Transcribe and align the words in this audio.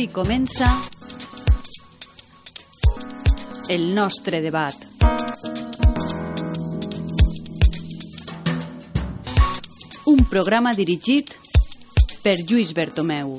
Així 0.00 0.14
comença 0.16 0.68
el 3.68 3.82
nostre 3.92 4.40
debat. 4.40 4.72
Un 10.08 10.24
programa 10.32 10.72
dirigit 10.72 11.36
per 12.24 12.38
Lluís 12.40 12.72
Bertomeu. 12.72 13.36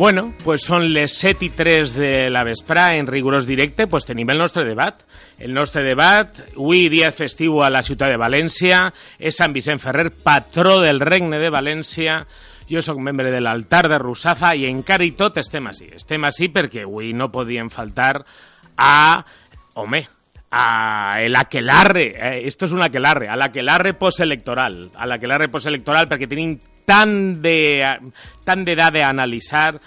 Bueno, 0.00 0.32
pues 0.42 0.62
són 0.64 0.86
les 0.94 1.12
7 1.20 1.44
i 1.44 1.48
3 1.52 1.90
de 1.92 2.10
la 2.32 2.40
vesprà 2.40 2.86
en 2.96 3.04
rigorós 3.04 3.44
directe, 3.44 3.84
pues 3.84 4.06
tenim 4.08 4.30
el 4.32 4.38
nostre 4.40 4.62
debat. 4.64 5.02
El 5.36 5.52
nostre 5.52 5.82
debat, 5.84 6.38
avui 6.54 6.86
dia 6.88 7.10
festiu 7.12 7.58
a 7.60 7.68
la 7.68 7.82
ciutat 7.84 8.08
de 8.08 8.16
València, 8.16 8.78
és 9.20 9.36
Sant 9.36 9.52
Vicent 9.52 9.82
Ferrer, 9.82 10.06
patró 10.24 10.78
del 10.80 11.04
Regne 11.04 11.36
de 11.36 11.50
València. 11.52 12.14
Jo 12.70 12.80
sóc 12.80 12.96
membre 12.96 13.28
de 13.28 13.42
l'altar 13.44 13.90
de 13.92 13.98
Russafa 14.00 14.54
i 14.56 14.64
encara 14.70 15.04
i 15.04 15.12
tot 15.20 15.36
estem 15.44 15.68
així. 15.68 15.90
Estem 16.00 16.24
així 16.24 16.48
perquè 16.48 16.86
avui 16.88 17.12
no 17.12 17.28
podien 17.28 17.68
faltar 17.68 18.14
a... 18.80 18.96
Home, 19.84 20.00
a 20.50 21.20
el 21.20 21.36
aquelarre, 21.36 22.08
eh, 22.16 22.46
esto 22.48 22.64
es 22.64 22.72
un 22.72 22.82
aquelarre, 22.82 23.28
al 23.28 23.42
aquelarre 23.42 23.92
postelectoral, 23.94 24.80
al 24.96 25.12
aquelarre 25.12 25.52
postelectoral 25.52 26.08
perquè 26.08 26.26
tenim 26.26 26.56
tant 26.86 27.42
de 27.42 27.56
tant 28.44 28.64
d'edat 28.66 28.94
d'analitzar, 28.94 29.80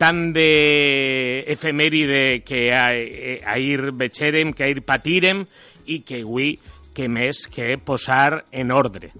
tant 0.00 0.32
d'efemèride 0.34 2.42
que 2.44 2.70
ahir 2.72 3.92
vecherem, 3.92 4.52
que 4.52 4.64
ahir 4.64 4.84
patirem 4.86 5.44
i 5.86 6.00
que 6.06 6.22
avui 6.24 6.54
que 6.94 7.08
més 7.08 7.46
que 7.52 7.76
posar 7.84 8.44
en 8.50 8.72
ordre 8.72 9.12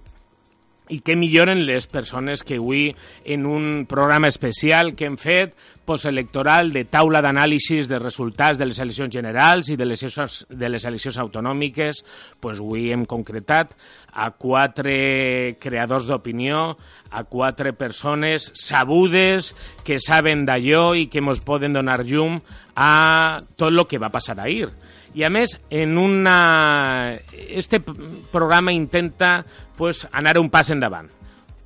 i 0.90 1.00
que 1.06 1.16
milloren 1.16 1.64
les 1.66 1.86
persones 1.86 2.42
que 2.44 2.58
avui 2.58 2.90
en 3.24 3.46
un 3.46 3.86
programa 3.88 4.28
especial 4.28 4.94
que 4.98 5.06
hem 5.06 5.16
fet 5.20 5.54
postelectoral 5.90 6.70
de 6.74 6.84
taula 6.86 7.22
d'anàlisis 7.24 7.88
de 7.90 7.98
resultats 7.98 8.58
de 8.58 8.68
les 8.68 8.78
eleccions 8.82 9.10
generals 9.10 9.70
i 9.70 9.78
de 9.78 9.88
les, 9.88 10.04
de 10.48 10.68
les 10.70 10.84
eleccions 10.86 11.18
autonòmiques, 11.18 12.02
pues 12.38 12.60
avui 12.62 12.90
hem 12.94 13.06
concretat 13.10 13.74
a 14.12 14.30
quatre 14.34 15.56
creadors 15.62 16.06
d'opinió, 16.10 16.76
a 17.10 17.24
quatre 17.24 17.72
persones 17.72 18.50
sabudes 18.54 19.54
que 19.86 19.98
saben 19.98 20.44
d'allò 20.46 20.92
i 20.98 21.08
que 21.10 21.22
ens 21.22 21.42
poden 21.42 21.74
donar 21.74 22.04
llum 22.04 22.38
a 22.74 23.42
tot 23.56 23.70
el 23.70 23.86
que 23.86 23.98
va 23.98 24.14
passar 24.14 24.38
ahir. 24.38 24.70
I 25.14 25.24
a 25.26 25.30
més, 25.30 25.56
en 25.70 25.98
una... 25.98 27.18
este 27.32 27.80
programa 27.80 28.72
intenta 28.72 29.44
pues, 29.76 30.06
anar 30.12 30.38
un 30.38 30.50
pas 30.50 30.70
endavant. 30.70 31.08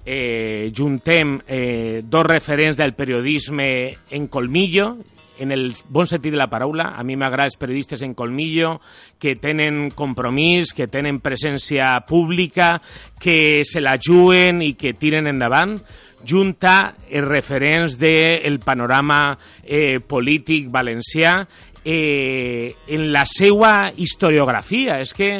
Eh, 0.04 0.70
juntem 0.76 1.38
eh, 1.48 2.02
dos 2.04 2.24
referents 2.26 2.76
del 2.76 2.94
periodisme 2.94 3.98
en 4.10 4.28
colmillo, 4.28 4.96
en 5.38 5.50
el 5.50 5.74
bon 5.88 6.06
sentit 6.06 6.32
de 6.32 6.38
la 6.38 6.48
paraula. 6.48 6.92
A 6.96 7.04
mi 7.04 7.16
m'agrada 7.16 7.50
els 7.50 7.58
periodistes 7.60 8.02
en 8.06 8.14
colmillo, 8.14 8.78
que 9.18 9.36
tenen 9.36 9.90
compromís, 9.96 10.72
que 10.72 10.88
tenen 10.88 11.20
presència 11.24 11.98
pública, 12.08 12.78
que 13.20 13.64
se 13.64 13.82
la 13.82 13.98
juguen 14.00 14.62
i 14.62 14.74
que 14.78 14.94
tiren 14.96 15.28
endavant 15.28 15.78
junta 16.24 16.94
els 17.04 17.28
referents 17.28 17.98
del 18.00 18.58
panorama 18.64 19.36
eh, 19.62 20.00
polític 20.00 20.70
valencià 20.72 21.42
eh, 21.84 22.74
en 22.88 23.12
la 23.12 23.24
seva 23.28 23.92
historiografia. 23.96 25.00
És 25.00 25.14
que 25.14 25.30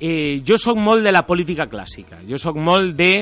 eh, 0.00 0.42
jo 0.46 0.58
sóc 0.58 0.78
molt 0.80 1.04
de 1.04 1.12
la 1.12 1.26
política 1.26 1.68
clàssica, 1.70 2.22
jo 2.28 2.40
sóc 2.40 2.56
molt 2.56 2.96
de 2.98 3.14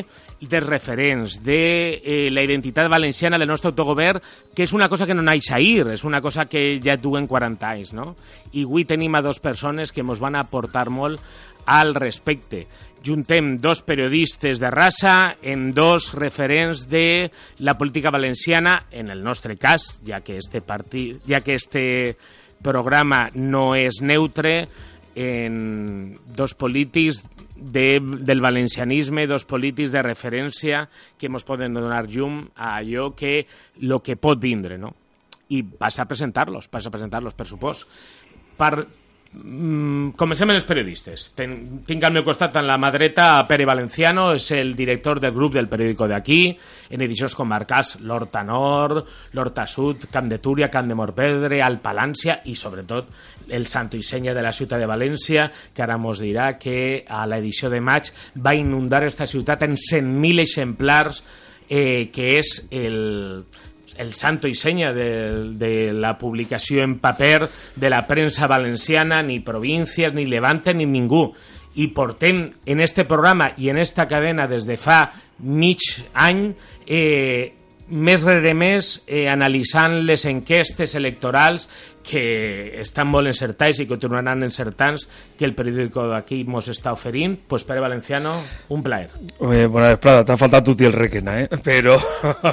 dels 0.42 0.66
referents, 0.66 1.36
de 1.44 2.00
eh, 2.02 2.30
la 2.30 2.42
identitat 2.42 2.88
valenciana 2.90 3.38
del 3.38 3.46
nostre 3.46 3.70
autogovern, 3.70 4.20
que 4.54 4.64
és 4.66 4.72
una 4.74 4.88
cosa 4.90 5.06
que 5.06 5.14
no 5.14 5.22
naix 5.22 5.52
ahir, 5.54 5.86
és 5.92 6.02
una 6.04 6.20
cosa 6.20 6.48
que 6.50 6.80
ja 6.82 6.96
duen 6.98 7.28
40 7.30 7.68
anys, 7.68 7.92
no? 7.94 8.16
I 8.52 8.64
avui 8.66 8.82
tenim 8.88 9.14
a 9.14 9.22
dos 9.22 9.38
persones 9.38 9.92
que 9.92 10.02
ens 10.02 10.18
van 10.18 10.34
aportar 10.34 10.88
molt 10.90 11.22
al 11.66 11.94
respecte. 11.94 12.66
Juntem 13.06 13.56
dos 13.58 13.82
periodistes 13.82 14.58
de 14.62 14.70
raça 14.70 15.36
en 15.42 15.70
dos 15.74 16.12
referents 16.14 16.88
de 16.90 17.30
la 17.58 17.76
política 17.78 18.10
valenciana, 18.10 18.86
en 18.90 19.10
el 19.10 19.22
nostre 19.22 19.56
cas, 19.56 20.00
ja 20.06 20.22
que 20.22 20.38
este, 20.38 20.60
partit, 20.60 21.22
ja 21.26 21.40
que 21.40 21.54
este 21.54 22.16
programa 22.62 23.26
no 23.34 23.72
és 23.76 24.00
neutre 24.02 24.68
en 25.14 26.16
dos 26.36 26.54
polítics 26.54 27.20
de, 27.56 28.00
del 28.00 28.40
valencianisme, 28.40 29.26
dos 29.26 29.44
polítics 29.44 29.92
de 29.92 30.02
referència 30.02 30.86
que 31.18 31.30
ens 31.30 31.46
poden 31.46 31.76
donar 31.76 32.06
llum 32.10 32.42
a 32.56 32.74
allò 32.80 33.12
que 33.14 33.46
lo 33.84 34.00
que 34.02 34.16
pot 34.16 34.40
vindre, 34.40 34.78
no? 34.80 34.94
I 35.52 35.62
passa 35.62 36.02
a 36.02 36.08
presentar-los, 36.08 36.68
passa 36.72 36.88
a 36.88 36.94
presentar-los, 36.94 37.36
per 37.36 37.46
supost. 37.46 37.86
Per, 38.56 38.72
comencem 39.32 40.50
amb 40.50 40.58
els 40.58 40.66
periodistes. 40.68 41.30
Ten, 41.36 41.54
tinc 41.88 42.02
al 42.04 42.12
meu 42.12 42.24
costat 42.26 42.58
en 42.60 42.66
la 42.68 42.76
mà 42.76 42.90
dreta 42.92 43.46
Pere 43.48 43.64
Valenciano, 43.64 44.26
és 44.36 44.50
el 44.52 44.74
director 44.76 45.20
del 45.22 45.32
grup 45.32 45.54
del 45.56 45.70
periòdico 45.72 46.08
d'aquí, 46.10 46.42
en 46.92 47.04
edicions 47.06 47.34
comarcals 47.38 47.94
l'Horta 48.04 48.42
Nord, 48.44 49.00
l'Horta 49.32 49.64
Sud, 49.66 50.04
Camp 50.12 50.28
de 50.28 50.38
Túria, 50.38 50.68
Camp 50.68 50.90
de 50.90 50.98
Morpedre, 50.98 51.62
Alpalància 51.64 52.42
i 52.44 52.54
sobretot 52.54 53.08
el 53.48 53.66
Santo 53.66 53.96
i 53.96 54.04
Senya 54.04 54.36
de 54.36 54.44
la 54.44 54.52
ciutat 54.52 54.82
de 54.82 54.90
València, 54.90 55.48
que 55.72 55.82
ara 55.82 55.96
mos 55.96 56.20
dirà 56.20 56.52
que 56.60 57.02
a 57.08 57.24
l'edició 57.26 57.72
de 57.72 57.80
maig 57.80 58.12
va 58.36 58.56
inundar 58.56 59.00
aquesta 59.00 59.26
ciutat 59.26 59.64
en 59.64 59.80
100.000 59.80 60.44
exemplars, 60.44 61.24
eh, 61.72 62.10
que 62.12 62.34
és 62.36 62.58
el 62.70 63.46
el 63.98 64.12
santo 64.14 64.48
i 64.48 64.54
senya 64.54 64.92
de, 64.92 65.52
de 65.58 65.92
la 65.92 66.16
publicació 66.18 66.84
en 66.84 66.98
paper 67.00 67.48
de 67.76 67.90
la 67.90 68.06
premsa 68.06 68.46
valenciana, 68.46 69.22
ni 69.22 69.40
províncies, 69.40 70.14
ni 70.14 70.26
Levante, 70.26 70.74
ni 70.74 70.86
ningú. 70.86 71.30
I 71.74 71.88
portem 71.96 72.44
en 72.66 72.82
este 72.84 73.06
programa 73.08 73.52
i 73.56 73.70
en 73.72 73.78
esta 73.80 74.06
cadena 74.08 74.46
des 74.46 74.66
de 74.68 74.76
fa 74.76 75.06
mig 75.40 75.80
any 76.12 76.50
eh, 76.86 77.54
més 77.92 78.22
rere 78.24 78.54
més 78.56 78.94
eh, 79.06 79.26
analitzant 79.28 79.98
les 80.06 80.24
enquestes 80.28 80.94
electorals 80.96 81.68
que 82.04 82.80
estan 82.80 83.08
molt 83.10 83.30
encertats 83.30 83.82
i 83.82 83.88
continuaran 83.88 84.44
encertants 84.44 85.06
que 85.38 85.46
el 85.46 85.54
periòdico 85.56 86.06
d'aquí 86.10 86.42
mos 86.44 86.68
està 86.72 86.92
oferint. 86.94 87.36
Pues 87.48 87.64
Pere 87.64 87.80
Valenciano, 87.80 88.36
un 88.74 88.82
plaer. 88.82 89.10
Oye, 89.38 89.66
bona 89.66 89.92
vesprada, 89.94 90.24
t'ha 90.26 90.38
faltat 90.40 90.66
tu 90.66 90.76
el 90.84 90.92
requena 90.92 91.38
eh? 91.42 91.48
però... 91.66 91.98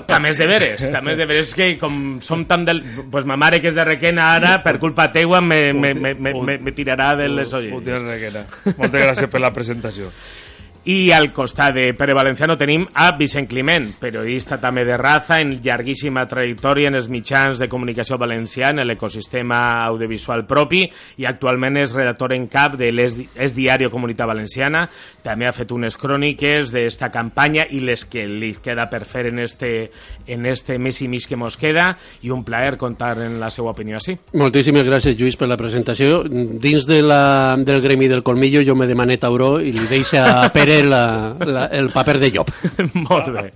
també 0.08 0.34
és 0.34 0.40
de 0.40 0.48
veres 0.50 0.84
també 0.94 1.14
és 1.14 1.22
de 1.22 1.28
veres 1.30 1.54
que 1.56 1.72
com 1.82 2.20
som 2.24 2.46
tan 2.50 2.66
del... 2.68 2.82
pues 3.12 3.26
ma 3.26 3.38
mare 3.40 3.62
que 3.62 3.72
és 3.72 3.78
de 3.78 3.86
requena 3.88 4.34
ara 4.36 4.60
per 4.64 4.78
culpa 4.80 5.10
teua 5.14 5.42
me, 5.42 5.74
me, 5.74 5.94
me, 5.94 6.14
me, 6.14 6.34
me, 6.34 6.58
me 6.58 6.76
tirarà 6.76 7.14
de 7.18 7.30
les 7.32 7.54
olles. 7.54 7.74
Moltes 7.74 9.02
gràcies 9.02 9.32
per 9.32 9.42
la 9.42 9.54
presentació 9.56 10.12
I 10.86 11.12
al 11.12 11.34
costat 11.36 11.74
de 11.76 11.94
Pere 11.94 12.14
Valenciano 12.16 12.56
tenim 12.58 12.86
a 12.96 13.10
Vicent 13.18 13.50
Climent, 13.50 13.90
periodista 14.00 14.56
també 14.64 14.86
de 14.88 14.96
raza, 14.98 15.42
en 15.44 15.58
llarguíssima 15.60 16.24
trajectòria 16.30 16.88
en 16.88 16.96
els 16.96 17.10
mitjans 17.12 17.60
de 17.60 17.68
comunicació 17.68 18.16
valencià, 18.18 18.70
en 18.72 18.80
l'ecosistema 18.88 19.60
audiovisual 19.84 20.46
propi, 20.48 20.86
i 21.20 21.28
actualment 21.28 21.82
és 21.82 21.92
redactor 21.92 22.32
en 22.34 22.48
cap 22.48 22.78
de 22.80 22.94
l'Es 22.96 23.56
Diario 23.58 23.92
Comunitat 23.92 24.30
Valenciana. 24.32 24.86
També 25.22 25.50
ha 25.50 25.54
fet 25.56 25.74
unes 25.76 26.00
cròniques 26.00 26.72
d'esta 26.72 27.12
campanya 27.12 27.68
i 27.76 27.84
les 27.84 28.06
que 28.08 28.24
li 28.30 28.54
queda 28.64 28.88
per 28.88 29.04
fer 29.04 29.26
en 29.34 29.44
este, 29.44 29.92
en 30.28 30.48
este 30.48 30.80
mes 30.80 31.02
i 31.04 31.10
mig 31.12 31.28
que 31.28 31.36
mos 31.36 31.60
queda, 31.60 31.90
i 32.24 32.32
un 32.32 32.46
plaer 32.48 32.78
contar 32.80 33.18
en 33.26 33.36
la 33.42 33.52
seva 33.52 33.74
opinió 33.76 34.00
així. 34.00 34.16
Moltíssimes 34.40 34.88
gràcies, 34.88 35.20
Lluís, 35.20 35.36
per 35.36 35.52
la 35.52 35.60
presentació. 35.60 36.24
Dins 36.24 36.88
de 36.88 37.04
la, 37.04 37.22
del 37.60 37.84
gremi 37.84 38.08
del 38.08 38.24
Colmillo 38.24 38.64
jo 38.64 38.80
me 38.80 38.88
demane 38.88 39.20
tauró 39.20 39.58
i 39.60 39.76
li 39.76 39.86
deixa 39.92 40.24
a 40.40 40.48
Pere 40.56 40.69
faré 40.70 40.84
la, 40.84 41.36
la, 41.46 41.66
el 41.66 41.90
paper 41.92 42.20
de 42.20 42.32
llop. 42.32 42.52
Molt 42.94 43.32
bé. 43.34 43.48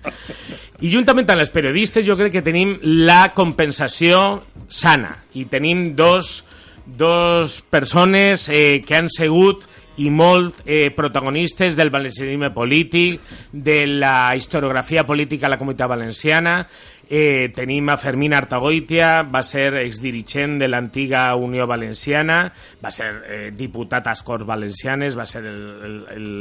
I 0.83 0.91
juntament 0.91 1.29
amb 1.29 1.43
els 1.43 1.53
periodistes 1.53 2.05
jo 2.05 2.17
crec 2.17 2.33
que 2.33 2.45
tenim 2.45 2.77
la 3.05 3.33
compensació 3.35 4.43
sana 4.67 5.15
i 5.37 5.45
tenim 5.45 5.93
dos, 5.95 6.43
dos 6.85 7.61
persones 7.69 8.49
eh, 8.49 8.81
que 8.85 8.97
han 8.97 9.09
sigut 9.13 9.67
i 10.01 10.09
molt 10.09 10.63
eh, 10.65 10.89
protagonistes 10.89 11.77
del 11.77 11.91
valencianisme 11.93 12.49
polític, 12.49 13.21
de 13.51 13.85
la 13.85 14.33
historiografia 14.35 15.05
política 15.05 15.45
a 15.45 15.53
la 15.53 15.59
comunitat 15.61 15.91
valenciana. 15.91 16.55
Eh, 17.03 17.51
tenim 17.53 17.89
a 17.91 17.97
Fermín 17.99 18.33
Artagoitia, 18.33 19.21
va 19.27 19.43
ser 19.43 19.75
exdirigent 19.83 20.55
de 20.57 20.69
l'antiga 20.69 21.27
Unió 21.35 21.67
Valenciana, 21.67 22.47
va 22.81 22.91
ser 22.95 23.09
eh, 23.27 23.51
diputat 23.53 24.07
a 24.07 24.15
Corts 24.23 24.47
Valencianes, 24.47 25.17
va 25.19 25.25
ser 25.27 25.43
el, 25.45 25.59
el, 25.83 25.97
el, 26.15 26.31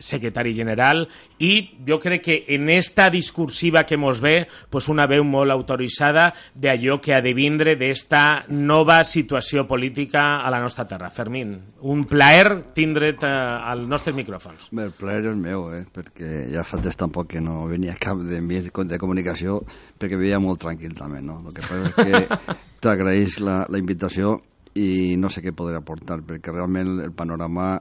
secretari 0.00 0.54
general 0.56 1.04
i 1.38 1.76
jo 1.86 2.00
crec 2.00 2.24
que 2.24 2.36
en 2.56 2.68
esta 2.72 3.10
discursiva 3.10 3.84
que 3.86 3.98
mos 4.00 4.20
ve 4.20 4.48
pues 4.70 4.88
una 4.88 5.06
veu 5.06 5.22
molt 5.24 5.52
autoritzada 5.52 6.30
d'allò 6.54 6.98
que 7.00 7.14
ha 7.14 7.20
de 7.22 7.34
vindre 7.36 7.76
d'esta 7.76 8.46
nova 8.48 9.02
situació 9.04 9.66
política 9.68 10.40
a 10.40 10.50
la 10.50 10.60
nostra 10.60 10.86
terra. 10.88 11.10
Fermín, 11.10 11.58
un 11.86 12.04
plaer 12.08 12.72
tindre't 12.74 13.22
eh, 13.22 13.30
als 13.30 13.86
nostres 13.86 14.16
micròfons. 14.16 14.70
Bé, 14.72 14.88
el 14.88 14.96
plaer 14.96 15.28
és 15.30 15.36
meu, 15.36 15.68
eh? 15.76 15.84
perquè 15.84 16.48
ja 16.50 16.64
fa 16.66 16.80
temps 16.82 16.98
tampoc 16.98 17.30
que 17.34 17.44
no 17.44 17.66
venia 17.70 17.96
cap 18.00 18.18
de 18.24 18.40
mi 18.40 18.60
de 18.60 18.98
comunicació 18.98 19.60
perquè 20.00 20.16
vivia 20.16 20.40
molt 20.40 20.62
tranquil 20.64 20.94
també, 20.96 21.20
no? 21.22 21.40
El 21.46 21.54
que 21.54 21.66
passa 21.66 21.90
és 21.90 21.94
que 21.94 22.54
t'agraeix 22.84 23.40
la, 23.44 23.62
la 23.68 23.80
invitació 23.80 24.38
i 24.80 25.16
no 25.18 25.30
sé 25.30 25.42
què 25.42 25.52
podré 25.56 25.80
aportar, 25.80 26.20
perquè 26.26 26.54
realment 26.54 27.00
el 27.04 27.12
panorama 27.16 27.74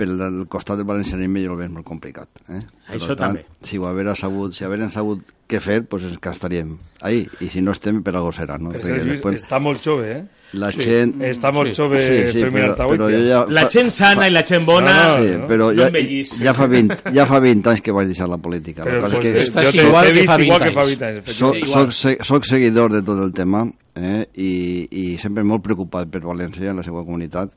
pel 0.00 0.16
costat 0.50 0.80
del 0.80 0.88
valencianisme 0.88 1.44
jo 1.44 1.54
el 1.54 1.60
veig 1.60 1.74
molt 1.74 1.86
complicat. 1.88 2.42
Eh? 2.48 2.62
Això 2.96 3.14
tant, 3.14 3.36
també. 3.36 3.44
Si 3.66 3.78
ho 3.78 3.86
haver 3.90 4.08
sabut, 4.16 4.56
si 4.56 4.66
haver 4.66 4.82
sabut 4.90 5.22
què 5.50 5.60
fer, 5.62 5.80
pues 5.90 6.06
ens 6.08 6.18
que 6.22 6.32
estaríem 6.32 6.76
ahí. 7.02 7.24
I 7.42 7.48
si 7.52 7.62
no 7.62 7.74
estem, 7.76 8.02
per 8.06 8.14
algo 8.16 8.32
serà. 8.34 8.58
No? 8.58 8.72
Però 8.74 8.96
Lluís, 8.96 9.18
després... 9.18 9.42
està 9.42 9.60
molt 9.62 9.82
jove, 9.84 10.12
eh? 10.18 10.22
La 10.58 10.72
sí. 10.74 10.82
gent... 10.82 11.12
Està 11.22 11.52
molt 11.54 11.70
sí. 11.70 11.76
jove 11.78 12.00
sí, 12.02 12.16
sí, 12.34 12.40
però, 12.50 12.72
però 12.74 13.06
ja 13.12 13.44
La 13.54 13.68
gent 13.70 13.92
sana 13.94 14.24
fa... 14.24 14.30
i 14.30 14.34
la 14.34 14.42
gent 14.46 14.64
bona 14.66 14.94
no, 14.96 15.12
no, 15.12 15.20
sí, 15.22 15.36
però 15.46 15.68
no 15.70 15.84
ja, 15.86 16.16
ja, 16.42 16.54
fa 16.56 16.66
20, 16.70 17.12
ja 17.14 17.26
fa 17.30 17.38
20 17.44 17.70
anys 17.70 17.84
que 17.86 17.94
vaig 17.94 18.10
deixar 18.10 18.26
la 18.30 18.40
política. 18.42 18.86
Però, 18.88 19.04
pues, 19.04 19.14
que 19.22 19.44
jo 19.46 19.70
t'he 19.76 19.86
igual, 19.86 20.10
que 20.10 20.26
fa 20.26 20.40
20 20.40 20.48
igual 20.48 20.64
que 20.64 20.72
fa 20.74 20.88
20 20.88 21.08
anys. 21.10 21.30
Soc, 21.38 21.60
soc, 21.70 22.26
soc 22.26 22.50
seguidor 22.50 22.90
de 22.96 23.04
tot 23.06 23.22
el 23.22 23.30
tema 23.36 23.62
eh? 23.94 24.26
I, 24.34 24.52
i 24.90 25.06
sempre 25.22 25.46
molt 25.46 25.62
preocupat 25.66 26.10
per 26.10 26.24
València 26.24 26.70
i 26.70 26.76
la 26.76 26.86
seva 26.86 27.04
comunitat 27.06 27.54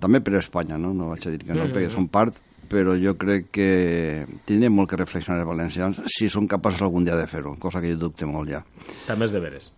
també 0.00 0.20
per 0.24 0.38
Espanya, 0.40 0.78
no? 0.78 0.94
No 0.96 1.10
vaig 1.12 1.26
a 1.26 1.30
dir 1.30 1.44
que 1.44 1.52
no, 1.52 1.64
mm 1.64 1.68
-hmm. 1.68 1.74
perquè 1.76 1.90
són 1.92 2.08
part, 2.08 2.36
però 2.70 2.94
jo 2.94 3.16
crec 3.18 3.50
que 3.50 4.26
tindrem 4.46 4.72
molt 4.72 4.90
que 4.90 4.96
reflexionar 4.96 5.40
els 5.40 5.48
valencians 5.48 6.00
si 6.06 6.28
són 6.30 6.46
capaços 6.46 6.82
algun 6.82 7.04
dia 7.04 7.16
de 7.16 7.26
fer-ho, 7.26 7.56
cosa 7.58 7.80
que 7.80 7.90
jo 7.90 7.96
dubte 7.96 8.26
molt 8.26 8.48
ja. 8.48 8.62
També 9.06 9.24
és 9.26 9.32
de 9.32 9.40
veres. 9.40 9.72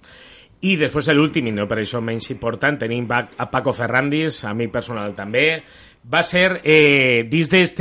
I 0.62 0.76
després 0.76 1.08
l'últim, 1.08 1.48
i 1.48 1.52
no 1.52 1.66
per 1.66 1.78
això 1.78 2.00
menys 2.00 2.30
important, 2.30 2.78
tenim 2.78 3.08
a 3.10 3.50
Paco 3.50 3.72
Ferrandis, 3.72 4.44
a 4.44 4.52
mi 4.54 4.68
personal 4.68 5.14
també, 5.14 5.62
va 6.04 6.22
ser, 6.22 6.60
eh, 6.62 7.24
dins 7.28 7.48
d'aquest 7.50 7.80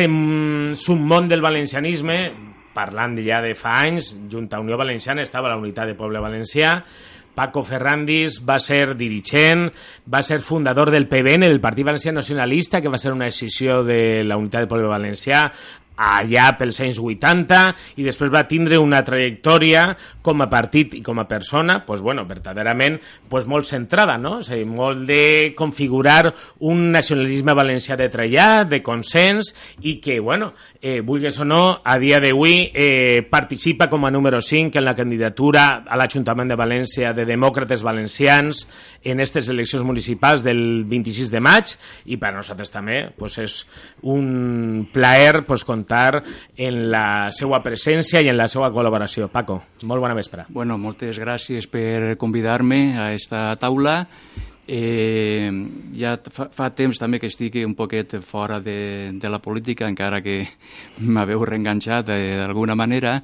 submón 0.80 1.28
del 1.28 1.42
valencianisme, 1.42 2.32
parlant 2.74 3.18
ja 3.20 3.42
de 3.42 3.54
fa 3.56 3.82
anys, 3.84 4.16
Junta 4.32 4.60
Unió 4.60 4.78
Valenciana 4.78 5.22
estava 5.22 5.50
la 5.50 5.58
unitat 5.58 5.92
de 5.92 5.96
poble 5.96 6.20
valencià, 6.24 6.84
Paco 7.36 7.64
Ferrandis 7.64 8.42
va 8.48 8.58
ser 8.60 8.96
dirigent, 9.00 9.68
va 10.12 10.22
ser 10.24 10.42
fundador 10.42 10.92
del 10.92 11.08
PBN, 11.08 11.48
del 11.48 11.62
Partit 11.64 11.88
Valencià 11.88 12.12
Nacionalista, 12.16 12.82
que 12.82 12.92
va 12.92 13.00
ser 13.02 13.14
una 13.14 13.30
decisió 13.32 13.84
de 13.84 14.24
la 14.24 14.38
Unitat 14.38 14.66
del 14.66 14.72
Poble 14.72 14.92
Valencià, 14.92 15.46
allà 16.02 16.48
pels 16.58 16.80
anys 16.82 17.00
80 17.02 17.60
i 18.02 18.06
després 18.06 18.32
va 18.34 18.46
tindre 18.50 18.80
una 18.82 19.02
trajectòria 19.06 19.86
com 20.26 20.42
a 20.42 20.50
partit 20.50 20.96
i 20.98 21.02
com 21.06 21.20
a 21.22 21.28
persona, 21.30 21.82
pues, 21.86 22.02
bueno, 22.02 22.26
verdaderament 22.26 23.00
pues, 23.30 23.46
molt 23.46 23.68
centrada, 23.70 24.18
no? 24.18 24.40
És 24.42 24.52
a 24.52 24.58
dir, 24.58 24.66
molt 24.66 25.06
de 25.10 25.54
configurar 25.58 26.34
un 26.68 26.90
nacionalisme 26.92 27.56
valencià 27.58 27.98
de 28.00 28.10
trellar, 28.14 28.68
de 28.70 28.82
consens 28.82 29.54
i 29.82 30.00
que, 30.02 30.20
bueno, 30.20 30.54
eh, 30.82 31.02
vulguis 31.02 31.38
o 31.40 31.46
no, 31.46 31.80
a 31.86 31.98
dia 32.02 32.20
d'avui 32.20 32.72
eh, 32.74 33.22
participa 33.30 33.88
com 33.88 34.06
a 34.06 34.12
número 34.12 34.42
5 34.42 34.80
en 34.80 34.86
la 34.86 34.96
candidatura 34.98 35.86
a 35.86 35.98
l'Ajuntament 36.00 36.50
de 36.50 36.58
València 36.58 37.14
de 37.14 37.26
Demòcrates 37.30 37.86
Valencians 37.86 38.66
en 39.06 39.22
aquestes 39.22 39.50
eleccions 39.54 39.86
municipals 39.86 40.42
del 40.44 40.84
26 40.90 41.32
de 41.32 41.42
maig 41.44 41.76
i 42.10 42.18
per 42.18 42.34
nosaltres 42.34 42.74
també 42.74 43.04
pues, 43.18 43.38
és 43.38 43.58
un 44.10 44.88
plaer 44.92 45.46
pues, 45.46 45.64
comptar 45.64 46.24
en 46.58 46.84
la 46.92 47.30
seva 47.32 47.62
presència 47.62 48.26
i 48.26 48.32
en 48.34 48.40
la 48.42 48.50
seva 48.50 48.74
col·laboració. 48.74 49.30
Paco, 49.32 49.62
molt 49.86 50.02
bona 50.02 50.18
vespre. 50.18 50.50
Bueno, 50.50 50.80
moltes 50.82 51.22
gràcies 51.22 51.70
per 51.70 52.18
convidar-me 52.18 52.82
a 52.98 53.12
esta 53.14 53.52
taula 53.62 54.02
Eh, 54.74 55.52
ja 56.00 56.14
fa, 56.32 56.46
fa 56.48 56.70
temps 56.72 56.96
també 56.96 57.18
que 57.20 57.28
estic 57.28 57.58
un 57.66 57.74
poquet 57.76 58.14
fora 58.24 58.62
de, 58.64 59.12
de 59.20 59.32
la 59.32 59.42
política, 59.44 59.90
encara 59.92 60.22
que 60.24 60.46
m'haveu 61.12 61.44
reenganxat 61.44 62.14
eh, 62.16 62.38
d'alguna 62.40 62.78
manera. 62.80 63.18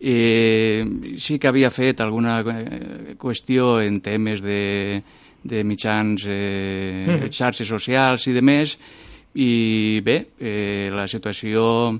Eh, 0.00 0.80
sí 1.20 1.36
que 1.36 1.50
havia 1.50 1.68
fet 1.68 2.00
alguna 2.00 2.38
eh, 2.40 3.14
qüestió 3.20 3.82
en 3.84 4.00
temes 4.00 4.40
de, 4.40 5.02
de 5.44 5.64
mitjans, 5.68 6.24
eh, 6.32 7.04
mm. 7.04 7.28
xarxes 7.28 7.68
socials 7.68 8.24
i 8.30 8.32
de 8.32 8.44
més, 8.44 8.78
i 9.36 10.00
bé, 10.00 10.20
eh, 10.40 10.88
la 10.96 11.04
situació 11.12 11.92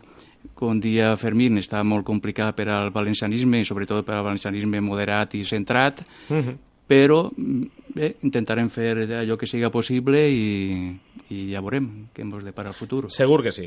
com 0.56 0.80
dia 0.80 1.18
Fermín 1.20 1.60
està 1.60 1.82
molt 1.84 2.06
complicada 2.08 2.56
per 2.56 2.70
al 2.72 2.88
valencianisme 2.94 3.60
i 3.60 3.68
sobretot 3.68 4.06
per 4.08 4.16
al 4.16 4.24
valencianisme 4.24 4.80
moderat 4.80 5.36
i 5.36 5.44
centrat, 5.44 6.00
mm 6.30 6.40
-hmm 6.40 6.62
però 6.86 7.24
bé, 7.34 8.12
intentarem 8.22 8.68
fer 8.70 8.92
allò 9.20 9.36
que 9.36 9.48
siga 9.48 9.70
possible 9.74 10.20
i, 10.30 10.92
i 11.34 11.48
ja 11.52 11.62
veurem 11.64 11.88
què 12.14 12.22
ens 12.24 12.44
depara 12.46 12.70
el 12.70 12.78
futur. 12.78 13.06
Segur 13.10 13.42
que 13.44 13.52
sí. 13.54 13.66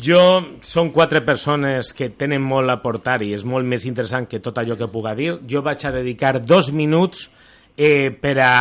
Jo, 0.00 0.22
són 0.64 0.92
quatre 0.94 1.24
persones 1.26 1.92
que 1.96 2.12
tenen 2.14 2.44
molt 2.44 2.70
a 2.70 2.78
portar 2.82 3.20
i 3.24 3.32
és 3.36 3.44
molt 3.44 3.66
més 3.66 3.88
interessant 3.90 4.28
que 4.30 4.42
tot 4.44 4.58
allò 4.60 4.78
que 4.78 4.90
puga 4.92 5.16
dir. 5.18 5.34
Jo 5.50 5.64
vaig 5.66 5.84
a 5.84 5.94
dedicar 5.94 6.38
dos 6.40 6.70
minuts 6.72 7.28
eh, 7.76 8.10
per 8.14 8.38
a 8.40 8.54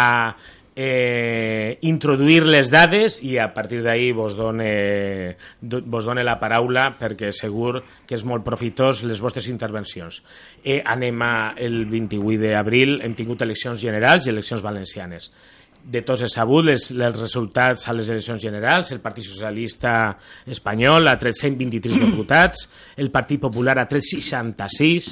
eh, 0.76 1.78
introduir 1.82 2.44
les 2.48 2.70
dades 2.74 3.20
i 3.24 3.38
a 3.38 3.50
partir 3.54 3.82
d'ahir 3.86 4.14
vos, 4.18 4.36
done, 4.38 5.36
vos 5.62 6.06
done 6.06 6.26
la 6.26 6.40
paraula 6.42 6.90
perquè 6.98 7.32
segur 7.36 7.84
que 8.08 8.18
és 8.18 8.26
molt 8.26 8.46
profitós 8.46 9.04
les 9.06 9.22
vostres 9.22 9.50
intervencions. 9.52 10.22
Eh, 10.64 10.82
anem 10.82 11.22
a 11.22 11.34
el 11.58 11.84
28 11.92 12.42
d'abril, 12.48 13.00
hem 13.04 13.14
tingut 13.18 13.44
eleccions 13.46 13.82
generals 13.82 14.26
i 14.26 14.34
eleccions 14.34 14.66
valencianes. 14.66 15.30
De 15.84 16.00
tots 16.02 16.24
és 16.24 16.32
sabut 16.32 16.64
les, 16.64 16.86
els 16.96 17.20
resultats 17.20 17.90
a 17.92 17.94
les 17.94 18.08
eleccions 18.08 18.40
generals. 18.40 18.94
El 18.96 19.02
Partit 19.04 19.26
Socialista 19.28 20.14
Espanyol 20.48 21.12
ha 21.12 21.18
tret 21.20 21.36
123 21.36 22.00
diputats, 22.00 22.70
el 22.96 23.12
Partit 23.12 23.42
Popular 23.44 23.76
ha 23.82 23.90
tret 23.92 24.06
66, 24.08 25.12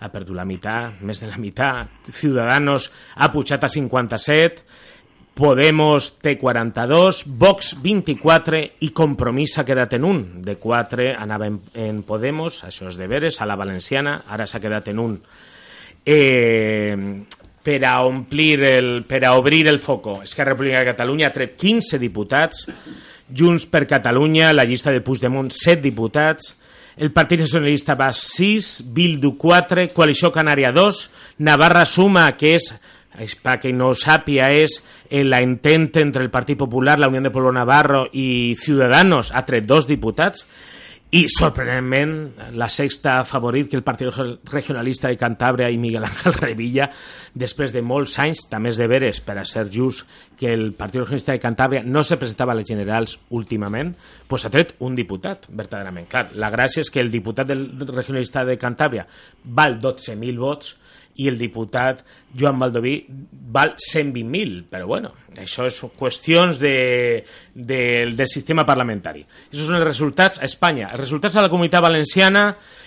ha 0.00 0.08
perdut 0.08 0.34
la 0.34 0.46
meitat, 0.48 0.98
més 1.06 1.20
de 1.22 1.28
la 1.30 1.38
meitat. 1.38 2.10
Ciudadanos 2.10 2.88
ha 3.14 3.28
pujat 3.30 3.64
a 3.64 3.70
57, 3.70 4.64
Podemos 5.40 6.18
té 6.20 6.34
42, 6.36 7.22
Vox 7.40 7.70
24 7.80 8.58
i 8.84 8.90
Compromís 8.92 9.54
s'ha 9.56 9.64
quedat 9.64 9.94
en 9.96 10.04
un. 10.04 10.18
De 10.44 10.58
4 10.60 11.06
anava 11.16 11.46
en, 11.48 11.56
en 11.80 12.02
Podemos, 12.04 12.58
això 12.68 12.90
és 12.90 12.98
de 13.00 13.08
veres, 13.08 13.38
a 13.40 13.48
la 13.48 13.56
valenciana, 13.56 14.18
ara 14.28 14.44
s'ha 14.44 14.60
quedat 14.60 14.90
en 14.92 15.00
un. 15.00 15.14
Eh, 16.04 16.92
per 17.64 17.78
a 17.88 17.94
omplir 18.04 18.58
el, 18.68 18.90
per 19.08 19.22
a 19.24 19.32
obrir 19.40 19.62
el 19.72 19.80
foco. 19.80 20.18
Esquerra 20.28 20.52
Republicana 20.52 20.84
de 20.84 20.90
Catalunya 20.92 21.30
ha 21.30 21.32
tret 21.32 21.56
15 21.56 22.02
diputats, 22.04 22.68
Junts 23.32 23.64
per 23.72 23.86
Catalunya, 23.88 24.52
la 24.52 24.68
llista 24.68 24.92
de 24.92 25.00
Puigdemont, 25.00 25.48
7 25.56 25.80
diputats, 25.80 26.52
el 27.00 27.14
Partit 27.16 27.46
Nacionalista 27.46 27.96
va 27.96 28.12
6, 28.12 28.92
Bildu 28.92 29.38
4, 29.40 29.88
Coalició 29.96 30.28
Canària 30.36 30.68
2, 30.76 31.02
Navarra 31.48 31.88
Suma, 31.88 32.28
que 32.36 32.58
és 32.58 32.74
para 33.42 33.58
que 33.60 33.72
no 33.74 33.92
sàpia, 33.94 34.50
és 34.54 34.80
la 35.10 35.40
entente 35.42 36.00
entre 36.00 36.22
el 36.22 36.30
Partit 36.30 36.58
Popular, 36.58 36.98
la 36.98 37.08
Unió 37.08 37.20
de 37.20 37.30
Pueblo 37.30 37.52
Navarro 37.52 38.06
i 38.12 38.56
Ciudadanos 38.56 39.32
ha 39.34 39.44
tret 39.46 39.66
dos 39.66 39.88
diputats 39.90 40.46
i, 41.10 41.24
sorprenentment, 41.26 42.12
la 42.54 42.68
sexta 42.70 43.16
favorit 43.26 43.66
que 43.66 43.74
el 43.74 43.82
Partit 43.82 44.14
Regionalista 44.46 45.10
de 45.10 45.18
Cantàbria 45.18 45.66
i 45.66 45.78
Miguel 45.82 46.06
Ángel 46.06 46.36
Revilla, 46.36 46.86
després 47.34 47.74
de 47.74 47.82
molts 47.82 48.14
anys, 48.22 48.44
també 48.50 48.70
és 48.70 48.78
de 48.78 48.86
veres, 48.90 49.18
per 49.26 49.34
a 49.40 49.44
ser 49.48 49.64
just, 49.74 50.06
que 50.38 50.52
el 50.54 50.68
Partit 50.78 51.02
Regionalista 51.02 51.34
de 51.34 51.42
Cantàbria 51.42 51.82
no 51.82 52.04
se 52.06 52.18
presentava 52.20 52.54
a 52.54 52.60
les 52.60 52.68
generals 52.70 53.16
últimament, 53.34 53.90
pues 54.30 54.46
ha 54.46 54.52
tret 54.54 54.76
un 54.86 54.94
diputat, 54.94 55.48
verdaderament. 55.50 56.06
Clar, 56.12 56.28
la 56.38 56.52
gràcia 56.54 56.84
és 56.86 56.92
que 56.94 57.02
el 57.02 57.10
diputat 57.10 57.50
del 57.50 57.66
Regionalista 57.90 58.46
de 58.46 58.54
Cantàbria 58.60 59.08
val 59.42 59.80
12.000 59.82 60.38
vots, 60.38 60.76
i 61.16 61.28
el 61.28 61.36
diputat 61.38 62.04
Joan 62.38 62.58
Baldoví 62.60 62.94
val 63.50 63.74
120.000, 63.74 64.62
però 64.70 64.86
bueno, 64.86 65.10
això 65.42 65.66
és 65.66 65.80
qüestions 65.98 66.60
de, 66.62 67.24
de, 67.54 67.80
del 68.14 68.30
sistema 68.30 68.64
parlamentari. 68.66 69.24
Això 69.50 69.66
són 69.66 69.80
els 69.80 69.88
resultats 69.88 70.38
a 70.38 70.46
Espanya. 70.46 70.88
Els 70.92 71.02
resultats 71.02 71.36
a 71.36 71.44
la 71.44 71.50
Comunitat 71.50 71.82
Valenciana, 71.82 72.44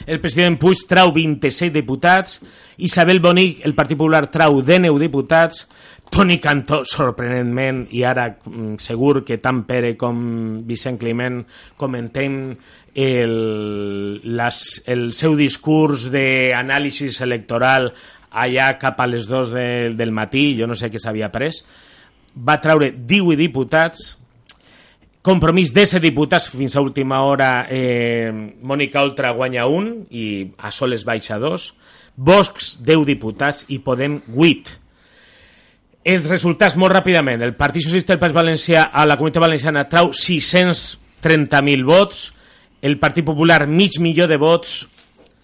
el 0.07 0.21
president 0.23 0.57
Puig 0.61 0.85
trau 0.87 1.11
27 1.15 1.73
diputats, 1.75 2.39
Isabel 2.77 3.19
Bonic, 3.21 3.61
el 3.67 3.75
Partit 3.75 3.99
Popular, 3.99 4.29
trau 4.31 4.61
19 4.63 5.03
diputats, 5.03 5.67
Toni 6.13 6.37
Cantó, 6.37 6.83
sorprenentment, 6.85 7.87
i 7.97 8.03
ara 8.05 8.27
mm, 8.29 8.77
segur 8.81 9.23
que 9.25 9.39
tant 9.41 9.63
Pere 9.65 9.95
com 9.97 10.19
Vicent 10.67 10.99
Climent 11.01 11.39
comentem 11.79 12.35
el, 12.93 14.21
les, 14.21 14.59
el 14.85 15.07
seu 15.17 15.33
discurs 15.39 16.05
d'anàlisi 16.13 17.09
electoral 17.25 17.89
allà 18.33 18.73
cap 18.81 18.99
a 18.99 19.07
les 19.07 19.29
2 19.29 19.53
de, 19.53 19.67
del 19.97 20.11
matí, 20.11 20.51
jo 20.57 20.67
no 20.67 20.75
sé 20.75 20.89
què 20.91 21.01
s'havia 21.01 21.31
pres, 21.33 21.61
va 22.33 22.59
treure 22.61 22.91
18 22.91 23.37
diputats, 23.39 24.13
compromís 25.23 25.71
de 25.73 25.85
10 25.85 26.01
diputats 26.03 26.49
fins 26.51 26.75
a 26.75 26.83
última 26.83 27.21
hora 27.23 27.67
eh, 27.71 28.31
Mònica 28.61 29.03
Oltra 29.05 29.31
guanya 29.37 29.69
un 29.71 29.93
i 30.11 30.49
a 30.57 30.73
Soles 30.75 31.05
baixa 31.07 31.39
dos. 31.39 31.71
Vox 32.13 32.75
10 32.83 33.05
diputats 33.07 33.63
i 33.73 33.79
Podem 33.81 34.19
8 34.35 34.83
els 36.03 36.25
resultats 36.27 36.75
molt 36.75 36.91
ràpidament. 36.91 37.41
El 37.41 37.55
Partit 37.55 37.85
Socialista 37.85 38.13
del 38.13 38.19
País 38.19 38.35
Valencià 38.35 38.89
a 38.91 39.05
la 39.07 39.15
Comunitat 39.15 39.43
Valenciana 39.45 39.85
trau 39.87 40.11
630.000 40.11 41.85
vots. 41.87 42.25
El 42.83 42.97
Partit 42.99 43.25
Popular 43.25 43.63
mig 43.67 43.99
milió 44.03 44.27
de 44.27 44.37
vots 44.37 44.81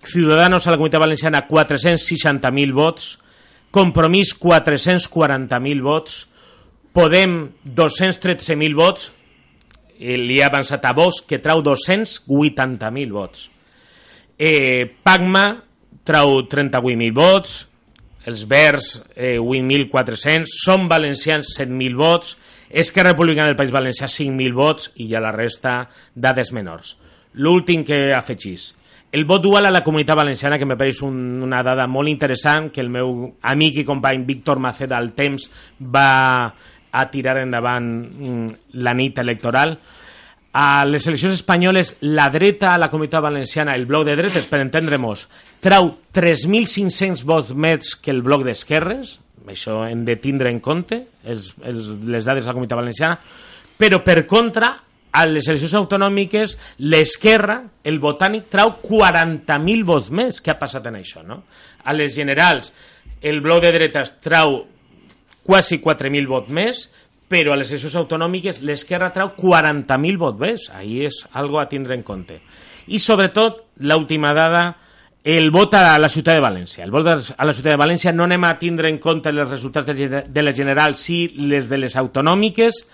Ciudadanos 0.03 0.65
a 0.67 0.71
la 0.71 0.77
Comunitat 0.77 1.01
Valenciana 1.01 1.47
460.000 1.47 2.73
vots, 2.73 3.19
Compromís 3.71 4.33
440.000 4.39 5.81
vots, 5.85 6.25
Podem 6.93 7.51
213.000 7.63 8.75
vots, 8.75 9.11
i 9.99 10.15
li 10.17 10.39
ha 10.41 10.47
avançat 10.47 10.85
a 10.87 10.93
Vox 10.95 11.21
que 11.27 11.41
trau 11.43 11.61
280.000 11.61 13.11
vots. 13.11 13.49
Eh, 14.39 14.87
Pagma 15.03 15.59
trau 16.07 16.39
38.000 16.47 17.11
vots, 17.13 17.57
els 18.29 18.45
Verds 18.47 18.93
eh, 19.15 19.37
8.400, 19.37 20.47
Som 20.63 20.87
Valencians 20.89 21.51
7.000 21.59 21.99
vots, 21.99 22.37
Esquerra 22.69 23.11
Republicana 23.11 23.49
del 23.49 23.57
País 23.57 23.73
Valencià 23.73 24.07
5.000 24.07 24.55
vots. 24.55 24.91
I 25.01 25.09
ja 25.11 25.21
la 25.21 25.33
resta 25.35 25.81
dades 26.15 26.53
menors. 26.55 26.95
L'últim 27.33 27.83
que 27.85 28.09
afegís, 28.15 28.71
el 29.11 29.25
vot 29.25 29.41
dual 29.41 29.65
a 29.65 29.71
la 29.71 29.83
comunitat 29.83 30.17
valenciana, 30.17 30.57
que 30.59 30.67
me 30.69 30.77
pareix 30.77 31.01
un, 31.05 31.15
una 31.43 31.63
dada 31.65 31.87
molt 31.89 32.11
interessant, 32.11 32.69
que 32.73 32.81
el 32.83 32.91
meu 32.93 33.31
amic 33.49 33.81
i 33.81 33.85
company 33.87 34.25
Víctor 34.27 34.61
Maceda 34.61 34.99
al 34.99 35.13
temps 35.17 35.47
va 35.81 36.09
a 36.91 37.05
tirar 37.09 37.39
endavant 37.41 37.87
mm, 37.87 38.75
la 38.85 38.93
nit 38.93 39.17
electoral. 39.21 39.77
A 40.59 40.85
les 40.85 41.05
eleccions 41.07 41.35
espanyoles, 41.37 41.95
la 42.01 42.29
dreta 42.33 42.73
a 42.73 42.81
la 42.81 42.89
comunitat 42.89 43.21
valenciana, 43.21 43.75
el 43.77 43.85
bloc 43.89 44.05
de 44.05 44.15
dretes, 44.17 44.47
per 44.49 44.61
entendre-nos, 44.61 45.27
trau 45.61 45.91
3.500 46.13 47.25
vots 47.25 47.53
més 47.53 47.95
que 47.97 48.13
el 48.13 48.23
bloc 48.25 48.45
d'esquerres, 48.45 49.17
això 49.49 49.83
hem 49.87 50.03
de 50.05 50.17
tindre 50.21 50.51
en 50.53 50.59
compte, 50.61 51.03
els, 51.25 51.53
els, 51.65 51.95
les 52.05 52.25
dades 52.25 52.45
de 52.45 52.49
la 52.49 52.57
comunitat 52.57 52.81
valenciana, 52.81 53.19
però 53.79 54.01
per 54.05 54.23
contra, 54.29 54.73
a 55.11 55.25
les 55.25 55.47
eleccions 55.49 55.73
autonòmiques 55.79 56.55
l'esquerra, 56.91 57.63
el 57.83 57.99
botànic, 58.01 58.47
trau 58.51 58.75
40.000 58.83 59.85
vots 59.87 60.09
més. 60.13 60.41
Què 60.41 60.53
ha 60.53 60.59
passat 60.59 60.85
en 60.89 60.99
això, 60.99 61.23
no? 61.25 61.43
A 61.85 61.95
les 61.95 62.13
generals, 62.15 62.71
el 63.21 63.41
bloc 63.41 63.63
de 63.65 63.73
dretes 63.75 64.15
trau 64.23 64.61
quasi 65.45 65.79
4.000 65.81 66.29
vots 66.29 66.53
més, 66.53 66.87
però 67.29 67.53
a 67.53 67.59
les 67.59 67.71
eleccions 67.71 67.97
autonòmiques 68.01 68.61
l'esquerra 68.65 69.11
trau 69.13 69.33
40.000 69.37 70.21
vots 70.21 70.41
més. 70.41 70.69
Ahí 70.73 71.03
és 71.05 71.23
algo 71.33 71.61
a 71.61 71.67
tindre 71.69 71.97
en 71.97 72.05
compte. 72.05 72.39
I 72.89 73.01
sobretot, 73.01 73.65
l'última 73.85 74.33
dada, 74.33 74.63
el 75.23 75.51
vot 75.51 75.73
a 75.77 75.97
la 75.99 76.09
ciutat 76.09 76.37
de 76.37 76.41
València. 76.41 76.85
El 76.85 76.93
vot 76.93 77.05
a 77.05 77.45
la 77.45 77.53
ciutat 77.53 77.73
de 77.73 77.81
València 77.81 78.13
no 78.15 78.25
anem 78.25 78.45
a 78.47 78.55
tindre 78.61 78.89
en 78.89 78.97
compte 79.01 79.29
els 79.29 79.49
resultats 79.49 79.89
de 79.89 80.43
les 80.43 80.57
generals, 80.57 81.01
sí 81.01 81.27
les 81.37 81.69
de 81.69 81.77
les 81.77 81.97
autonòmiques, 81.99 82.85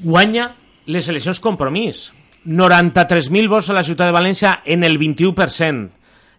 guanya 0.00 0.52
les 0.86 1.08
eleccions 1.08 1.40
compromís. 1.40 2.10
93.000 2.44 3.48
vots 3.48 3.70
a 3.70 3.76
la 3.76 3.84
ciutat 3.86 4.10
de 4.10 4.16
València 4.16 4.52
en 4.64 4.84
el 4.84 4.98
21%. 4.98 5.90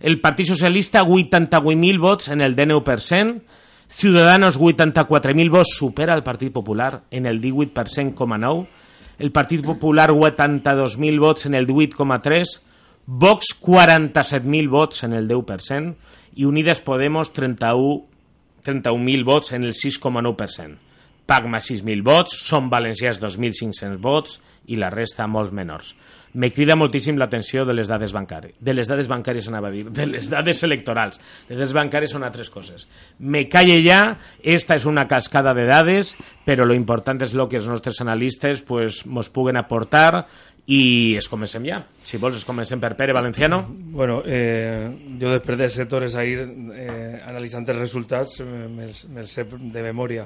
El 0.03 0.19
Partit 0.19 0.49
Socialista, 0.51 1.03
88.000 1.03 1.99
vots 1.99 2.27
en 2.27 2.41
el 2.41 2.55
19%. 2.55 3.41
Ciudadanos, 3.87 4.59
84.000 4.59 5.49
vots, 5.49 5.75
supera 5.77 6.15
el 6.15 6.23
Partit 6.23 6.51
Popular 6.51 7.03
en 7.11 7.25
el 7.25 7.41
18,9%. 7.41 8.67
El 9.19 9.31
Partit 9.31 9.63
Popular, 9.63 10.11
82.000 10.11 11.19
vots 11.19 11.45
en 11.45 11.55
el 11.55 11.67
18,3%. 11.67 12.61
Vox, 13.05 13.47
47.000 13.61 14.69
vots 14.69 15.03
en 15.03 15.13
el 15.13 15.27
10%. 15.27 15.95
I 16.35 16.45
Unides 16.45 16.79
Podemos, 16.79 17.33
31.000 17.33 18.13
31 18.63 19.23
vots 19.23 19.51
en 19.51 19.65
el 19.65 19.73
6,9%. 19.73 20.77
Pagma 21.25 21.61
6.000 21.63 22.03
vots, 22.03 22.35
Som 22.43 22.69
Valencians 22.71 23.21
2.500 23.21 23.99
vots 24.01 24.39
i 24.71 24.79
la 24.79 24.89
resta 24.91 25.27
molts 25.27 25.53
menors. 25.55 25.93
Me 26.33 26.49
crida 26.49 26.73
moltíssim 26.73 27.19
l'atenció 27.21 27.61
de 27.65 27.75
les 27.77 27.89
dades 27.89 28.13
bancàries. 28.13 28.55
De 28.57 28.73
les 28.73 28.87
dades 28.89 29.05
bancàries 29.09 29.47
anava 29.51 29.69
a 29.69 29.73
dir, 29.73 29.83
de 29.93 30.07
les 30.09 30.31
dades 30.31 30.63
electorals. 30.65 31.19
Les 31.49 31.59
dades 31.59 31.75
bancàries 31.77 32.15
són 32.15 32.25
altres 32.25 32.49
coses. 32.49 32.87
Me 33.19 33.45
calle 33.51 33.77
ja, 33.85 34.15
esta 34.41 34.79
és 34.79 34.87
una 34.89 35.05
cascada 35.07 35.53
de 35.53 35.67
dades, 35.69 36.15
però 36.45 36.65
lo 36.65 36.73
important 36.73 37.21
és 37.21 37.35
lo 37.37 37.45
que 37.49 37.61
els 37.61 37.69
nostres 37.69 38.01
analistes 38.01 38.65
pues, 38.65 39.03
mos 39.05 39.29
puguen 39.29 39.61
aportar 39.61 40.25
i 40.65 41.13
es 41.19 41.27
comencem 41.29 41.65
ja. 41.67 41.81
Si 42.07 42.17
vols, 42.17 42.39
es 42.39 42.47
comencem 42.47 42.81
per 42.81 42.95
Pere 42.97 43.13
Valenciano. 43.13 43.61
Bueno, 43.69 44.21
eh, 44.25 44.89
jo 45.19 45.33
després 45.35 45.59
de 45.59 45.69
set 45.69 45.93
hores 45.93 46.15
a 46.15 46.23
ir 46.25 46.39
eh, 46.41 47.19
analitzant 47.27 47.67
els 47.67 47.81
resultats, 47.83 48.39
me'ls 48.41 49.05
me 49.11 49.27
sé 49.27 49.45
de 49.45 49.83
memòria. 49.83 50.25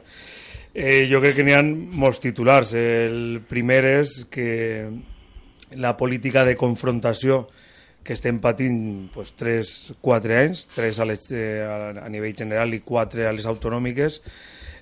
Eh, 0.80 1.08
jo 1.10 1.18
crec 1.18 1.40
que 1.40 1.42
n'hi 1.42 1.56
ha 1.58 1.64
molts 1.66 2.20
titulars. 2.22 2.76
El 2.78 3.40
primer 3.50 3.80
és 3.96 4.12
que 4.30 4.50
la 5.82 5.96
política 5.98 6.44
de 6.46 6.54
confrontació 6.54 7.48
que 8.06 8.14
estem 8.14 8.38
patint 8.38 9.08
pues, 9.10 9.32
3-4 9.40 10.36
anys, 10.38 10.62
3 10.76 11.00
a, 11.02 11.08
les, 11.10 11.24
eh, 11.34 11.66
a 11.66 12.06
nivell 12.14 12.36
general 12.38 12.76
i 12.78 12.84
4 12.86 13.26
a 13.26 13.32
les 13.34 13.48
autonòmiques, 13.50 14.20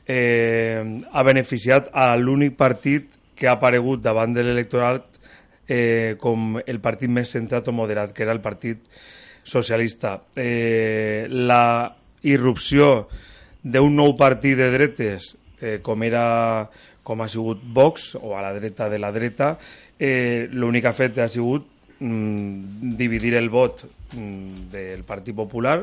eh, 0.04 0.84
ha 0.84 1.24
beneficiat 1.24 1.88
a 1.96 2.10
l'únic 2.20 2.60
partit 2.60 3.08
que 3.32 3.48
ha 3.48 3.56
aparegut 3.56 4.04
davant 4.04 4.36
de 4.36 4.44
l'electorat 4.44 5.08
eh, 5.64 6.20
com 6.20 6.60
el 6.60 6.84
partit 6.84 7.08
més 7.08 7.32
centrat 7.32 7.72
o 7.72 7.78
moderat, 7.80 8.12
que 8.12 8.28
era 8.28 8.36
el 8.36 8.44
Partit 8.44 8.84
Socialista. 9.48 10.18
Eh, 10.36 11.24
la 11.32 11.88
irrupció 12.28 13.08
d'un 13.64 13.96
nou 13.96 14.20
partit 14.20 14.60
de 14.60 14.70
dretes 14.76 15.32
eh, 15.62 15.80
com 15.82 16.04
era 16.04 16.68
com 17.06 17.22
ha 17.22 17.30
sigut 17.30 17.62
Vox 17.62 18.16
o 18.18 18.34
a 18.38 18.42
la 18.42 18.54
dreta 18.56 18.90
de 18.90 19.00
la 19.00 19.12
dreta 19.14 19.56
eh, 20.00 20.48
l'únic 20.52 20.86
que 20.86 20.92
ha 20.92 20.98
fet 20.98 21.20
ha 21.22 21.30
sigut 21.30 21.68
mm, 22.00 22.96
dividir 22.98 23.36
el 23.36 23.50
vot 23.54 23.86
mm, 24.16 24.68
del 24.74 25.06
Partit 25.06 25.36
Popular 25.38 25.80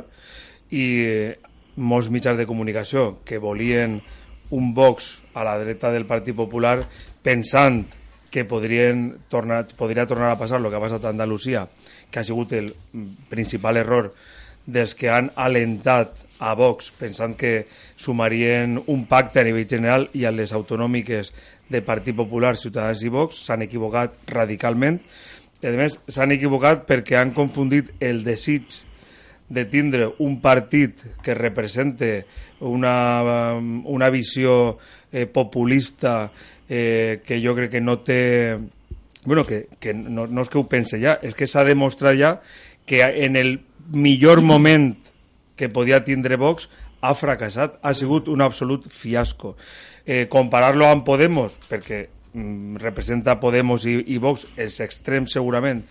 i 0.72 0.84
eh, 1.06 1.38
molts 1.76 2.10
mitjans 2.12 2.36
de 2.36 2.48
comunicació 2.48 3.22
que 3.24 3.38
volien 3.38 4.00
un 4.52 4.74
Vox 4.74 5.22
a 5.34 5.44
la 5.46 5.56
dreta 5.58 5.92
del 5.92 6.04
Partit 6.06 6.36
Popular 6.36 6.82
pensant 7.22 7.84
que 8.32 8.46
podrien 8.48 9.20
tornar, 9.28 9.66
podria 9.76 10.06
tornar 10.08 10.32
a 10.32 10.38
passar 10.40 10.58
el 10.58 10.70
que 10.72 10.78
ha 10.78 10.80
passat 10.80 11.04
a 11.04 11.10
Andalusia, 11.12 11.66
que 12.10 12.20
ha 12.20 12.24
sigut 12.24 12.54
el 12.56 12.72
mm, 12.72 13.28
principal 13.28 13.76
error 13.76 14.12
dels 14.64 14.94
que 14.96 15.10
han 15.12 15.28
alentat 15.36 16.16
a 16.42 16.52
Vox, 16.58 16.90
pensant 16.98 17.36
que 17.38 17.66
sumarien 17.94 18.80
un 18.90 19.04
pacte 19.06 19.40
a 19.40 19.46
nivell 19.46 19.68
general 19.70 20.08
i 20.18 20.26
a 20.26 20.32
les 20.34 20.52
autonòmiques 20.52 21.30
de 21.70 21.82
Partit 21.86 22.16
Popular, 22.18 22.56
Ciutadans 22.58 23.02
i 23.06 23.10
Vox, 23.12 23.44
s'han 23.46 23.62
equivocat 23.64 24.16
radicalment. 24.34 24.98
I, 25.62 25.68
a 25.70 25.76
més, 25.78 26.00
s'han 26.10 26.34
equivocat 26.34 26.82
perquè 26.88 27.20
han 27.20 27.30
confundit 27.36 27.92
el 28.02 28.24
desig 28.26 28.82
de 29.52 29.66
tindre 29.70 30.08
un 30.24 30.40
partit 30.42 31.04
que 31.22 31.36
represente 31.38 32.24
una, 32.60 33.54
una 33.54 34.08
visió 34.10 34.78
eh, 35.12 35.26
populista 35.26 36.30
eh, 36.68 37.20
que 37.24 37.38
jo 37.44 37.54
crec 37.54 37.76
que 37.76 37.82
no 37.84 37.98
té 38.00 38.56
bueno, 39.24 39.44
que, 39.44 39.68
que 39.78 39.94
no, 39.94 40.26
no 40.26 40.42
és 40.42 40.50
que 40.50 40.58
ho 40.58 40.66
pense 40.70 40.98
ja, 40.98 41.18
és 41.22 41.36
que 41.38 41.46
s'ha 41.46 41.66
demostrat 41.68 42.18
ja 42.18 42.32
que 42.88 43.02
en 43.04 43.36
el 43.38 43.58
millor 43.92 44.40
moment 44.42 44.96
que 45.56 45.68
podia 45.68 46.02
tindre 46.04 46.38
Vox 46.40 46.68
ha 47.02 47.14
fracassat, 47.18 47.78
ha 47.82 47.92
sigut 47.98 48.28
un 48.30 48.42
absolut 48.44 48.86
fiasco. 48.88 49.56
Eh, 50.06 50.26
Comparar-lo 50.30 50.86
amb 50.86 51.04
Podemos, 51.06 51.58
perquè 51.68 52.04
mm, 52.32 52.78
representa 52.82 53.38
Podemos 53.42 53.86
i, 53.90 53.96
i 54.14 54.18
Vox 54.22 54.46
els 54.56 54.78
extrems 54.84 55.34
segurament 55.34 55.82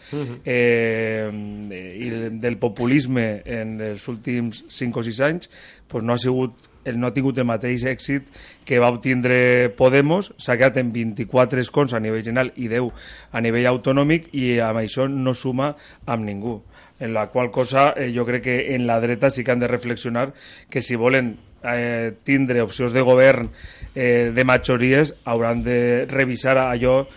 eh, 0.45 1.27
i 1.29 2.09
del 2.41 2.57
populisme 2.59 3.27
en 3.45 3.77
els 3.91 4.07
últims 4.11 4.63
5 4.71 5.03
o 5.03 5.07
6 5.07 5.23
anys 5.27 5.51
pues 5.91 6.03
no 6.07 6.15
ha 6.15 6.21
sigut 6.21 6.69
el 6.83 6.97
no 6.99 7.07
ha 7.07 7.13
tingut 7.13 7.37
el 7.37 7.45
mateix 7.45 7.83
èxit 7.85 8.25
que 8.65 8.79
va 8.81 8.89
obtindre 8.89 9.69
Podemos, 9.77 10.31
s'ha 10.41 10.57
quedat 10.57 10.79
en 10.81 10.89
24 10.95 11.61
escons 11.61 11.93
a 11.93 12.01
nivell 12.01 12.23
general 12.25 12.51
i 12.55 12.71
10 12.71 12.89
a 13.31 13.43
nivell 13.43 13.69
autonòmic 13.69 14.31
i 14.33 14.55
amb 14.63 14.81
això 14.81 15.05
no 15.11 15.35
suma 15.37 15.75
amb 16.07 16.25
ningú 16.25 16.61
en 17.01 17.13
la 17.13 17.27
qual 17.27 17.51
cosa 17.51 17.93
eh, 17.97 18.13
jo 18.15 18.23
crec 18.25 18.43
que 18.45 18.75
en 18.75 18.85
la 18.87 19.01
dreta 19.01 19.29
sí 19.29 19.43
que 19.43 19.51
han 19.51 19.59
de 19.59 19.67
reflexionar 19.67 20.33
que 20.69 20.81
si 20.81 20.95
volen 20.95 21.39
eh, 21.65 22.13
tindre 22.23 22.61
opcions 22.61 22.93
de 22.93 23.01
govern 23.01 23.49
eh, 23.95 24.31
de 24.33 24.43
majories 24.45 25.15
hauran 25.25 25.65
de 25.65 26.05
revisar 26.05 26.59
allò 26.61 27.07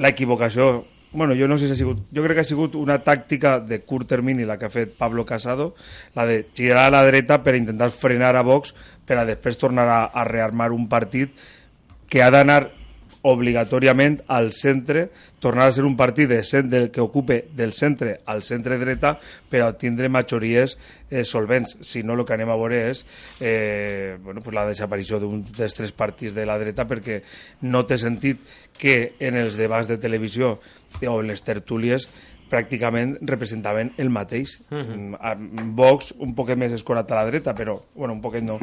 l'equivocació 0.00 0.86
bueno, 1.12 1.34
jo 1.34 1.48
no 1.48 1.56
sé 1.58 1.66
si 1.66 1.74
ha 1.74 1.76
sigut... 1.76 2.04
Jo 2.14 2.22
crec 2.22 2.38
que 2.38 2.44
ha 2.44 2.48
sigut 2.48 2.76
una 2.78 3.00
tàctica 3.02 3.58
de 3.60 3.80
curt 3.82 4.08
termini 4.08 4.46
la 4.46 4.56
que 4.58 4.68
ha 4.68 4.70
fet 4.70 4.92
Pablo 4.96 5.24
Casado, 5.26 5.74
la 6.14 6.24
de 6.24 6.44
girar 6.54 6.86
a 6.86 6.92
la 6.94 7.04
dreta 7.04 7.42
per 7.42 7.56
intentar 7.58 7.90
frenar 7.90 8.36
a 8.38 8.44
Vox 8.46 8.76
per 9.06 9.18
a 9.18 9.26
després 9.26 9.58
tornar 9.58 9.88
a, 9.90 10.04
a 10.14 10.24
rearmar 10.24 10.70
un 10.70 10.86
partit 10.88 11.34
que 12.08 12.22
ha 12.22 12.30
d'anar 12.30 12.68
obligatòriament 13.22 14.22
al 14.32 14.52
centre, 14.56 15.10
tornar 15.40 15.66
a 15.68 15.72
ser 15.72 15.84
un 15.84 15.96
partit 15.96 16.28
de, 16.28 16.42
cent- 16.42 16.70
del 16.72 16.90
que 16.90 17.02
ocupe 17.02 17.44
del 17.56 17.72
centre 17.76 18.20
al 18.24 18.42
centre 18.42 18.78
dreta 18.80 19.18
per 19.48 19.60
a 19.60 19.68
obtindre 19.68 20.08
majories 20.08 20.78
eh, 21.10 21.24
solvents. 21.24 21.76
Si 21.82 22.02
no, 22.02 22.14
el 22.14 22.24
que 22.24 22.34
anem 22.36 22.48
a 22.48 22.56
veure 22.56 22.80
és 22.90 23.04
eh, 23.40 24.16
bueno, 24.22 24.40
pues 24.40 24.54
la 24.56 24.66
desaparició 24.68 25.20
d'un 25.20 25.44
dels 25.44 25.76
tres 25.76 25.92
partits 25.92 26.34
de 26.34 26.46
la 26.48 26.58
dreta 26.58 26.86
perquè 26.88 27.20
no 27.68 27.84
té 27.84 27.98
sentit 28.00 28.40
que 28.80 29.14
en 29.20 29.36
els 29.36 29.56
debats 29.60 29.88
de 29.88 29.98
televisió 30.00 30.58
o 31.06 31.20
en 31.20 31.26
les 31.28 31.44
tertúlies 31.44 32.08
pràcticament 32.50 33.18
representaven 33.22 33.92
el 33.96 34.08
mateix. 34.10 34.58
Mm 34.70 35.14
-hmm. 35.14 35.74
Vox 35.76 36.14
un 36.18 36.34
poquet 36.34 36.58
més 36.58 36.72
escorat 36.72 37.10
a 37.12 37.14
la 37.16 37.26
dreta, 37.26 37.54
però, 37.54 37.80
bueno, 37.94 38.14
un 38.14 38.20
poquet 38.20 38.42
no. 38.42 38.58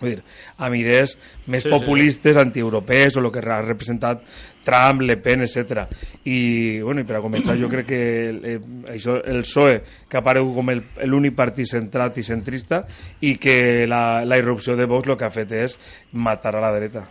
Vull 0.00 0.14
dir, 0.16 0.22
amb 0.58 0.74
idees 0.74 1.18
més 1.46 1.62
Sí, 1.62 1.68
sí, 1.68 1.74
sí. 1.74 1.78
populistes, 1.78 2.36
antieuropees, 2.40 3.16
o 3.16 3.20
el 3.20 3.30
que 3.30 3.38
ha 3.44 3.60
representat 3.62 4.22
Trump, 4.64 5.02
Le 5.02 5.16
Pen, 5.18 5.42
etc. 5.42 5.86
I, 6.24 6.80
bueno, 6.80 7.00
i 7.00 7.04
per 7.04 7.16
a 7.16 7.20
començar, 7.20 7.56
jo 7.60 7.68
crec 7.68 7.86
que 7.86 8.00
el, 8.30 8.38
eh, 8.44 8.60
això, 8.92 9.18
el 9.24 9.42
PSOE, 9.42 9.82
que 10.08 10.16
ha 10.16 10.20
aparegut 10.20 10.54
com 10.54 10.70
el- 10.70 10.82
l'únic 11.06 11.34
partit 11.36 11.66
centrat 11.68 12.16
i 12.18 12.22
centrista, 12.22 12.86
i 13.20 13.36
que 13.36 13.86
la, 13.86 14.24
la 14.24 14.38
irrupció 14.38 14.76
de 14.76 14.86
Vox 14.86 15.08
el 15.08 15.16
que 15.16 15.24
ha 15.24 15.30
fet 15.30 15.52
és 15.52 15.78
matar 16.12 16.56
a 16.56 16.60
la 16.60 16.72
dreta. 16.72 17.06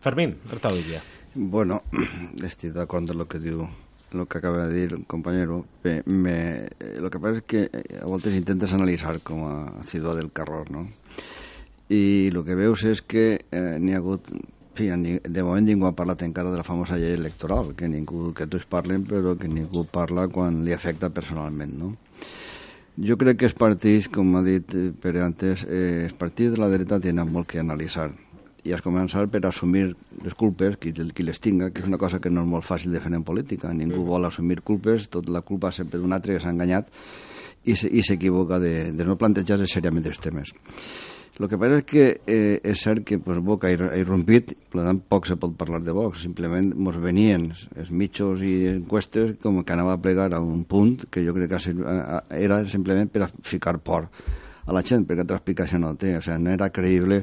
Fermín, 0.00 0.36
Berta 0.48 0.68
Olivia. 0.68 1.02
Bueno, 1.34 1.82
estoy 2.44 2.70
de 2.70 2.82
acuerdo 2.82 3.12
en 3.12 3.18
lo 3.18 3.28
que 3.28 3.38
digo, 3.38 3.68
lo 4.12 4.26
que 4.26 4.38
acaba 4.38 4.66
de 4.66 4.72
decir 4.74 4.98
el 4.98 5.06
compañero. 5.06 5.66
Eh, 5.84 6.02
me- 6.06 6.66
eh, 6.80 6.98
lo 7.00 7.10
que 7.10 7.18
pasa 7.18 7.38
es 7.38 7.42
que 7.44 7.70
eh, 7.72 8.00
a 8.02 8.06
veces 8.06 8.34
intentas 8.34 8.72
analizar 8.72 9.20
com 9.20 9.46
a 9.46 9.82
ciudad 9.84 10.14
del 10.16 10.32
carror, 10.32 10.70
no? 10.70 10.88
I 11.88 12.28
el 12.28 12.42
que 12.44 12.54
veus 12.58 12.82
és 12.84 13.00
que 13.02 13.26
eh, 13.50 13.76
n'hi 13.80 13.94
ha 13.96 14.00
hagut... 14.02 14.28
Fi, 14.78 14.92
de 14.94 15.42
moment 15.42 15.64
ningú 15.66 15.88
ha 15.88 15.94
parlat 15.98 16.20
encara 16.22 16.52
de 16.52 16.58
la 16.60 16.62
famosa 16.62 16.94
llei 17.00 17.16
electoral, 17.16 17.72
que 17.74 17.88
ningú, 17.90 18.28
que 18.36 18.46
tots 18.46 18.62
parlen, 18.70 19.02
però 19.08 19.32
que 19.34 19.48
ningú 19.50 19.82
parla 19.90 20.28
quan 20.30 20.60
li 20.64 20.70
afecta 20.76 21.08
personalment, 21.10 21.72
no? 21.74 21.88
Jo 22.98 23.16
crec 23.18 23.40
que 23.40 23.48
els 23.48 23.56
partits, 23.58 24.06
com 24.10 24.36
ha 24.38 24.42
dit 24.46 24.70
eh, 24.78 24.92
Pere 25.02 25.24
antes, 25.24 25.64
eh, 25.66 26.04
els 26.06 26.14
partits 26.18 26.54
de 26.54 26.60
la 26.62 26.68
dreta 26.70 27.00
tenen 27.02 27.26
molt 27.32 27.48
que 27.50 27.58
analitzar 27.62 28.08
i 28.66 28.72
has 28.74 28.82
començar 28.84 29.22
per 29.32 29.40
assumir 29.46 29.84
les 30.22 30.34
culpes, 30.38 30.76
qui, 30.78 30.90
qui 30.92 31.22
les 31.26 31.38
tinga, 31.40 31.70
que 31.72 31.80
és 31.82 31.86
una 31.88 31.96
cosa 31.98 32.18
que 32.20 32.28
no 32.30 32.42
és 32.42 32.48
molt 32.50 32.66
fàcil 32.66 32.92
de 32.92 33.00
fer 33.00 33.10
en 33.14 33.22
política. 33.24 33.70
Ningú 33.72 34.02
vol 34.04 34.26
assumir 34.28 34.60
culpes, 34.66 35.06
tot 35.08 35.26
la 35.30 35.40
culpa 35.46 35.70
sempre 35.72 35.98
d'un 36.02 36.12
altre 36.12 36.34
que 36.36 36.42
s'ha 36.42 36.50
enganyat 36.52 36.90
i 37.64 37.74
se- 37.78 37.88
i 37.90 38.02
s'equivoca 38.02 38.58
de, 38.60 38.90
de 38.92 39.06
no 39.06 39.16
plantejar 39.16 39.58
seriament 39.66 40.04
els 40.10 40.18
temes. 40.20 40.52
El 41.38 41.46
que 41.46 41.58
passa 41.60 41.76
és 41.78 41.84
que 41.86 42.04
eh, 42.26 42.58
és 42.66 42.80
cert 42.82 43.04
que 43.06 43.20
pues, 43.22 43.38
Vox 43.46 43.68
ha, 43.68 43.70
ir- 43.70 43.86
ha 43.92 43.98
irrompit, 44.00 44.56
per 44.72 44.82
tant 44.82 44.98
poc 45.06 45.28
se 45.30 45.36
pot 45.38 45.52
parlar 45.58 45.78
de 45.86 45.94
Vox, 45.94 46.24
simplement 46.26 46.72
mos 46.74 46.96
venien 46.98 47.44
els 47.78 47.92
mitjos 47.94 48.42
i 48.42 48.66
encuestes 48.72 49.36
com 49.42 49.60
que 49.62 49.72
anava 49.76 49.94
a 49.94 50.02
plegar 50.02 50.32
a 50.34 50.40
un 50.42 50.64
punt 50.66 51.04
que 51.14 51.22
jo 51.22 51.34
crec 51.36 51.54
que 51.54 51.76
era 52.42 52.64
simplement 52.66 53.06
per 53.14 53.22
a 53.28 53.30
ficar 53.46 53.78
por 53.78 54.08
a 54.68 54.74
la 54.74 54.82
gent, 54.84 55.06
perquè 55.08 55.22
altra 55.24 55.38
explicació 55.38 55.78
no 55.80 55.94
té. 55.96 56.16
O 56.18 56.20
sigui, 56.20 56.42
no 56.44 56.50
era 56.52 56.66
creïble 56.74 57.22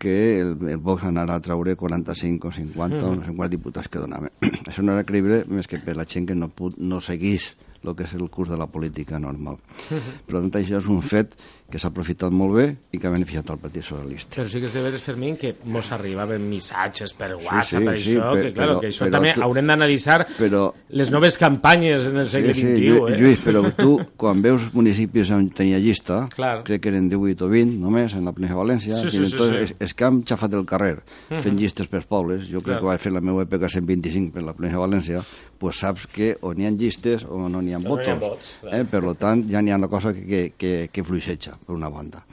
que 0.00 0.40
el, 0.40 0.56
el 0.72 0.78
Vox 0.80 1.04
anara 1.06 1.36
a 1.36 1.42
traure 1.44 1.76
45 1.76 2.48
o 2.48 2.52
50 2.56 3.04
o 3.06 3.14
no 3.14 3.22
sé 3.28 3.34
quants 3.36 3.52
diputats 3.52 3.86
que 3.92 4.00
donaven. 4.00 4.32
Això 4.66 4.82
no 4.82 4.96
era 4.96 5.04
creïble 5.06 5.44
més 5.52 5.68
que 5.70 5.78
per 5.84 5.94
la 6.00 6.08
gent 6.08 6.26
que 6.26 6.34
no, 6.34 6.48
put, 6.48 6.80
no 6.80 6.98
seguís 7.04 7.52
el 7.84 7.94
que 7.96 8.04
és 8.04 8.12
el 8.16 8.26
curs 8.28 8.50
de 8.50 8.58
la 8.60 8.66
política 8.68 9.20
normal. 9.22 9.56
Per 9.88 10.34
tant, 10.34 10.50
això 10.58 10.76
és 10.82 10.88
un 10.92 10.98
fet 11.00 11.32
que 11.70 11.78
s'ha 11.78 11.88
aprofitat 11.88 12.32
molt 12.34 12.54
bé 12.56 12.66
i 12.92 12.98
que 12.98 13.06
ha 13.06 13.10
beneficiat 13.14 13.48
el 13.54 13.58
Partit 13.62 13.84
Socialista. 13.86 14.34
Però 14.36 14.48
sí 14.50 14.60
que 14.60 14.66
és 14.66 14.74
de 14.74 14.82
veres, 14.82 15.02
Fermín, 15.02 15.36
que 15.36 15.54
mos 15.64 15.90
arribaven 15.92 16.48
missatges 16.50 17.14
per 17.14 17.34
WhatsApp, 17.36 17.64
sí, 17.64 17.84
per 17.86 17.98
sí, 18.00 18.16
això, 18.16 18.32
pe- 18.34 18.42
que, 18.42 18.52
claro, 18.52 18.72
però- 18.74 18.80
que 18.80 18.88
això 18.88 19.04
però 19.06 19.12
també 19.16 19.32
tu- 19.34 19.42
haurem 19.42 19.66
d'analitzar 19.66 20.26
però- 20.38 20.72
les 20.90 21.10
noves 21.10 21.38
campanyes 21.38 22.08
en 22.08 22.16
el 22.18 22.26
segle 22.26 22.54
sí, 22.54 22.62
XXI. 22.62 22.88
Llu- 22.90 23.08
eh? 23.08 23.16
Lluís, 23.20 23.40
però 23.44 23.62
tu, 23.76 24.00
quan 24.16 24.42
veus 24.42 24.68
municipis 24.74 25.30
on 25.30 25.48
tenia 25.50 25.78
llista, 25.78 26.26
Clar. 26.34 26.64
crec 26.64 26.82
que 26.82 26.88
eren 26.90 27.08
18 27.08 27.46
o 27.46 27.48
20 27.48 27.78
només, 27.78 28.12
en 28.14 28.24
la 28.24 28.32
de 28.32 28.48
València, 28.54 28.94
Sí, 28.96 29.10
sí, 29.10 29.16
i 29.22 29.26
sí, 29.26 29.32
entonces 29.32 29.68
sí. 29.68 29.74
És, 29.78 29.90
és 29.90 29.94
que 29.94 30.04
hem 30.04 30.22
xafat 30.24 30.52
el 30.54 30.64
carrer 30.66 30.98
fent 31.28 31.56
llistes 31.58 31.86
per 31.86 32.04
pobles. 32.06 32.48
Jo 32.48 32.58
crec 32.60 32.64
Clar. 32.64 32.80
que 32.80 32.86
vaig 32.86 33.00
fer 33.00 33.12
la 33.12 33.20
meva 33.20 33.44
època 33.44 33.68
125 33.68 34.32
per 34.32 34.42
la 34.42 34.52
de 34.52 34.76
València, 34.76 35.22
pues 35.58 35.76
saps 35.78 36.06
que 36.06 36.36
o 36.40 36.54
n'hi 36.54 36.64
ha 36.66 36.70
llistes 36.70 37.24
o 37.28 37.48
no 37.48 37.60
n'hi 37.60 37.74
ha 37.74 37.78
no 37.78 37.90
vots, 37.90 38.56
clar. 38.62 38.74
eh? 38.80 38.84
Per 38.90 39.02
lo 39.04 39.14
tant, 39.14 39.44
ja 39.50 39.60
n'hi 39.60 39.70
ha 39.70 39.76
una 39.76 39.88
cosa 39.88 40.12
que, 40.14 40.24
que, 40.26 40.52
que, 40.56 40.88
que 40.90 41.04
fluixeja, 41.04 41.58
per 41.66 41.76
una 41.76 41.90
banda. 41.92 42.24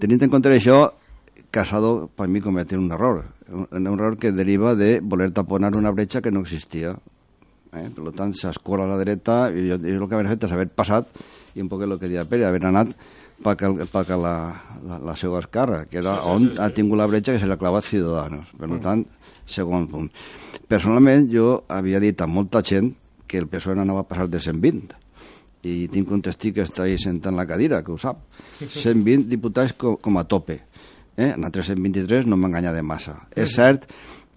Tenint 0.00 0.26
en 0.26 0.32
compte 0.32 0.52
això, 0.52 0.86
Casado, 1.50 2.10
per 2.12 2.26
mi, 2.28 2.42
cometé 2.44 2.76
un 2.76 2.90
error. 2.92 3.22
Un, 3.48 3.68
un 3.70 3.86
error 3.94 4.16
que 4.20 4.32
deriva 4.32 4.74
de 4.74 5.00
voler 5.00 5.30
taponar 5.32 5.74
una 5.76 5.92
bretxa 5.94 6.20
que 6.20 6.32
no 6.32 6.42
existia. 6.44 6.96
Eh? 7.72 7.86
Per 7.94 8.12
tant, 8.16 8.34
s'escola 8.36 8.84
a 8.84 8.90
la 8.90 8.98
dreta 9.00 9.46
i 9.52 9.68
jo, 9.70 9.78
jo 9.80 9.94
el 9.94 10.08
que 10.08 10.18
haver 10.18 10.32
fet 10.34 10.44
és 10.48 10.56
haver 10.56 10.68
passat 10.76 11.08
i 11.56 11.64
un 11.64 11.70
poc 11.72 11.86
el 11.86 11.96
que 12.00 12.10
deia 12.10 12.26
Pere, 12.28 12.44
haver 12.48 12.64
anat 12.68 12.92
pa 13.42 13.54
que, 13.56 13.68
que 13.68 14.16
la, 14.20 14.34
la, 14.84 14.98
la 15.04 15.16
seva 15.16 15.40
esquerra, 15.40 15.84
que 15.88 16.00
era 16.00 16.16
sí, 16.16 16.22
sí, 16.24 16.34
on 16.34 16.44
sí, 16.44 16.52
sí. 16.52 16.60
ha 16.60 16.68
tingut 16.76 17.00
la 17.00 17.08
bretxa 17.08 17.36
que 17.36 17.40
se 17.40 17.48
l'ha 17.48 17.58
clavat 17.60 17.88
Ciudadanos. 17.88 18.52
Per 18.56 18.68
mm. 18.68 18.82
tant, 18.84 19.06
segon 19.48 19.88
punt. 19.92 20.12
Personalment, 20.68 21.28
jo 21.32 21.62
havia 21.72 22.00
dit 22.02 22.20
a 22.20 22.28
molta 22.28 22.64
gent 22.64 22.94
que 23.26 23.40
el 23.40 23.48
PSOE 23.50 23.76
no 23.76 23.84
anava 23.84 24.04
a 24.04 24.08
passar 24.08 24.28
de 24.28 24.40
120 24.40 25.05
i 25.66 25.88
tinc 25.92 26.10
un 26.14 26.22
testí 26.24 26.52
que 26.54 26.64
està 26.66 26.84
ahí 26.86 26.98
sentant 27.02 27.36
la 27.36 27.46
cadira, 27.48 27.82
que 27.82 27.92
ho 27.94 27.98
sap. 27.98 28.22
120 28.60 29.26
diputats 29.30 29.74
com, 29.78 29.98
com 30.02 30.20
a 30.20 30.26
tope. 30.28 30.60
Eh? 31.16 31.32
En 31.32 31.48
altres 31.48 31.72
123 31.72 32.28
no 32.30 32.38
m'enganya 32.38 32.74
de 32.76 32.84
massa. 32.84 33.16
És 33.34 33.56
cert 33.56 33.88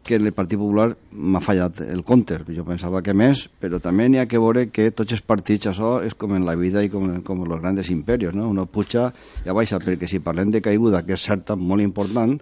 que 0.10 0.16
el 0.16 0.32
Partit 0.34 0.58
Popular 0.58 0.88
m'ha 1.12 1.42
fallat 1.44 1.82
el 1.86 2.02
compte. 2.08 2.40
Jo 2.56 2.64
pensava 2.66 3.02
que 3.06 3.14
més, 3.14 3.44
però 3.62 3.78
també 3.84 4.08
n'hi 4.10 4.22
ha 4.22 4.28
que 4.32 4.40
veure 4.42 4.66
que 4.74 4.90
tots 4.96 5.14
els 5.14 5.22
partits, 5.22 5.70
això 5.70 6.00
és 6.06 6.16
com 6.18 6.34
en 6.34 6.48
la 6.48 6.56
vida 6.58 6.82
i 6.82 6.90
com, 6.90 7.20
com 7.26 7.44
en 7.44 7.52
els 7.52 7.62
grans 7.62 7.92
imperios, 7.94 8.34
no? 8.34 8.48
Uno 8.50 8.66
puja 8.66 9.10
i 9.46 9.54
baixa, 9.54 9.78
perquè 9.84 10.10
si 10.10 10.24
parlem 10.24 10.50
de 10.56 10.64
caiguda, 10.66 11.04
que 11.06 11.14
és 11.14 11.28
certa, 11.30 11.56
molt 11.60 11.86
important, 11.86 12.40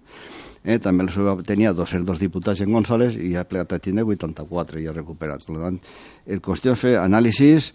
eh, 0.63 0.77
també 0.79 1.03
el 1.03 1.11
PSOE 1.11 1.43
tenia 1.47 1.73
202 1.75 2.23
diputats 2.23 2.61
en 2.63 2.71
González 2.71 3.17
i 3.19 3.35
ha 3.35 3.43
plegat 3.47 3.75
a 3.75 3.83
tindre 3.83 4.05
84 4.05 4.79
i 4.79 4.87
ha 4.87 4.95
recuperat. 4.95 5.43
Per 5.47 5.59
tant, 5.59 5.81
el 6.27 6.43
qüestió 6.45 6.77
és 6.77 6.83
fer 6.85 6.97
anàlisis, 7.01 7.73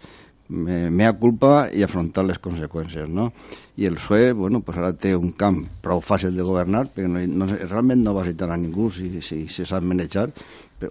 me- 0.53 0.89
mea 0.93 1.13
culpa 1.17 1.67
i 1.73 1.81
afrontar 1.83 2.23
les 2.29 2.37
conseqüències, 2.39 3.09
no? 3.09 3.31
I 3.75 3.87
el 3.89 3.95
PSOE, 3.97 4.33
bueno, 4.37 4.61
pues 4.61 4.77
ara 4.77 4.91
té 4.93 5.15
un 5.17 5.31
camp 5.33 5.63
prou 5.81 5.99
fàcil 6.05 6.35
de 6.37 6.45
governar, 6.45 6.85
perquè 6.93 7.09
no, 7.09 7.23
no, 7.25 7.47
realment 7.65 8.03
no 8.05 8.13
va 8.13 8.25
citar 8.27 8.51
a 8.53 8.57
ningú 8.57 8.91
si, 8.93 9.19
si, 9.25 9.47
si 9.49 9.65
sap 9.65 9.81
manejar, 9.83 10.29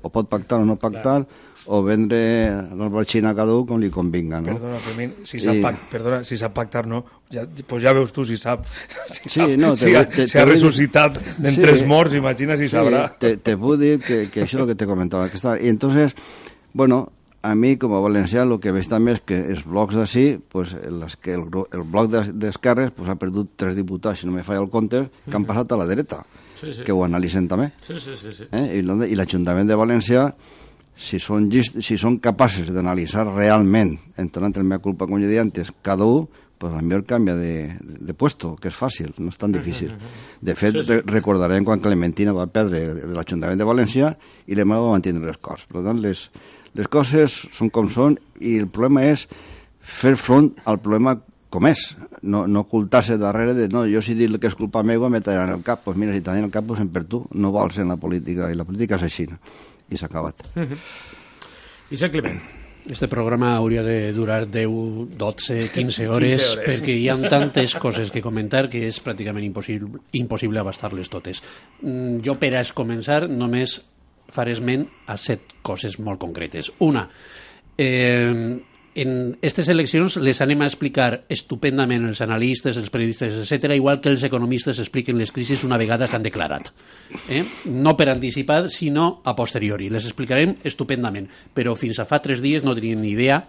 o 0.02 0.08
pot 0.10 0.26
pactar 0.28 0.58
o 0.58 0.64
no 0.66 0.74
pactar, 0.80 1.22
o 1.70 1.78
vendre 1.86 2.48
l'albarxina 2.74 3.30
a 3.30 3.36
cada 3.38 3.54
un 3.54 3.66
com 3.68 3.78
li 3.78 3.90
convinga, 3.92 4.40
no? 4.42 4.56
Perdona, 4.56 4.80
Fermín, 4.82 5.12
si 5.22 5.38
Sí. 5.38 5.44
sap, 5.44 5.60
pac- 5.62 5.84
perdona, 5.92 6.24
si 6.24 6.36
sap 6.36 6.52
pactar, 6.56 6.86
no, 6.90 7.04
ja, 7.30 7.44
pues 7.66 7.82
ja 7.84 7.92
veus 7.92 8.10
tu 8.12 8.24
si 8.24 8.36
sap. 8.36 8.64
Si, 9.12 9.28
Sí, 9.28 9.40
sap, 9.40 9.50
no, 9.60 9.74
te 9.76 9.84
si, 9.86 9.94
ha, 9.94 10.08
te- 10.08 10.26
si 10.26 10.38
ha 10.38 10.44
dir- 10.44 10.54
ressuscitat 10.56 11.20
d'entre 11.38 11.76
Sí. 11.76 11.84
morts, 11.84 12.14
imagina 12.18 12.56
si 12.56 12.66
sabrà. 12.68 13.14
te, 13.16 13.36
te 13.36 13.56
puedo 13.56 13.76
decir 13.76 14.00
que, 14.00 14.28
que 14.28 14.40
eso 14.42 14.56
es 14.56 14.60
lo 14.60 14.66
que 14.66 14.74
te 14.74 14.86
comentaba. 14.86 15.28
Que 15.30 15.36
está. 15.36 15.60
Y 15.60 15.68
entonces, 15.68 16.14
bueno, 16.72 17.12
a 17.42 17.54
mí 17.54 17.76
como 17.76 18.00
valencià 18.02 18.44
lo 18.46 18.60
que 18.62 18.70
veig 18.72 18.86
també 18.88 19.16
és 19.16 19.20
que 19.26 19.36
els 19.50 19.64
blocs 19.66 19.96
d'ací, 19.98 20.38
pues, 20.48 20.72
les 20.78 21.16
que 21.16 21.34
el, 21.34 21.44
el 21.72 21.82
bloc 21.82 22.10
d'es- 22.12 22.30
d'esquerres 22.38 22.92
pues, 22.94 23.08
ha 23.10 23.16
perdut 23.18 23.50
tres 23.56 23.74
diputats, 23.76 24.20
si 24.20 24.26
no 24.26 24.32
me 24.32 24.44
falla 24.46 24.62
el 24.62 24.70
compte, 24.70 25.08
que 25.28 25.36
han 25.36 25.44
passat 25.48 25.72
a 25.72 25.76
la 25.80 25.86
dreta, 25.90 26.22
Sí, 26.62 26.72
sí. 26.72 26.84
que 26.86 26.92
ho 26.94 27.02
analitzen 27.02 27.48
també. 27.50 27.72
Sí, 27.82 27.96
sí, 27.98 28.14
sí. 28.14 28.30
sí. 28.36 28.44
Eh? 28.54 28.78
I, 28.78 29.14
l'Ajuntament 29.18 29.66
de 29.66 29.74
València 29.74 30.28
si 30.94 31.18
són, 31.18 31.48
si 31.50 31.96
són 31.98 32.20
capaces 32.22 32.68
d'analitzar 32.70 33.24
realment, 33.32 33.96
entonant 34.20 34.54
el 34.60 34.68
mea 34.68 34.78
culpa, 34.78 35.08
com 35.10 35.18
jo 35.18 35.26
deia 35.26 35.42
antes, 35.42 35.72
cada 35.82 36.04
un, 36.06 36.28
pues 36.62 36.72
a 36.78 36.82
millor 36.84 37.02
canvia 37.08 37.34
de, 37.34 37.74
de 37.82 38.14
puesto, 38.14 38.52
que 38.54 38.68
és 38.70 38.76
fàcil, 38.78 39.08
no 39.18 39.32
és 39.32 39.38
tan 39.40 39.50
difícil. 39.50 39.90
De 40.40 40.54
fet, 40.54 40.76
sí, 40.76 40.84
sí. 40.86 40.92
Re 41.00 41.02
recordarem 41.16 41.64
quan 41.66 41.80
Clementina 41.82 42.30
va 42.36 42.46
perdre 42.46 42.84
l'Ajuntament 43.10 43.58
de 43.58 43.66
València 43.66 44.12
i 44.46 44.54
l'EMA 44.54 44.78
va 44.78 44.92
mantenir 44.94 45.24
les 45.26 45.40
coses. 45.42 45.66
Per 45.66 45.82
tant, 45.82 45.98
les, 46.04 46.28
les 46.78 46.88
coses 46.88 47.34
són 47.52 47.70
com 47.70 47.90
són 47.92 48.16
i 48.40 48.56
el 48.58 48.68
problema 48.72 49.04
és 49.10 49.26
fer 49.82 50.14
front 50.16 50.52
al 50.64 50.80
problema 50.82 51.16
com 51.52 51.66
és, 51.68 51.90
no, 52.22 52.46
no 52.48 52.62
ocultar-se 52.64 53.18
darrere 53.20 53.52
de 53.52 53.66
no, 53.68 53.84
jo 53.90 54.00
si 54.00 54.14
dic 54.16 54.38
que 54.40 54.48
és 54.48 54.56
culpa 54.56 54.80
meva 54.86 55.10
me 55.12 55.20
tallaran 55.20 55.58
el 55.58 55.66
cap, 55.66 55.82
doncs 55.82 55.90
pues 55.90 56.00
mira, 56.00 56.14
si 56.16 56.24
tallen 56.24 56.48
el 56.48 56.54
cap 56.54 56.64
pues 56.64 56.80
per 56.94 57.04
tu, 57.04 57.26
no 57.34 57.52
vols 57.52 57.76
en 57.82 57.92
la 57.92 57.98
política, 58.00 58.48
i 58.48 58.56
la 58.56 58.64
política 58.64 58.96
és 58.96 59.04
així, 59.10 59.28
i 59.92 60.00
s'ha 60.00 60.08
acabat. 60.08 60.46
Uh 60.56 60.62
-huh. 60.62 60.80
I 61.90 61.96
se 61.96 62.10
Climent. 62.10 62.40
Este 62.88 63.06
programa 63.06 63.54
hauria 63.54 63.82
de 63.82 64.12
durar 64.12 64.48
10, 64.50 65.16
12, 65.16 65.70
15 65.72 66.08
hores, 66.08 66.36
15 66.36 66.58
hores. 66.58 66.82
perquè 66.82 66.96
hi 66.98 67.08
ha 67.08 67.28
tantes 67.28 67.76
coses 67.76 68.10
que 68.10 68.20
comentar 68.20 68.68
que 68.68 68.88
és 68.88 68.98
pràcticament 69.04 69.44
impossible, 69.44 70.00
impossible 70.12 70.58
abastar-les 70.58 71.08
totes. 71.08 71.42
Mm, 71.82 72.18
jo, 72.24 72.34
per 72.40 72.56
a 72.56 72.64
començar, 72.74 73.28
només 73.28 73.82
faré 74.32 74.56
esment 74.56 74.86
a 75.06 75.16
set 75.20 75.56
coses 75.62 75.98
molt 76.00 76.20
concretes. 76.20 76.72
Una, 76.84 77.06
eh, 77.78 78.60
en 78.94 79.12
aquestes 79.38 79.70
eleccions 79.72 80.18
les 80.20 80.40
anem 80.44 80.60
a 80.60 80.68
explicar 80.68 81.22
estupendament 81.32 82.04
els 82.10 82.20
analistes, 82.24 82.76
els 82.76 82.90
periodistes, 82.92 83.38
etc, 83.40 83.72
igual 83.78 84.02
que 84.04 84.12
els 84.12 84.24
economistes 84.28 84.82
expliquen 84.82 85.16
les 85.18 85.32
crisis 85.32 85.64
una 85.64 85.78
vegada 85.80 86.08
s'han 86.08 86.26
declarat. 86.26 86.68
Eh? 87.28 87.42
No 87.72 87.96
per 87.96 88.10
anticipat, 88.12 88.68
sinó 88.72 89.22
a 89.24 89.34
posteriori. 89.36 89.88
Les 89.90 90.04
explicarem 90.08 90.58
estupendament, 90.68 91.30
però 91.54 91.74
fins 91.78 92.02
a 92.02 92.08
fa 92.08 92.20
tres 92.20 92.44
dies 92.44 92.64
no 92.64 92.76
tenien 92.76 93.00
ni 93.00 93.14
idea, 93.16 93.40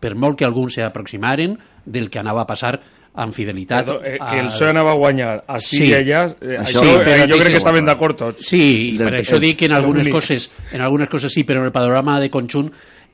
per 0.00 0.14
molt 0.16 0.38
que 0.38 0.48
alguns 0.48 0.76
s'aproximaren, 0.76 1.56
del 1.84 2.10
que 2.12 2.20
anava 2.20 2.44
a 2.44 2.48
passar 2.48 2.78
amb 3.14 3.34
fidelitat. 3.34 3.86
Perdó, 3.86 4.04
eh, 4.04 4.18
que 4.18 4.38
el 4.38 4.48
PSOE 4.52 4.70
anava 4.70 4.92
a 4.92 4.98
guanyar 5.00 5.32
així 5.50 5.80
sí. 5.80 5.88
i 5.88 5.96
allà, 5.98 6.22
eh, 6.40 6.60
això, 6.62 6.84
sí, 6.84 6.94
eh, 6.94 7.26
jo 7.26 7.40
crec 7.40 7.56
que 7.56 7.60
estaven 7.60 7.90
d'acord 7.90 8.18
tots. 8.18 8.46
Sí, 8.46 8.94
per 9.00 9.16
això 9.18 9.40
dic 9.42 9.58
que 9.58 9.66
en 9.70 9.74
algunes, 9.78 10.08
coses, 10.12 10.50
en 10.72 10.86
algunes 10.86 11.10
coses 11.10 11.34
sí, 11.34 11.44
però 11.44 11.64
en 11.64 11.70
el 11.70 11.74
panorama 11.74 12.20
de 12.20 12.30
conjunt 12.30 12.70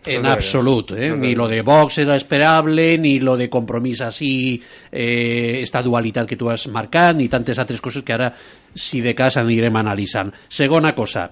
en 0.06 0.26
absolut. 0.26 0.92
Eh? 0.92 1.10
Ni 1.16 1.34
lo 1.34 1.48
de 1.48 1.62
Vox 1.62 1.98
era 1.98 2.14
esperable, 2.14 2.96
ni 2.98 3.18
lo 3.20 3.36
de 3.36 3.48
compromís 3.50 4.00
així, 4.06 4.60
eh, 4.90 5.58
esta 5.62 5.82
dualitat 5.82 6.28
que 6.28 6.36
tu 6.36 6.50
has 6.50 6.68
marcat, 6.68 7.16
ni 7.16 7.28
tantes 7.28 7.58
altres 7.58 7.80
coses 7.80 8.04
que 8.04 8.14
ara, 8.14 8.30
si 8.74 9.00
de 9.00 9.14
cas, 9.14 9.36
anirem 9.40 9.76
analitzant. 9.76 10.32
Segona 10.48 10.94
cosa, 10.94 11.26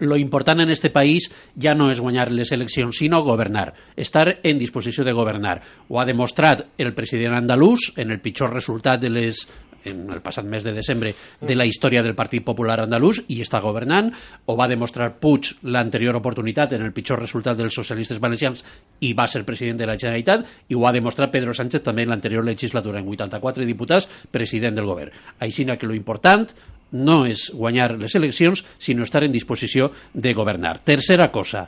lo 0.00 0.16
important 0.16 0.60
en 0.60 0.70
este 0.70 0.90
país 0.90 1.30
ja 1.60 1.74
no 1.74 1.90
és 1.90 2.00
guanyar 2.00 2.30
les 2.32 2.52
eleccions, 2.52 2.96
sinó 2.96 3.22
governar, 3.22 3.72
estar 3.96 4.40
en 4.42 4.58
disposició 4.58 5.04
de 5.04 5.12
governar. 5.12 5.60
Ho 5.88 6.00
ha 6.00 6.06
demostrat 6.08 6.66
el 6.78 6.94
president 6.94 7.36
andalús 7.36 7.92
en 7.96 8.10
el 8.10 8.20
pitjor 8.20 8.52
resultat 8.52 9.00
de 9.00 9.10
les 9.10 9.46
en 9.84 10.10
el 10.12 10.20
passat 10.20 10.44
mes 10.44 10.64
de 10.64 10.74
desembre 10.76 11.14
de 11.40 11.54
la 11.56 11.64
història 11.64 12.02
del 12.04 12.14
Partit 12.14 12.44
Popular 12.44 12.80
andalús 12.82 13.22
i 13.32 13.40
està 13.40 13.60
governant, 13.64 14.10
o 14.46 14.56
va 14.58 14.68
demostrar 14.68 15.14
Puig 15.20 15.54
l'anterior 15.72 16.18
oportunitat 16.18 16.74
en 16.76 16.84
el 16.84 16.92
pitjor 16.92 17.20
resultat 17.20 17.56
dels 17.56 17.74
socialistes 17.74 18.20
valencians 18.20 18.64
i 19.00 19.14
va 19.16 19.28
ser 19.28 19.44
president 19.48 19.80
de 19.80 19.88
la 19.88 19.96
Generalitat, 19.96 20.44
i 20.68 20.76
ho 20.76 20.84
ha 20.86 20.92
demostrat 20.92 21.32
Pedro 21.32 21.54
Sánchez 21.56 21.84
també 21.86 22.04
en 22.04 22.12
l'anterior 22.12 22.44
legislatura, 22.44 23.00
en 23.00 23.08
84 23.08 23.64
diputats, 23.64 24.08
president 24.30 24.76
del 24.76 24.90
govern. 24.90 25.16
Així 25.40 25.64
que 25.64 25.86
lo 25.86 25.94
important 25.94 26.48
no 26.92 27.24
és 27.26 27.48
guanyar 27.54 27.92
les 27.98 28.14
eleccions, 28.18 28.64
sinó 28.78 29.04
estar 29.04 29.24
en 29.24 29.32
disposició 29.32 29.90
de 30.12 30.34
governar. 30.34 30.80
Tercera 30.84 31.30
cosa, 31.30 31.66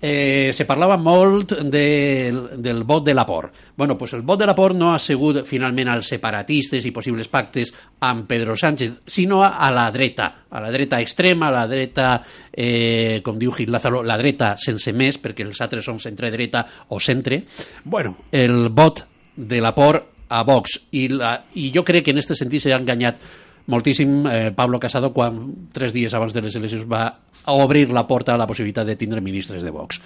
eh, 0.00 0.50
se 0.52 0.64
parlava 0.64 0.96
molt 1.00 1.54
de, 1.62 2.32
del 2.58 2.82
vot 2.84 3.04
de 3.04 3.14
l'aport. 3.14 3.52
bueno, 3.76 3.96
pues 3.96 4.12
el 4.12 4.22
vot 4.22 4.38
de 4.38 4.46
l'aport 4.46 4.76
no 4.76 4.92
ha 4.94 4.98
sigut 4.98 5.42
finalment 5.46 5.88
als 5.88 6.08
separatistes 6.08 6.84
i 6.86 6.92
possibles 6.92 7.28
pactes 7.28 7.72
amb 8.00 8.26
Pedro 8.28 8.56
Sánchez, 8.56 9.00
sinó 9.06 9.42
a 9.44 9.70
la 9.72 9.90
dreta, 9.90 10.46
a 10.50 10.60
la 10.60 10.70
dreta 10.70 11.00
extrema, 11.00 11.48
a 11.48 11.52
la 11.52 11.66
dreta, 11.66 12.22
eh, 12.52 13.20
com 13.24 13.38
diu 13.38 13.52
Gil 13.52 13.72
Lázaro, 13.72 14.02
la 14.02 14.18
dreta 14.18 14.56
sense 14.58 14.92
més, 14.92 15.20
perquè 15.20 15.44
els 15.44 15.60
altres 15.60 15.84
són 15.84 15.98
centre-dreta 16.00 16.66
o 16.88 17.00
centre. 17.00 17.44
bueno, 17.84 18.16
el 18.32 18.68
vot 18.68 19.04
de 19.36 19.60
l'aport 19.60 20.12
a 20.28 20.42
Vox, 20.42 20.80
i, 20.92 21.08
la, 21.08 21.44
i 21.54 21.70
jo 21.72 21.84
crec 21.84 22.04
que 22.04 22.10
en 22.10 22.18
aquest 22.18 22.34
sentit 22.34 22.62
s'ha 22.62 22.76
enganyat 22.76 23.20
moltíssim 23.66 24.26
eh, 24.26 24.52
Pablo 24.54 24.80
Casado 24.80 25.12
quan 25.12 25.68
tres 25.72 25.92
dies 25.92 26.14
abans 26.14 26.34
de 26.34 26.42
les 26.44 26.56
eleccions 26.56 26.86
va 26.88 27.08
obrir 27.52 27.90
la 27.90 28.06
porta 28.06 28.34
a 28.34 28.38
la 28.38 28.46
possibilitat 28.46 28.86
de 28.86 28.96
tindre 28.96 29.20
ministres 29.20 29.62
de 29.62 29.70
Vox. 29.70 30.00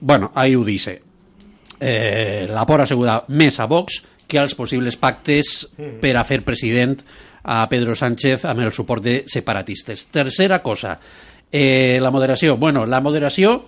Bueno, 0.00 0.30
ahí 0.34 0.54
ho 0.54 0.64
dice. 0.64 1.02
Eh, 1.78 2.46
la 2.48 2.64
por 2.66 2.80
assegura 2.80 3.22
més 3.28 3.58
a 3.60 3.66
Vox 3.66 4.02
que 4.26 4.38
als 4.38 4.54
possibles 4.58 4.96
pactes 4.96 5.68
per 6.00 6.14
a 6.16 6.24
fer 6.26 6.40
president 6.44 6.98
a 7.46 7.68
Pedro 7.70 7.94
Sánchez 7.94 8.44
amb 8.50 8.64
el 8.64 8.72
suport 8.74 9.04
de 9.04 9.16
separatistes. 9.30 10.08
Tercera 10.10 10.60
cosa, 10.62 10.98
eh, 11.50 11.98
la 12.02 12.10
moderació. 12.10 12.56
Bueno, 12.56 12.86
la 12.86 13.00
moderació 13.00 13.60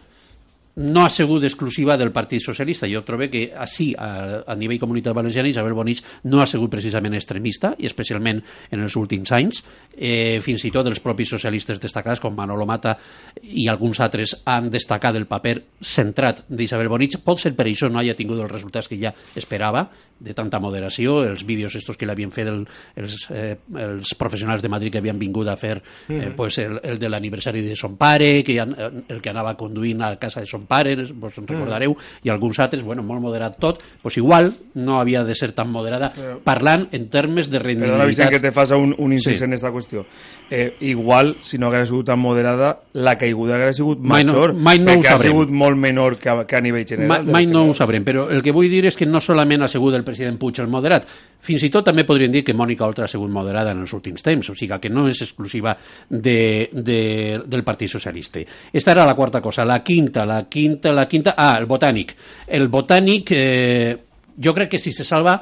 no 0.79 1.05
ha 1.05 1.11
sigut 1.11 1.43
exclusiva 1.45 1.97
del 1.99 2.13
Partit 2.13 2.43
Socialista. 2.43 2.87
Jo 2.87 3.03
trobo 3.03 3.27
que 3.31 3.49
així, 3.51 3.91
a, 3.99 4.43
a 4.47 4.55
nivell 4.55 4.79
comunitat 4.79 5.17
valenciana, 5.17 5.51
Isabel 5.51 5.75
Bonich 5.75 6.05
no 6.31 6.43
ha 6.43 6.47
sigut 6.47 6.71
precisament 6.71 7.17
extremista, 7.19 7.73
i 7.79 7.89
especialment 7.89 8.41
en 8.71 8.85
els 8.87 8.95
últims 8.97 9.33
anys. 9.35 9.65
Eh, 9.95 10.39
fins 10.45 10.63
i 10.69 10.71
tot 10.75 10.87
els 10.87 11.03
propis 11.03 11.33
socialistes 11.35 11.81
destacats, 11.83 12.23
com 12.23 12.37
Manolo 12.37 12.67
Mata 12.69 12.95
i 13.43 13.67
alguns 13.69 13.99
altres, 14.05 14.37
han 14.47 14.71
destacat 14.71 15.19
el 15.19 15.27
paper 15.27 15.57
centrat 15.83 16.45
d'Isabel 16.49 16.91
Bonich. 16.93 17.19
Pot 17.25 17.43
ser 17.43 17.57
per 17.59 17.67
això 17.67 17.91
no 17.91 17.99
hagi 17.99 18.15
tingut 18.19 18.39
els 18.39 18.53
resultats 18.53 18.87
que 18.87 19.01
ja 19.01 19.13
esperava, 19.35 19.89
de 20.19 20.35
tanta 20.35 20.59
moderació, 20.59 21.23
els 21.23 21.45
vídeos 21.47 21.75
estos 21.79 21.97
que 21.97 22.07
l'havien 22.07 22.33
fet 22.35 22.49
el, 22.51 22.65
els, 22.99 23.19
eh, 23.31 23.55
els 23.79 24.15
professionals 24.19 24.65
de 24.65 24.71
Madrid 24.71 24.93
que 24.93 25.03
havien 25.03 25.19
vingut 25.19 25.47
a 25.49 25.57
fer 25.57 25.77
eh, 25.79 26.15
mm 26.15 26.37
pues 26.39 26.59
el, 26.59 26.77
el 26.85 26.99
de 27.01 27.09
l'aniversari 27.09 27.63
de 27.65 27.75
son 27.77 27.97
pare, 27.99 28.45
que 28.45 28.55
ja, 28.55 28.67
el 28.69 29.21
que 29.23 29.31
anava 29.31 29.57
conduint 29.59 30.03
a 30.03 30.11
casa 30.21 30.41
de 30.41 30.47
son 30.47 30.68
pares, 30.69 31.13
vos 31.17 31.37
en 31.41 31.49
recordareu, 31.49 31.95
mm. 31.97 32.27
i 32.27 32.33
alguns 32.33 32.61
altres, 32.63 32.85
bueno, 32.85 33.03
molt 33.07 33.23
moderat 33.25 33.59
tot, 33.61 33.83
pues 34.03 34.19
igual 34.21 34.53
no 34.75 35.01
havia 35.01 35.25
de 35.25 35.35
ser 35.35 35.53
tan 35.57 35.73
moderada, 35.73 36.13
però, 36.15 36.39
parlant 36.45 36.89
en 36.93 37.09
termes 37.11 37.51
de 37.51 37.59
rendibilitat. 37.63 38.29
Però 38.29 38.37
que 38.37 38.45
te 38.45 38.53
fas 38.53 38.75
un, 38.77 38.95
un 38.99 39.17
incís 39.17 39.39
sí. 39.39 39.45
en 39.45 39.57
aquesta 39.57 39.73
qüestió. 39.75 40.05
Eh, 40.51 40.77
igual, 40.89 41.37
si 41.43 41.59
no 41.59 41.69
hagués 41.69 41.91
sigut 41.91 42.07
tan 42.09 42.21
moderada, 42.21 42.71
la 42.97 43.17
caiguda 43.21 43.59
hagués 43.59 43.77
sigut 43.77 44.01
mai 44.01 44.25
major, 44.25 44.55
no, 44.55 44.63
mai 44.65 44.79
no 44.81 44.95
perquè 44.95 45.13
ha 45.13 45.19
sigut 45.21 45.51
molt 45.53 45.77
menor 45.77 46.17
que 46.17 46.31
a, 46.33 46.45
que 46.49 46.57
a 46.57 46.63
nivell 46.65 46.87
general. 46.89 47.27
Mai, 47.27 47.35
mai 47.35 47.51
no 47.51 47.67
ho 47.69 47.75
sabrem, 47.77 48.07
però 48.07 48.29
el 48.33 48.41
que 48.45 48.55
vull 48.57 48.71
dir 48.73 48.87
és 48.89 48.97
que 48.97 49.09
no 49.09 49.21
solament 49.21 49.67
ha 49.67 49.69
sigut 49.69 49.97
el 49.99 50.07
president 50.07 50.39
Puig 50.41 50.61
el 50.63 50.71
moderat, 50.73 51.05
fins 51.45 51.67
i 51.67 51.71
tot 51.73 51.87
també 51.87 52.07
podríem 52.09 52.33
dir 52.33 52.43
que 52.47 52.57
Mònica 52.57 52.87
Oltra 52.87 53.05
ha 53.05 53.11
sigut 53.11 53.31
moderada 53.33 53.75
en 53.77 53.85
els 53.85 53.93
últims 53.93 54.25
temps, 54.25 54.49
o 54.49 54.57
sigui 54.57 54.79
que 54.81 54.91
no 54.93 55.07
és 55.09 55.21
exclusiva 55.25 55.77
de, 56.09 56.69
de, 56.73 57.01
del 57.45 57.65
Partit 57.65 57.93
Socialista. 57.93 58.41
Esta 58.73 58.93
era 58.93 59.07
la 59.07 59.15
quarta 59.15 59.41
cosa. 59.41 59.65
La 59.65 59.83
quinta, 59.83 60.25
la 60.27 60.43
quinta, 60.45 60.58
la 60.95 61.07
quinta... 61.09 61.35
Ah, 61.37 61.57
el 61.59 61.67
botànic. 61.67 62.15
El 62.47 62.69
botànic, 62.69 63.33
eh, 63.33 63.97
jo 64.39 64.55
crec 64.55 64.73
que 64.75 64.83
si 64.83 64.93
se 64.93 65.07
salva 65.07 65.39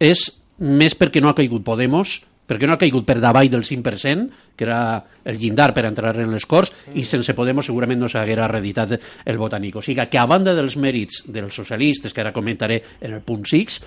és 0.00 0.26
més 0.60 0.96
perquè 0.96 1.22
no 1.22 1.30
ha 1.30 1.36
caigut 1.36 1.64
Podemos, 1.64 2.18
perquè 2.50 2.66
no 2.66 2.74
ha 2.74 2.80
caigut 2.80 3.06
per 3.06 3.20
davall 3.22 3.48
del 3.50 3.62
5%, 3.64 4.40
que 4.56 4.66
era 4.66 4.80
el 5.24 5.38
llindar 5.38 5.70
per 5.72 5.86
entrar 5.86 6.16
en 6.18 6.32
les 6.34 6.46
Corts, 6.50 6.72
i 6.98 7.04
sense 7.06 7.36
Podemos 7.38 7.68
segurament 7.70 8.00
no 8.02 8.10
s'haguera 8.10 8.48
reeditat 8.50 8.96
el 9.24 9.38
botànic. 9.38 9.78
O 9.78 9.84
sigui 9.86 10.08
que 10.10 10.18
a 10.18 10.26
banda 10.26 10.56
dels 10.58 10.76
mèrits 10.76 11.24
dels 11.30 11.54
socialistes, 11.54 12.12
que 12.12 12.24
ara 12.24 12.34
comentaré 12.34 12.82
en 13.00 13.14
el 13.14 13.22
punt 13.22 13.46
6, 13.46 13.80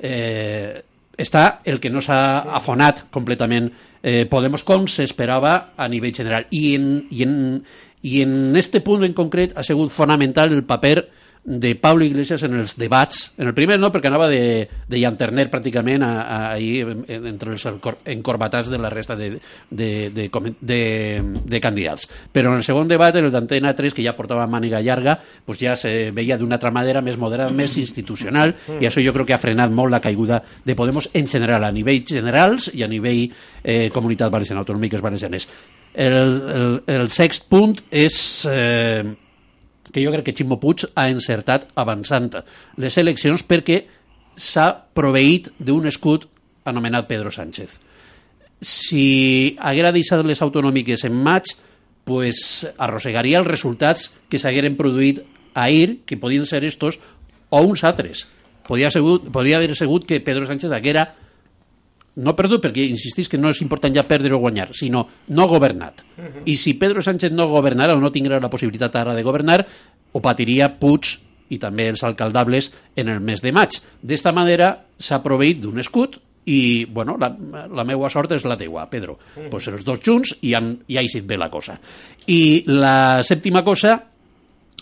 eh, 0.00 0.82
està 1.20 1.60
el 1.64 1.80
que 1.80 1.90
no 1.92 2.00
s'ha 2.04 2.20
afonat 2.56 3.06
completament 3.12 3.68
eh, 4.02 4.24
Podemos 4.30 4.64
com 4.64 4.86
s'esperava 4.88 5.74
a 5.76 5.88
nivell 5.88 6.14
general 6.16 6.46
i 6.56 6.74
en, 6.76 6.86
i, 7.10 7.24
en, 7.26 7.34
i 8.02 8.22
en 8.22 8.56
este 8.56 8.80
punt 8.80 9.04
en 9.04 9.16
concret 9.16 9.56
ha 9.56 9.64
sigut 9.66 9.92
fonamental 9.92 10.52
el 10.52 10.64
paper 10.64 11.08
de 11.42 11.74
Pablo 11.74 12.04
Iglesias 12.04 12.42
en 12.42 12.54
els 12.54 12.76
debats, 12.76 13.32
en 13.38 13.48
el 13.48 13.54
primer 13.56 13.78
no, 13.80 13.88
perquè 13.92 14.10
anava 14.10 14.26
de, 14.28 14.68
de 14.88 14.98
llanterner 15.00 15.46
pràcticament 15.50 16.04
a, 16.04 16.10
a, 16.20 16.38
ahir 16.52 16.84
entre 17.16 17.54
els 17.54 17.64
encorbatats 18.12 18.68
de 18.68 18.78
la 18.78 18.90
resta 18.92 19.16
de, 19.16 19.30
de, 19.70 19.90
de, 20.12 20.28
de, 20.60 20.80
de 21.24 21.60
candidats. 21.60 22.06
Però 22.32 22.52
en 22.52 22.60
el 22.60 22.66
segon 22.66 22.92
debat, 22.92 23.16
en 23.16 23.30
el 23.30 23.32
d'Antena 23.32 23.72
3, 23.76 23.96
que 23.96 24.04
ja 24.04 24.14
portava 24.18 24.46
màniga 24.50 24.82
llarga, 24.84 25.16
pues 25.46 25.62
ja 25.64 25.74
se 25.80 26.10
veia 26.12 26.38
d'una 26.38 26.60
altra 26.60 26.74
manera 26.76 27.00
més 27.00 27.18
moderada, 27.18 27.56
més 27.56 27.78
institucional, 27.80 28.54
i 28.76 28.84
això 28.84 29.02
jo 29.04 29.16
crec 29.16 29.32
que 29.32 29.38
ha 29.38 29.42
frenat 29.42 29.72
molt 29.72 29.96
la 29.96 30.04
caiguda 30.04 30.42
de 30.64 30.76
Podemos 30.76 31.10
en 31.14 31.26
general, 31.28 31.64
a 31.64 31.72
nivell 31.72 32.04
generals 32.06 32.70
i 32.74 32.84
a 32.84 32.88
nivell 32.88 33.26
eh, 33.64 33.88
comunitat 33.92 34.32
valenciana, 34.32 34.60
autonòmiques 34.60 35.00
valencianes. 35.00 35.48
El, 35.94 36.14
el, 36.14 36.78
el 36.86 37.10
sext 37.10 37.48
punt 37.50 37.80
és... 37.90 38.20
Eh, 38.48 39.04
que 39.90 40.04
jo 40.04 40.12
crec 40.14 40.28
que 40.28 40.34
Ximo 40.38 40.60
Puig 40.62 40.84
ha 40.94 41.08
encertat 41.10 41.66
avançant 41.74 42.30
les 42.78 42.98
eleccions 43.00 43.42
perquè 43.42 43.80
s'ha 44.38 44.68
proveït 44.94 45.50
d'un 45.58 45.88
escut 45.90 46.28
anomenat 46.70 47.08
Pedro 47.08 47.32
Sánchez. 47.34 47.78
Si 48.60 49.56
haguera 49.58 49.90
deixat 49.90 50.22
les 50.26 50.42
autonòmiques 50.44 51.04
en 51.08 51.16
maig, 51.16 51.50
pues, 52.04 52.66
arrossegaria 52.78 53.40
els 53.40 53.48
resultats 53.48 54.10
que 54.28 54.38
s'hagueren 54.38 54.76
produït 54.78 55.22
ahir, 55.54 56.02
que 56.06 56.20
podien 56.20 56.46
ser 56.46 56.62
estos, 56.64 57.00
o 57.50 57.62
uns 57.66 57.82
altres. 57.84 58.26
Podria, 58.66 58.90
segut, 58.94 59.26
podria 59.32 59.58
haver 59.58 59.74
segut 59.76 60.06
que 60.06 60.20
Pedro 60.22 60.46
Sánchez 60.46 60.70
haguera 60.70 61.08
no 62.16 62.34
perdut, 62.36 62.62
perquè 62.64 62.84
insistís 62.90 63.28
que 63.30 63.38
no 63.38 63.52
és 63.52 63.60
important 63.62 63.94
ja 63.94 64.06
perdre 64.08 64.34
o 64.34 64.40
guanyar, 64.42 64.70
sinó 64.74 65.06
no 65.28 65.46
governat. 65.48 66.02
Uh 66.16 66.24
-huh. 66.24 66.42
I 66.44 66.56
si 66.56 66.74
Pedro 66.74 67.02
Sánchez 67.02 67.32
no 67.32 67.48
governara 67.48 67.94
o 67.94 68.00
no 68.00 68.10
tinguera 68.10 68.40
la 68.40 68.50
possibilitat 68.50 68.96
ara 68.96 69.14
de 69.14 69.22
governar, 69.22 69.66
ho 70.12 70.20
patiria 70.20 70.78
Puig 70.78 71.18
i 71.50 71.58
també 71.58 71.88
els 71.88 72.02
alcaldables 72.02 72.72
en 72.96 73.08
el 73.08 73.20
mes 73.20 73.42
de 73.42 73.52
maig. 73.52 73.70
D'esta 74.02 74.32
manera 74.32 74.86
s'ha 74.98 75.22
proveït 75.22 75.60
d'un 75.60 75.78
escut 75.78 76.18
i, 76.46 76.84
bueno, 76.86 77.16
la, 77.20 77.36
la 77.68 77.84
meua 77.84 78.08
sort 78.10 78.32
és 78.32 78.44
la 78.44 78.56
teua, 78.56 78.88
Pedro. 78.90 79.18
Mm. 79.36 79.50
Pues 79.50 79.68
els 79.68 79.84
dos 79.84 80.00
junts 80.00 80.34
i 80.42 80.54
han, 80.54 80.72
ja 80.88 81.00
ha 81.00 81.02
eixit 81.02 81.26
bé 81.26 81.36
la 81.36 81.50
cosa. 81.50 81.78
I 82.26 82.64
la 82.66 83.22
sèptima 83.26 83.62
cosa 83.62 83.98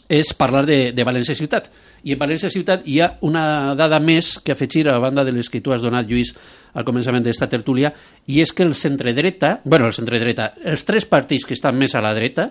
és 0.08 0.32
parlar 0.38 0.64
de, 0.66 0.92
de 0.96 1.04
València 1.04 1.36
Ciutat. 1.36 1.68
I 2.04 2.14
en 2.14 2.20
València 2.20 2.50
Ciutat 2.52 2.86
hi 2.88 3.00
ha 3.02 3.10
una 3.26 3.74
dada 3.76 3.98
més 4.00 4.38
que 4.44 4.54
afegir 4.54 4.86
a 4.88 4.98
banda 5.02 5.24
de 5.26 5.34
les 5.34 5.50
que 5.50 5.60
tu 5.60 5.74
has 5.74 5.84
donat, 5.84 6.08
Lluís, 6.08 6.32
al 6.74 6.86
començament 6.88 7.24
d'esta 7.24 7.48
tertúlia, 7.48 7.92
i 8.26 8.42
és 8.42 8.52
que 8.52 8.66
el 8.66 8.74
centre-dreta, 8.74 9.60
bueno, 9.64 9.86
el 9.86 9.96
centre-dreta, 9.96 10.54
els 10.64 10.84
tres 10.88 11.08
partits 11.08 11.46
que 11.46 11.56
estan 11.56 11.78
més 11.78 11.94
a 11.94 12.02
la 12.04 12.14
dreta, 12.16 12.50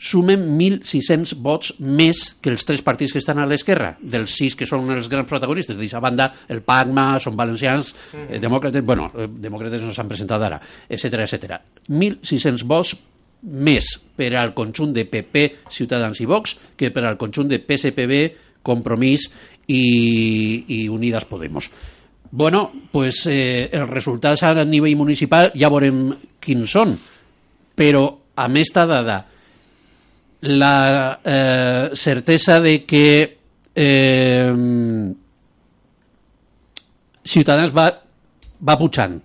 sumen 0.00 0.46
1.600 0.56 1.34
vots 1.44 1.74
més 1.84 2.22
que 2.40 2.48
els 2.48 2.64
tres 2.64 2.80
partits 2.80 3.12
que 3.12 3.20
estan 3.20 3.38
a 3.42 3.44
l'esquerra, 3.48 3.92
dels 4.00 4.32
sis 4.32 4.56
que 4.56 4.64
són 4.68 4.88
els 4.94 5.10
grans 5.12 5.28
protagonistes. 5.28 5.76
D'aquesta 5.76 6.00
banda, 6.00 6.30
el 6.48 6.62
PACMA, 6.64 7.06
són 7.20 7.36
valencians, 7.36 7.92
eh, 8.16 8.40
demòcrates, 8.40 8.84
bueno, 8.84 9.10
eh, 9.14 9.28
demòcrates 9.28 9.84
no 9.84 9.92
s'han 9.92 10.08
presentat 10.08 10.42
ara, 10.48 10.60
etc 10.88 11.26
etc. 11.26 11.60
1.600 11.88 12.64
vots 12.64 12.96
més 13.42 13.92
per 14.16 14.34
al 14.36 14.54
conjunt 14.56 14.92
de 14.96 15.04
PP, 15.04 15.46
Ciutadans 15.68 16.18
i 16.20 16.26
Vox 16.28 16.56
que 16.76 16.90
per 16.90 17.04
al 17.04 17.20
conjunt 17.20 17.48
de 17.48 17.60
PSPB, 17.60 18.20
Compromís 18.62 19.28
i, 19.68 19.84
i 20.68 20.88
Unidas 20.88 21.24
Podemos. 21.24 21.70
Bueno, 22.32 22.70
pues 22.92 23.26
eh, 23.26 23.68
els 23.72 23.90
resultats 23.90 24.44
a 24.46 24.52
nivell 24.64 24.94
municipal 24.96 25.50
ja 25.58 25.70
veurem 25.72 26.12
quins 26.38 26.70
són, 26.70 26.94
però 27.74 28.04
amb 28.38 28.60
esta 28.60 28.86
dada 28.86 29.16
la 30.42 31.20
eh, 31.24 31.90
certesa 31.94 32.60
de 32.60 32.84
que 32.86 33.06
eh, 33.74 34.52
Ciutadans 37.30 37.74
va, 37.76 37.90
va 38.62 38.78
pujant, 38.78 39.18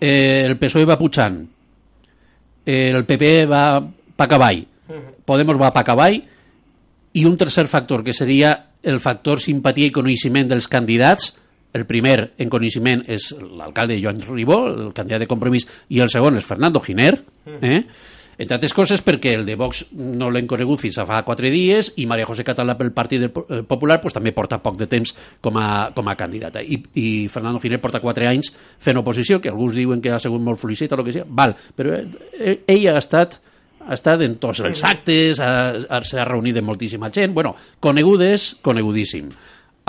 eh, 0.00 0.46
el 0.46 0.56
PSOE 0.58 0.86
va 0.88 0.98
pujant, 0.98 1.42
el 2.70 3.04
PP 3.04 3.34
va 3.50 3.64
pa 4.16 4.28
cavall, 4.30 4.62
Podemos 5.26 5.58
va 5.60 5.70
pa 5.74 5.84
cavall, 5.86 6.16
i 7.14 7.22
un 7.26 7.36
tercer 7.38 7.66
factor, 7.70 8.02
que 8.02 8.14
seria 8.14 8.54
el 8.82 8.98
factor 8.98 9.38
simpatia 9.42 9.90
i 9.90 9.94
coneixement 9.94 10.48
dels 10.50 10.66
candidats, 10.70 11.34
el 11.72 11.86
primer 11.86 12.32
en 12.38 12.50
coneixement 12.52 13.04
és 13.08 13.30
l'alcalde 13.38 13.98
Joan 14.02 14.22
Ribó, 14.26 14.62
el 14.70 14.94
candidat 14.96 15.24
de 15.24 15.28
compromís, 15.30 15.68
i 15.90 16.00
el 16.02 16.10
segon 16.12 16.38
és 16.40 16.46
Fernando 16.46 16.82
Giner, 16.82 17.12
eh? 17.60 17.82
entre 18.40 18.56
altres 18.56 18.72
coses 18.72 19.02
perquè 19.04 19.34
el 19.36 19.44
de 19.44 19.54
Vox 19.60 19.82
no 19.92 20.30
l'hem 20.32 20.46
conegut 20.48 20.80
fins 20.80 20.96
a 20.98 21.04
fa 21.04 21.20
quatre 21.26 21.50
dies 21.52 21.92
i 22.00 22.06
Maria 22.08 22.24
José 22.28 22.40
Català 22.46 22.72
pel 22.78 22.94
Partit 22.96 23.26
eh, 23.26 23.60
Popular 23.68 23.98
pues, 24.00 24.16
també 24.16 24.32
porta 24.32 24.58
poc 24.64 24.78
de 24.80 24.88
temps 24.88 25.12
com 25.44 25.58
a, 25.60 25.90
com 25.92 26.08
a 26.08 26.16
candidata 26.16 26.62
I, 26.64 26.80
i 26.96 27.06
Fernando 27.28 27.60
Giner 27.60 27.82
porta 27.84 28.00
quatre 28.00 28.30
anys 28.30 28.48
fent 28.80 28.96
oposició, 28.96 29.42
que 29.44 29.52
alguns 29.52 29.76
diuen 29.76 30.00
que 30.00 30.14
ha 30.14 30.18
sigut 30.22 30.40
molt 30.40 30.60
felicita 30.62 30.96
o 30.96 31.02
el 31.02 31.10
que 31.10 31.18
sigui, 31.18 31.28
val, 31.28 31.54
però 31.76 32.00
eh, 32.00 32.56
ell 32.64 32.88
ha 32.88 32.96
estat 32.98 33.36
ha 33.80 33.96
estat 33.96 34.20
en 34.24 34.36
tots 34.40 34.60
els 34.64 34.82
actes, 34.84 35.40
s'ha 35.40 36.24
reunit 36.28 36.58
amb 36.60 36.68
moltíssima 36.68 37.08
gent, 37.12 37.32
bueno, 37.34 37.54
conegudes, 37.80 38.56
conegudíssim. 38.62 39.30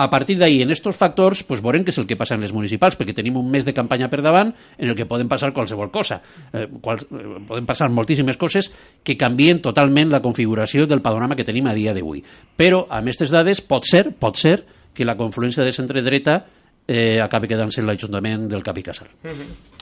A 0.02 0.08
partir 0.10 0.34
d'ahir, 0.40 0.64
en 0.64 0.72
aquests 0.72 0.98
factors, 0.98 1.44
pues, 1.46 1.60
veurem 1.62 1.84
què 1.86 1.92
és 1.92 1.98
el 2.00 2.08
que 2.10 2.16
passa 2.18 2.34
en 2.34 2.42
les 2.42 2.52
municipals, 2.54 2.96
perquè 2.98 3.14
tenim 3.14 3.36
un 3.38 3.50
mes 3.50 3.62
de 3.64 3.74
campanya 3.76 4.08
per 4.10 4.18
davant 4.24 4.50
en 4.50 4.88
el 4.88 4.96
que 4.98 5.06
poden 5.06 5.28
passar 5.30 5.52
qualsevol 5.54 5.92
cosa. 5.94 6.20
Eh, 6.52 6.66
qual, 6.82 6.98
eh, 6.98 7.42
poden 7.46 7.68
passar 7.68 7.88
moltíssimes 7.90 8.36
coses 8.36 8.72
que 9.04 9.16
canvien 9.16 9.60
totalment 9.62 10.10
la 10.10 10.20
configuració 10.20 10.88
del 10.90 11.02
panorama 11.02 11.36
que 11.36 11.46
tenim 11.46 11.68
a 11.70 11.74
dia 11.74 11.94
d'avui. 11.94 12.24
Però, 12.56 12.86
amb 12.88 13.06
aquestes 13.06 13.30
dades, 13.30 13.60
pot 13.60 13.86
ser, 13.86 14.10
pot 14.18 14.36
ser 14.36 14.64
que 14.92 15.04
la 15.04 15.16
confluència 15.16 15.62
de 15.62 15.72
centre-dreta 15.72 16.40
eh, 16.88 17.20
acabi 17.22 17.48
quedant-se 17.48 17.80
en 17.80 17.86
l'Ajuntament 17.86 18.48
del 18.50 18.62
Cap 18.62 18.78
i 18.78 18.82
Casal. 18.82 19.08
Mm 19.22 19.30
-hmm. 19.30 19.81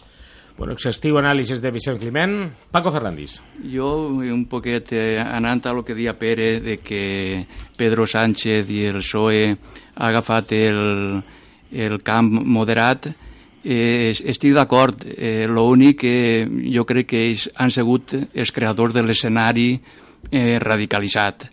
Bueno, 0.59 0.75
exhaustiu 0.75 1.17
anàlisi 1.19 1.57
de 1.61 1.71
Vicent 1.73 1.99
Climent. 2.01 2.51
Paco 2.71 2.93
Fernández. 2.93 3.39
Jo, 3.73 4.09
un 4.09 4.45
poquet 4.49 4.93
eh, 4.93 5.19
anant 5.21 5.67
a 5.67 5.73
lo 5.73 5.85
que 5.85 5.95
dia 5.95 6.19
Pere, 6.19 6.61
de 6.61 6.79
que 6.79 7.47
Pedro 7.77 8.07
Sánchez 8.07 8.69
i 8.71 8.85
el 8.91 9.01
PSOE 9.01 9.45
ha 9.51 10.09
agafat 10.09 10.53
el, 10.59 11.23
el 11.73 12.03
camp 12.03 12.29
moderat, 12.45 13.09
eh, 13.65 14.11
estic 14.13 14.53
d'acord. 14.57 15.07
Eh, 15.07 15.47
L'únic 15.49 16.03
que 16.05 16.17
jo 16.75 16.85
crec 16.85 17.13
que 17.15 17.25
ells 17.31 17.49
han 17.57 17.73
sigut 17.73 18.15
els 18.17 18.53
creadors 18.53 18.95
de 18.97 19.07
l'escenari 19.07 19.71
eh, 20.31 20.59
radicalitzat 20.61 21.49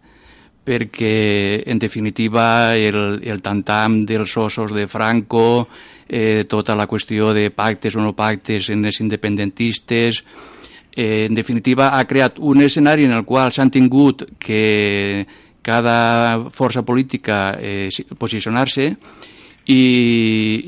perquè, 0.67 1.63
en 1.65 1.79
definitiva, 1.79 2.75
el, 2.75 3.21
el 3.23 3.39
tantam 3.39 4.01
dels 4.05 4.33
ossos 4.35 4.73
de 4.75 4.83
Franco, 4.91 5.63
eh, 6.09 6.43
tota 6.43 6.75
la 6.75 6.87
qüestió 6.91 7.31
de 7.31 7.49
pactes 7.55 7.95
o 7.95 8.03
no 8.03 8.11
pactes 8.15 8.67
en 8.75 8.83
els 8.83 8.99
independentistes, 8.99 10.19
eh, 10.91 11.23
en 11.29 11.35
definitiva, 11.39 11.93
ha 11.95 12.03
creat 12.03 12.39
un 12.43 12.65
escenari 12.67 13.07
en 13.07 13.15
el 13.15 13.23
qual 13.23 13.55
s'han 13.55 13.71
tingut 13.71 14.25
que 14.35 15.23
cada 15.63 16.49
força 16.51 16.83
política 16.83 17.55
eh, 17.59 17.87
posicionar-se 18.19 18.91
i, 19.71 19.81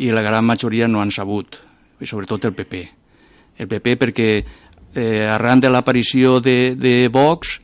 i 0.05 0.11
la 0.15 0.23
gran 0.23 0.47
majoria 0.47 0.87
no 0.87 1.03
han 1.03 1.11
sabut, 1.11 1.59
sobretot 1.99 2.47
el 2.47 2.55
PP. 2.55 2.83
El 3.59 3.67
PP 3.67 3.99
perquè 3.99 4.29
eh, 4.39 5.25
arran 5.27 5.59
de 5.59 5.71
l'aparició 5.71 6.39
de, 6.39 6.75
de 6.79 7.09
Vox, 7.11 7.59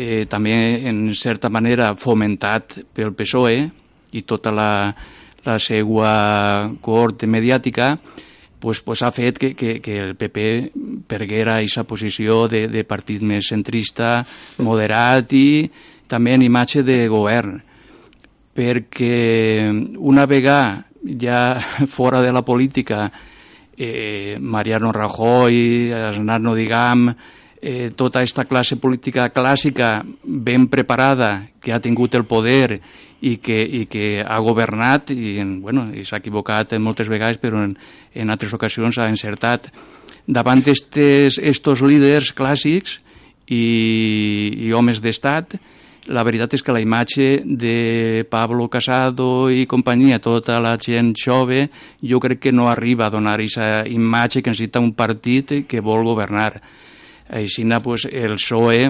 eh, 0.00 0.24
també 0.30 0.54
en 0.88 1.10
certa 1.14 1.50
manera 1.52 1.92
fomentat 2.00 2.78
pel 2.94 3.12
PSOE 3.16 3.60
i 4.16 4.24
tota 4.24 4.52
la, 4.54 4.72
la 5.44 5.56
seva 5.60 6.12
cohort 6.80 7.26
mediàtica 7.28 7.92
pues, 8.60 8.80
pues 8.84 9.02
ha 9.02 9.10
fet 9.12 9.38
que, 9.40 9.54
que, 9.56 9.78
que 9.80 9.96
el 9.98 10.14
PP 10.16 10.44
perguera 11.08 11.56
aquesta 11.58 11.84
posició 11.88 12.44
de, 12.48 12.66
de 12.68 12.84
partit 12.84 13.24
més 13.24 13.48
centrista, 13.48 14.18
moderat 14.60 15.32
i 15.32 15.48
també 16.10 16.36
en 16.36 16.44
imatge 16.44 16.84
de 16.84 17.00
govern. 17.08 17.56
Perquè 18.54 19.70
una 19.96 20.26
vegada 20.28 20.84
ja 21.00 21.56
fora 21.96 22.20
de 22.20 22.32
la 22.36 22.44
política 22.44 23.08
eh, 23.76 24.36
Mariano 24.38 24.92
Rajoy, 24.92 25.90
Aznar 25.96 26.40
no 26.44 26.54
diguem, 26.54 27.08
eh, 27.60 27.90
tota 27.96 28.20
aquesta 28.20 28.46
classe 28.48 28.76
política 28.80 29.28
clàssica 29.34 30.00
ben 30.24 30.66
preparada 30.68 31.48
que 31.60 31.72
ha 31.72 31.80
tingut 31.80 32.14
el 32.14 32.24
poder 32.24 32.80
i 33.20 33.36
que, 33.36 33.58
i 33.60 33.84
que 33.86 34.22
ha 34.24 34.38
governat 34.40 35.12
i, 35.12 35.36
en, 35.42 35.60
bueno, 35.60 35.90
i 35.92 36.04
s'ha 36.04 36.20
equivocat 36.22 36.72
moltes 36.80 37.10
vegades 37.12 37.40
però 37.40 37.60
en, 37.64 37.76
en 38.14 38.32
altres 38.32 38.54
ocasions 38.56 38.98
ha 38.98 39.10
encertat 39.10 39.68
davant 40.26 40.62
d'estos 40.64 41.82
líders 41.84 42.32
clàssics 42.36 42.98
i, 43.50 44.66
i 44.66 44.72
homes 44.72 45.02
d'estat 45.02 45.58
la 46.10 46.24
veritat 46.24 46.54
és 46.56 46.62
que 46.64 46.72
la 46.72 46.80
imatge 46.82 47.42
de 47.44 48.24
Pablo 48.30 48.66
Casado 48.72 49.50
i 49.52 49.66
companyia, 49.70 50.18
tota 50.18 50.56
la 50.62 50.72
gent 50.80 51.12
jove, 51.18 51.68
jo 52.02 52.18
crec 52.22 52.40
que 52.46 52.52
no 52.52 52.66
arriba 52.70 53.06
a 53.06 53.12
donar 53.12 53.36
aquesta 53.36 53.84
imatge 53.86 54.42
que 54.42 54.50
necessita 54.50 54.80
un 54.80 54.94
partit 54.96 55.52
que 55.68 55.82
vol 55.84 56.02
governar. 56.08 56.54
Així, 57.30 57.64
pues, 57.82 58.06
el 58.10 58.34
PSOE 58.34 58.88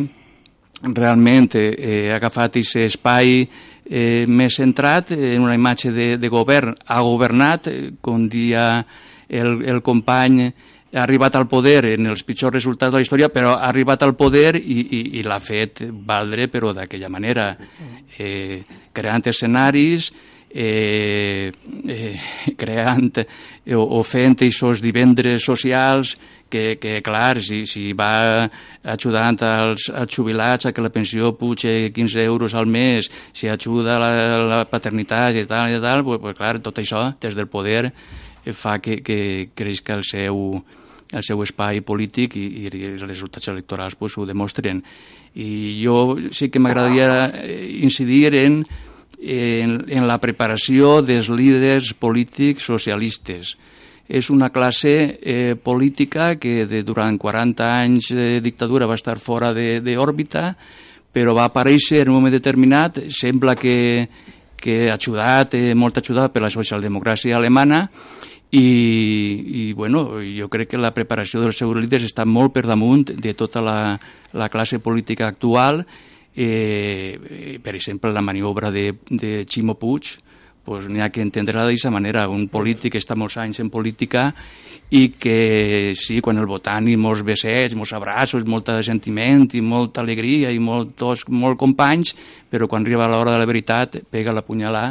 realment 0.94 1.50
eh, 1.60 2.08
ha 2.10 2.16
agafat 2.16 2.56
aquest 2.56 2.76
espai 2.86 3.40
eh, 3.42 4.24
més 4.26 4.56
centrat 4.56 5.12
en 5.12 5.42
una 5.42 5.54
imatge 5.54 5.92
de, 5.92 6.16
de 6.16 6.28
govern. 6.28 6.74
Ha 6.86 7.00
governat, 7.02 7.68
eh, 7.68 7.90
com 8.00 8.28
dia 8.28 8.84
el, 9.28 9.60
el 9.68 9.82
company, 9.82 10.48
ha 10.90 11.04
arribat 11.04 11.36
al 11.36 11.46
poder 11.46 11.84
en 11.92 12.08
els 12.10 12.24
pitjors 12.26 12.54
resultats 12.56 12.90
de 12.90 12.98
la 12.98 13.04
història, 13.04 13.28
però 13.30 13.54
ha 13.54 13.68
arribat 13.68 14.02
al 14.02 14.16
poder 14.18 14.56
i, 14.58 14.80
i, 14.80 15.02
i 15.20 15.22
l'ha 15.22 15.38
fet 15.38 15.84
valdre, 15.86 16.48
però 16.50 16.72
d'aquella 16.74 17.10
manera, 17.12 17.52
eh, 18.18 18.62
creant 18.92 19.30
escenaris, 19.30 20.10
eh, 20.50 21.52
eh, 21.86 22.18
creant 22.58 23.22
eh, 23.22 23.76
o, 23.76 23.84
o 24.00 24.02
fent 24.02 24.34
aquests 24.40 24.82
divendres 24.82 25.46
socials 25.46 26.16
que, 26.50 26.78
que 26.82 26.98
clar, 27.06 27.40
si, 27.40 27.62
si 27.70 27.92
va 27.96 28.48
ajudant 28.82 29.38
als, 29.46 29.86
als 29.94 30.16
jubilats 30.16 30.66
a 30.66 30.72
que 30.74 30.84
la 30.84 30.92
pensió 30.92 31.32
puja 31.38 31.72
15 31.94 32.24
euros 32.24 32.54
al 32.54 32.66
mes, 32.66 33.08
si 33.32 33.48
ajuda 33.48 33.98
la, 34.02 34.10
la 34.44 34.64
paternitat 34.68 35.38
i 35.38 35.46
tal, 35.48 35.70
i 35.72 35.80
tal, 35.80 36.04
pues, 36.04 36.20
pues 36.20 36.36
clar, 36.36 36.58
tot 36.60 36.82
això 36.82 37.06
des 37.22 37.38
del 37.38 37.48
poder 37.48 37.88
fa 38.56 38.78
que, 38.82 39.00
que 39.04 39.50
creix 39.54 39.80
que 39.84 39.96
el 39.96 40.04
seu 40.04 40.60
el 41.10 41.24
seu 41.26 41.40
espai 41.42 41.80
polític 41.82 42.36
i, 42.38 42.44
i 42.62 42.68
els 42.70 43.02
resultats 43.02 43.50
electorals 43.50 43.96
pues, 43.98 44.16
ho 44.18 44.26
demostren. 44.28 44.82
I 45.34 45.80
jo 45.82 46.16
sí 46.34 46.50
que 46.50 46.62
m'agradaria 46.62 47.10
eh, 47.42 47.80
incidir 47.82 48.34
en, 48.38 48.60
en, 49.18 49.76
en 49.88 50.06
la 50.06 50.20
preparació 50.22 51.00
dels 51.02 51.30
líders 51.30 51.92
polítics 51.98 52.66
socialistes. 52.70 53.56
És 54.10 54.26
una 54.34 54.50
classe 54.50 54.92
eh, 55.22 55.54
política 55.54 56.32
que 56.40 56.64
de, 56.66 56.82
durant 56.82 57.14
40 57.18 57.68
anys 57.70 58.10
de 58.16 58.40
dictadura 58.42 58.88
va 58.90 58.98
estar 58.98 59.20
fora 59.22 59.52
d'òrbita, 59.54 60.44
però 61.14 61.34
va 61.36 61.46
aparèixer 61.46 62.02
en 62.02 62.10
un 62.10 62.18
moment 62.18 62.34
determinat, 62.34 62.98
sembla 63.14 63.54
que, 63.58 64.08
que 64.58 64.80
ha 64.90 64.98
ajudat, 64.98 65.54
eh, 65.54 65.76
molt 65.78 66.02
ajudat 66.02 66.34
per 66.34 66.42
la 66.42 66.50
socialdemocràcia 66.50 67.38
alemana, 67.38 67.84
i, 68.50 68.66
i 69.62 69.72
bueno, 69.78 70.18
jo 70.26 70.48
crec 70.50 70.72
que 70.72 70.78
la 70.82 70.90
preparació 70.90 71.44
dels 71.44 71.60
seus 71.62 71.76
líders 71.78 72.08
està 72.08 72.26
molt 72.26 72.50
per 72.56 72.64
damunt 72.66 73.12
de 73.14 73.34
tota 73.38 73.62
la, 73.62 73.76
la 74.34 74.48
classe 74.50 74.80
política 74.82 75.28
actual 75.30 75.84
eh, 76.34 77.58
per 77.62 77.74
exemple 77.74 78.12
la 78.12 78.22
maniobra 78.22 78.70
de, 78.70 78.94
de 79.08 79.44
Ximo 79.46 79.74
Puig 79.78 80.16
pues 80.64 80.88
n'hi 80.88 81.00
ha 81.00 81.10
que 81.10 81.22
entendre-la 81.24 81.66
d'aquesta 81.66 81.90
manera 81.90 82.28
un 82.28 82.48
polític 82.52 82.98
està 83.00 83.16
molts 83.16 83.38
anys 83.40 83.60
en 83.62 83.70
política 83.70 84.30
i 84.90 85.08
que 85.14 85.94
sí, 85.94 86.18
quan 86.20 86.40
el 86.40 86.48
votant 86.50 86.88
i 86.90 86.96
molts 86.98 87.22
besets, 87.22 87.76
molts 87.78 87.94
abraços, 87.94 88.46
molta 88.46 88.80
sentiment 88.82 89.46
i 89.54 89.62
molta 89.62 90.02
alegria 90.02 90.50
i 90.50 90.58
molts, 90.58 91.28
molt 91.30 91.58
companys, 91.58 92.12
però 92.50 92.66
quan 92.66 92.82
arriba 92.82 93.06
l'hora 93.06 93.36
de 93.36 93.38
la 93.38 93.46
veritat 93.46 94.00
pega 94.10 94.34
la 94.34 94.42
punyalà 94.42 94.84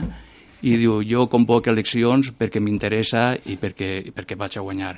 i 0.64 0.76
diu 0.80 1.00
jo 1.08 1.28
convoco 1.32 1.72
eleccions 1.72 2.32
perquè 2.36 2.60
m'interessa 2.64 3.34
i 3.48 3.58
perquè, 3.60 4.12
perquè 4.16 4.40
vaig 4.40 4.58
a 4.58 4.64
guanyar. 4.64 4.96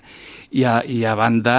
I 0.58 0.66
a, 0.66 0.80
i 0.86 1.04
a 1.06 1.16
banda, 1.18 1.58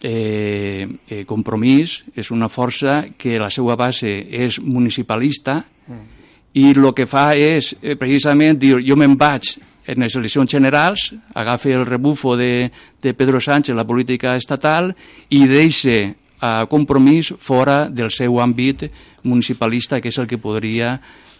eh, 0.00 0.86
eh, 1.08 1.24
Compromís 1.26 2.00
és 2.14 2.30
una 2.30 2.48
força 2.48 3.04
que 3.18 3.38
la 3.40 3.50
seva 3.50 3.76
base 3.78 4.10
és 4.30 4.60
municipalista 4.62 5.62
mm. 5.62 6.15
I 6.56 6.70
el 6.72 6.92
que 6.96 7.04
fa 7.08 7.34
és 7.36 7.74
eh, 7.82 7.96
precisament 8.00 8.56
dir 8.58 8.78
jo 8.80 8.96
me'n 8.96 9.16
vaig 9.20 9.56
en 9.86 10.02
les 10.02 10.14
eleccions 10.18 10.50
generals, 10.50 11.12
agafa 11.34 11.70
el 11.70 11.84
rebufo 11.86 12.36
de, 12.36 12.70
de 13.02 13.14
Pedro 13.14 13.40
Sánchez, 13.40 13.76
la 13.76 13.86
política 13.86 14.34
estatal, 14.36 14.90
i 15.30 15.44
deixa 15.46 16.00
a 16.40 16.66
Compromís 16.66 17.30
fora 17.38 17.86
del 17.88 18.10
seu 18.10 18.40
àmbit 18.42 18.88
municipalista, 19.24 20.00
que 20.00 20.10
és 20.10 20.18
el 20.18 20.26
que 20.26 20.40
podria 20.42 20.96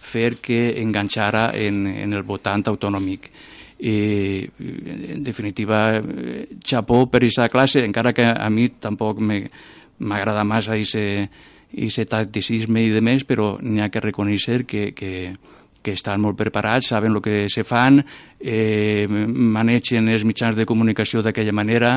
fer 0.07 0.37
que 0.41 0.77
enganxara 0.79 1.49
en, 1.57 1.85
en 1.91 2.13
el 2.13 2.23
votant 2.23 2.63
autonòmic. 2.71 3.27
I, 3.77 3.97
en 5.11 5.21
definitiva, 5.25 5.99
xapó 6.65 7.03
per 7.11 7.21
aquesta 7.21 7.49
classe, 7.53 7.83
encara 7.85 8.13
que 8.15 8.25
a 8.25 8.47
mi 8.49 8.69
tampoc 8.79 9.19
m'agrada 9.21 10.47
massa 10.47 10.77
aquest 11.73 12.09
tacticisme 12.11 12.85
i 12.85 12.91
de 12.93 13.01
més, 13.03 13.25
però 13.27 13.55
n'hi 13.61 13.81
ha 13.83 13.89
que 13.91 14.03
reconèixer 14.03 14.63
que, 14.69 14.91
que, 14.95 15.33
que 15.83 15.95
estan 15.95 16.21
molt 16.23 16.37
preparats, 16.39 16.91
saben 16.93 17.15
el 17.15 17.21
que 17.23 17.45
se 17.51 17.65
fan, 17.67 18.01
eh, 18.39 19.05
manegen 19.09 20.09
els 20.13 20.25
mitjans 20.27 20.55
de 20.55 20.65
comunicació 20.65 21.23
d'aquella 21.23 21.55
manera, 21.55 21.93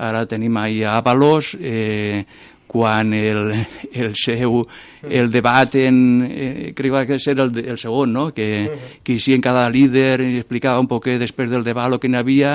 ara 0.00 0.24
tenim 0.26 0.56
ahir 0.56 0.86
a 0.86 0.96
Avalos, 1.00 1.56
eh, 1.60 2.24
quan 2.70 3.14
el, 3.14 3.66
el 3.92 4.12
seu 4.14 4.60
el 5.02 5.30
debat 5.32 5.74
en, 5.80 5.96
eh, 6.22 6.72
crec 6.76 7.08
que 7.08 7.16
era 7.32 7.44
el, 7.44 7.58
el 7.64 7.78
segon, 7.78 8.12
no? 8.12 8.28
que, 8.34 8.98
que 9.02 9.18
si 9.18 9.34
en 9.34 9.40
cada 9.40 9.68
líder 9.68 10.20
explicava 10.20 10.78
un 10.78 10.86
poc 10.86 11.08
després 11.18 11.50
del 11.50 11.64
debat 11.66 11.90
el 11.90 11.98
que 11.98 12.08
n'hi 12.08 12.20
havia, 12.20 12.52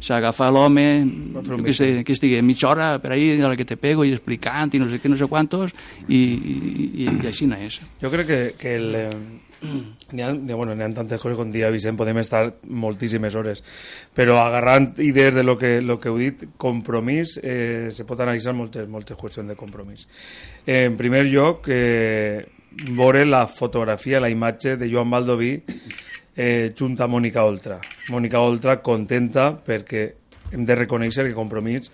s'agafa 0.00 0.48
l'home 0.54 0.86
que, 1.66 1.74
se, 1.74 1.90
que 2.04 2.16
estigui 2.16 2.40
mitja 2.40 2.70
hora 2.70 2.88
per 3.02 3.12
ahí 3.12 3.34
a 3.40 3.50
la 3.50 3.58
que 3.58 3.66
te 3.68 3.76
pego 3.76 4.06
i 4.06 4.14
explicant 4.14 4.72
i 4.72 4.80
no 4.80 4.88
sé 4.88 5.02
què, 5.02 5.10
no 5.10 5.18
sé 5.20 5.28
quantos 5.28 5.74
i, 6.06 6.16
i, 6.16 6.56
i, 7.04 7.10
i 7.10 7.28
així 7.28 7.50
no 7.50 7.60
és. 7.60 7.82
Jo 8.00 8.14
crec 8.14 8.30
que, 8.30 8.40
que 8.56 8.74
el, 8.78 8.94
eh 8.94 9.47
N'hi 9.60 10.22
ha, 10.22 10.30
bueno, 10.54 10.72
ha 10.72 10.88
tantes 10.94 11.20
coses 11.20 11.36
com 11.38 11.50
dia, 11.50 11.70
Vicent, 11.74 11.96
podem 11.98 12.20
estar 12.22 12.44
moltíssimes 12.62 13.34
hores, 13.34 13.62
però 14.14 14.38
agarrant 14.44 14.92
idees 15.02 15.34
de 15.34 15.42
lo 15.42 15.56
que, 15.58 15.80
lo 15.82 15.98
que 15.98 16.12
heu 16.12 16.18
dit, 16.20 16.44
compromís, 16.56 17.38
eh, 17.42 17.88
se 17.90 18.06
pot 18.06 18.20
analitzar 18.22 18.54
moltes, 18.54 18.86
moltes 18.88 19.18
qüestions 19.18 19.50
de 19.50 19.58
compromís. 19.58 20.06
Eh, 20.64 20.84
en 20.84 20.96
primer 20.96 21.24
lloc, 21.26 21.66
eh, 21.74 22.46
veure 22.94 23.24
la 23.26 23.46
fotografia, 23.46 24.20
la 24.20 24.30
imatge 24.30 24.76
de 24.76 24.90
Joan 24.90 25.10
Baldoví 25.10 25.52
eh, 26.36 26.72
junt 26.78 27.00
a 27.00 27.10
Mònica 27.10 27.42
Oltra. 27.42 27.80
Mònica 28.14 28.40
Oltra 28.40 28.78
contenta 28.78 29.50
perquè 29.58 30.04
hem 30.52 30.64
de 30.64 30.76
reconèixer 30.78 31.26
que 31.26 31.36
Compromís 31.36 31.90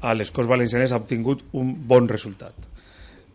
a 0.00 0.14
les 0.14 0.30
Corts 0.30 0.48
Valencianes 0.48 0.92
ha 0.92 1.00
obtingut 1.02 1.42
un 1.58 1.74
bon 1.88 2.06
resultat. 2.08 2.54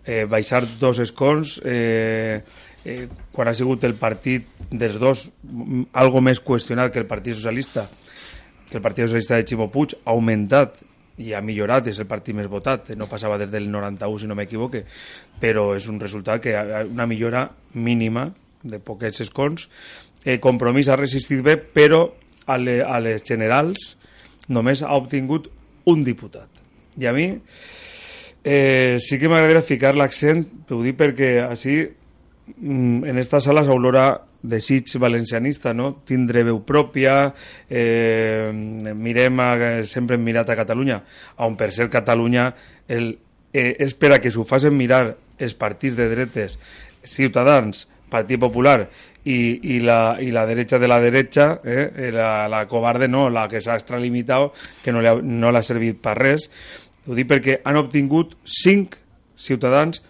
Eh, 0.05 0.23
baixar 0.29 0.63
dos 0.79 1.03
escons... 1.03 1.59
Eh, 1.65 2.39
eh, 2.85 3.07
quan 3.33 3.49
ha 3.49 3.53
sigut 3.57 3.83
el 3.83 3.97
partit 3.99 4.47
dels 4.71 4.99
dos 5.01 5.27
algo 5.93 6.21
més 6.21 6.39
qüestionat 6.39 6.93
que 6.93 7.01
el 7.01 7.09
Partit 7.09 7.35
Socialista 7.35 7.89
que 8.69 8.77
el 8.77 8.83
Partit 8.83 9.09
Socialista 9.09 9.35
de 9.35 9.45
Ximo 9.47 9.69
Puig 9.73 9.97
ha 9.97 10.13
augmentat 10.13 10.79
i 11.21 11.31
ha 11.33 11.41
millorat, 11.41 11.87
és 11.87 11.99
el 12.01 12.09
partit 12.11 12.35
més 12.35 12.49
votat, 12.51 12.89
no 12.99 13.07
passava 13.07 13.37
des 13.39 13.51
del 13.51 13.69
91 13.71 14.19
si 14.19 14.27
no 14.27 14.35
m'equivoque, 14.35 14.83
però 15.39 15.69
és 15.75 15.87
un 15.87 15.99
resultat 16.01 16.41
que 16.43 16.55
una 16.89 17.07
millora 17.07 17.45
mínima 17.73 18.27
de 18.63 18.81
poquets 18.83 19.23
escons. 19.23 19.69
Eh, 20.25 20.39
Compromís 20.43 20.89
ha 20.89 20.99
resistit 20.99 21.43
bé, 21.45 21.55
però 21.55 22.01
a, 22.45 22.57
le, 22.57 22.81
a 22.83 22.99
les 22.99 23.23
generals 23.23 23.93
només 24.51 24.83
ha 24.83 24.95
obtingut 24.97 25.47
un 25.91 26.03
diputat. 26.03 26.49
I 26.99 27.07
a 27.07 27.13
mi 27.15 27.29
eh, 28.43 28.97
sí 28.99 29.19
que 29.19 29.29
m'agradaria 29.31 29.63
ficar 29.63 29.95
l'accent, 29.95 30.43
ho 30.69 30.81
dic 30.83 30.99
perquè 30.99 31.37
així 31.45 31.79
Mm, 32.45 33.03
en 33.09 33.17
esta 33.17 33.39
sala 33.41 33.63
s'olora 33.65 34.21
desig 34.45 34.91
valencianista, 35.01 35.73
no? 35.73 36.03
tindre 36.05 36.43
veu 36.45 36.59
pròpia, 36.61 37.33
eh, 37.67 38.51
mirem 38.93 39.41
a, 39.41 39.49
sempre 39.89 40.19
hem 40.19 40.23
mirat 40.23 40.51
a 40.53 40.57
Catalunya, 40.59 40.99
on 41.41 41.57
per 41.57 41.71
ser 41.73 41.89
Catalunya 41.89 42.51
el, 42.87 43.15
eh, 43.49 43.73
és 43.81 43.97
per 43.97 44.13
a 44.13 44.21
que 44.21 44.29
s'ho 44.29 44.45
facin 44.45 44.77
mirar 44.77 45.15
els 45.41 45.57
partits 45.57 45.97
de 45.97 46.05
dretes, 46.11 46.59
Ciutadans, 47.01 47.87
Partit 48.13 48.39
Popular 48.39 48.85
i, 49.25 49.73
i, 49.73 49.79
la, 49.81 50.17
i 50.21 50.29
la 50.29 50.45
derecha 50.45 50.77
de 50.77 50.87
la 50.87 51.01
derecha, 51.01 51.61
eh, 51.65 52.11
la, 52.13 52.47
la 52.47 52.67
cobarde 52.69 53.09
no, 53.09 53.31
la 53.33 53.49
que 53.49 53.57
s'ha 53.57 53.79
extralimitat, 53.81 54.53
que 54.85 54.93
no 54.93 55.01
l'ha 55.01 55.17
no 55.17 55.61
servit 55.65 55.97
per 55.97 56.19
res, 56.21 56.51
ho 57.09 57.17
dic 57.17 57.33
perquè 57.33 57.63
han 57.65 57.81
obtingut 57.81 58.37
5 58.45 59.01
Ciutadans, 59.35 60.03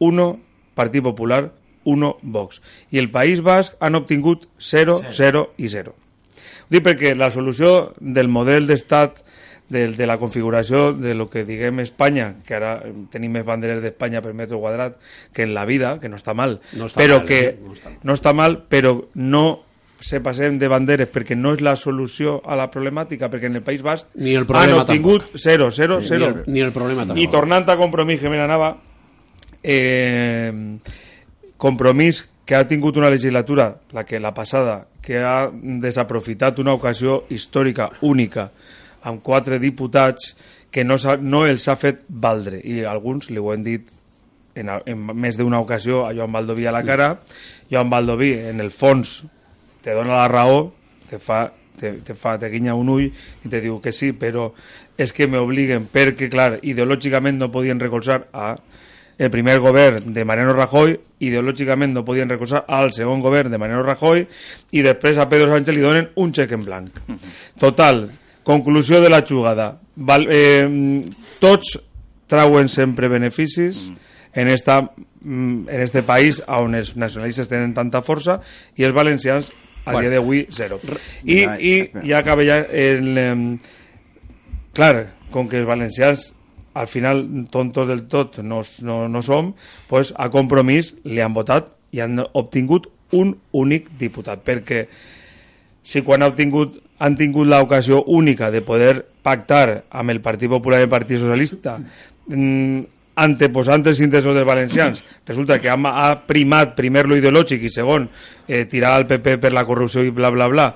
1 0.00 0.32
Partit 0.74 1.04
Popular, 1.04 1.50
1 1.84 2.14
Vox. 2.22 2.62
I 2.90 3.02
el 3.02 3.10
País 3.10 3.42
Basc 3.42 3.76
han 3.80 3.98
obtingut 3.98 4.48
0, 4.58 5.00
0 5.10 5.44
i 5.58 5.68
0. 5.68 5.92
Ho 5.92 6.72
dic 6.72 6.84
perquè 6.86 7.14
la 7.18 7.30
solució 7.30 7.92
del 8.00 8.30
model 8.32 8.66
d'estat 8.70 9.20
de, 9.72 9.88
de 9.96 10.06
la 10.06 10.18
configuració 10.18 10.92
de 10.92 11.14
lo 11.14 11.28
que 11.30 11.44
diguem 11.48 11.80
Espanya, 11.80 12.34
que 12.46 12.56
ara 12.58 12.76
tenim 13.10 13.32
més 13.38 13.44
banderes 13.48 13.80
d'Espanya 13.82 14.20
per 14.22 14.34
metre 14.36 14.60
quadrat 14.60 14.98
que 15.32 15.46
en 15.46 15.54
la 15.56 15.64
vida, 15.66 15.96
que 16.00 16.10
no 16.12 16.20
està 16.20 16.36
mal, 16.36 16.58
no 16.76 16.90
està 16.90 17.00
però 17.00 17.20
mal, 17.22 17.28
que 17.28 17.40
eh? 17.48 17.52
no, 17.58 17.76
està. 17.76 17.92
no 18.02 18.16
està 18.18 18.34
mal, 18.36 18.58
però 18.68 18.98
no 19.14 19.44
se 20.02 20.18
passem 20.20 20.58
de 20.58 20.68
banderes 20.68 21.08
perquè 21.08 21.36
no 21.38 21.54
és 21.56 21.62
la 21.62 21.76
solució 21.78 22.40
a 22.44 22.58
la 22.58 22.68
problemàtica, 22.70 23.30
perquè 23.32 23.48
en 23.48 23.60
el 23.60 23.64
País 23.64 23.84
Basc 23.86 24.10
ni 24.18 24.34
el 24.36 24.46
han 24.50 24.74
obtingut 24.80 25.30
0, 25.36 25.70
0, 25.70 26.00
0. 26.02 26.18
Ni 26.18 26.26
el, 26.26 26.42
ni 26.52 26.66
el 26.66 26.72
problema 26.74 27.06
tampoc. 27.06 27.22
I 27.22 27.28
tornant 27.32 27.70
a 27.70 27.78
compromís 27.78 28.20
que 28.20 28.32
me 28.32 28.40
n'anava, 28.40 28.74
eh, 29.62 30.52
Compromís 31.62 32.24
que 32.44 32.56
ha 32.58 32.66
tingut 32.66 32.98
una 32.98 33.10
legislatura, 33.12 33.68
la 33.94 34.02
que 34.04 34.18
la 34.18 34.34
passada, 34.34 34.88
que 35.02 35.22
ha 35.22 35.46
desaprofitat 35.52 36.58
una 36.58 36.74
ocasió 36.74 37.22
històrica 37.30 37.88
única 38.02 38.48
amb 39.06 39.22
quatre 39.22 39.60
diputats 39.62 40.34
que 40.72 40.82
no, 40.82 40.96
no 41.20 41.44
els 41.46 41.68
ha 41.68 41.76
fet 41.78 42.02
valdre. 42.08 42.58
I 42.58 42.82
alguns 42.88 43.30
li 43.30 43.38
ho 43.38 43.52
hem 43.54 43.62
dit 43.66 43.90
en, 44.54 44.68
en 44.86 45.08
més 45.14 45.38
d'una 45.38 45.60
ocasió 45.62 46.06
a 46.06 46.12
Joan 46.14 46.32
Baldoví 46.32 46.66
a 46.66 46.74
la 46.74 46.82
cara 46.84 47.08
Joan 47.70 47.90
Baldoví 47.90 48.32
en 48.50 48.60
el 48.60 48.70
fons 48.70 49.22
te 49.82 49.94
dona 49.96 50.18
la 50.18 50.28
raó 50.28 50.72
te 51.08 51.18
fa, 51.18 51.46
te, 51.78 51.92
te, 52.04 52.14
fa, 52.14 52.38
te 52.38 52.48
guinya 52.52 52.76
un 52.78 52.90
ull 52.92 53.08
i 53.08 53.50
te 53.52 53.60
diu 53.60 53.78
que 53.84 53.92
sí, 53.92 54.12
però 54.16 54.50
és 54.96 55.12
que 55.12 55.26
m'obliguen 55.28 55.88
perquè, 55.92 56.28
clar, 56.32 56.56
ideològicament 56.62 57.40
no 57.40 57.50
podien 57.52 57.80
recolzar 57.80 58.22
a 58.32 58.54
el 59.18 59.30
primer 59.30 59.58
govern 59.60 60.12
de 60.14 60.24
Mariano 60.24 60.54
Rajoy, 60.56 60.96
ideològicament 61.22 61.92
no 61.94 62.04
podien 62.04 62.30
recolzar 62.30 62.64
al 62.68 62.92
segon 62.96 63.20
govern 63.22 63.52
de 63.52 63.60
Mariano 63.60 63.84
Rajoy 63.86 64.24
i 64.72 64.82
després 64.82 65.20
a 65.20 65.28
Pedro 65.30 65.52
Sánchez 65.52 65.76
li 65.76 65.84
donen 65.84 66.10
un 66.16 66.32
xec 66.34 66.52
en 66.56 66.64
blanc. 66.66 67.00
Total, 67.60 68.06
conclusió 68.42 69.00
de 69.00 69.10
la 69.12 69.22
jugada. 69.28 69.76
Val, 69.96 70.26
eh, 70.30 70.66
tots 71.40 71.76
trauen 72.26 72.68
sempre 72.68 73.08
beneficis 73.12 73.90
en, 74.32 74.48
esta, 74.48 74.80
mm, 75.20 75.68
en 75.68 75.80
este 75.80 76.02
país 76.02 76.42
on 76.48 76.74
els 76.74 76.96
nacionalistes 76.96 77.50
tenen 77.50 77.74
tanta 77.76 78.00
força 78.02 78.40
i 78.76 78.88
els 78.88 78.96
valencians 78.96 79.52
a 79.84 79.92
bueno. 79.92 80.08
dia 80.08 80.16
d'avui 80.16 80.46
zero. 80.50 80.80
I, 81.24 81.42
i 81.60 81.74
ja 82.08 82.22
acaba 82.22 82.46
ja 82.46 82.62
el... 82.64 83.18
Eh, 83.18 83.58
clar, 84.72 85.12
com 85.32 85.48
que 85.48 85.58
els 85.60 85.68
valencians 85.68 86.30
al 86.74 86.88
final 86.88 87.24
tontos 87.50 87.88
del 87.88 88.06
tot 88.08 88.38
no, 88.38 88.60
no, 88.82 89.08
no 89.08 89.22
som, 89.22 89.52
pues, 89.88 90.12
a 90.16 90.28
compromís 90.32 90.94
li 91.04 91.20
han 91.20 91.34
votat 91.36 91.72
i 91.92 92.00
han 92.00 92.22
obtingut 92.22 92.88
un 93.12 93.34
únic 93.52 93.90
diputat, 94.00 94.40
perquè 94.40 94.86
si 95.82 96.00
quan 96.06 96.22
ha 96.22 96.30
obtingut, 96.32 96.78
han 97.02 97.16
tingut 97.18 97.48
l'ocasió 97.50 98.04
única 98.06 98.50
de 98.50 98.62
poder 98.62 98.94
pactar 99.22 99.84
amb 99.90 100.14
el 100.14 100.22
Partit 100.22 100.50
Popular 100.50 100.80
i 100.80 100.86
el 100.86 100.92
Partit 100.92 101.20
Socialista 101.20 101.76
mm, 101.78 102.80
anteposant 103.22 103.84
els 103.86 104.00
interessos 104.00 104.34
dels 104.34 104.48
valencians, 104.48 105.02
resulta 105.26 105.58
que 105.60 105.68
ha, 105.68 105.76
ha 105.76 106.12
primat 106.26 106.76
primer 106.78 107.04
lo 107.08 107.18
ideològic 107.18 107.66
i 107.66 107.72
segon 107.72 108.08
eh, 108.46 108.64
tirar 108.70 108.94
al 108.96 109.06
PP 109.10 109.36
per 109.42 109.52
la 109.52 109.66
corrupció 109.68 110.04
i 110.06 110.14
bla 110.14 110.30
bla 110.32 110.48
bla. 110.48 110.70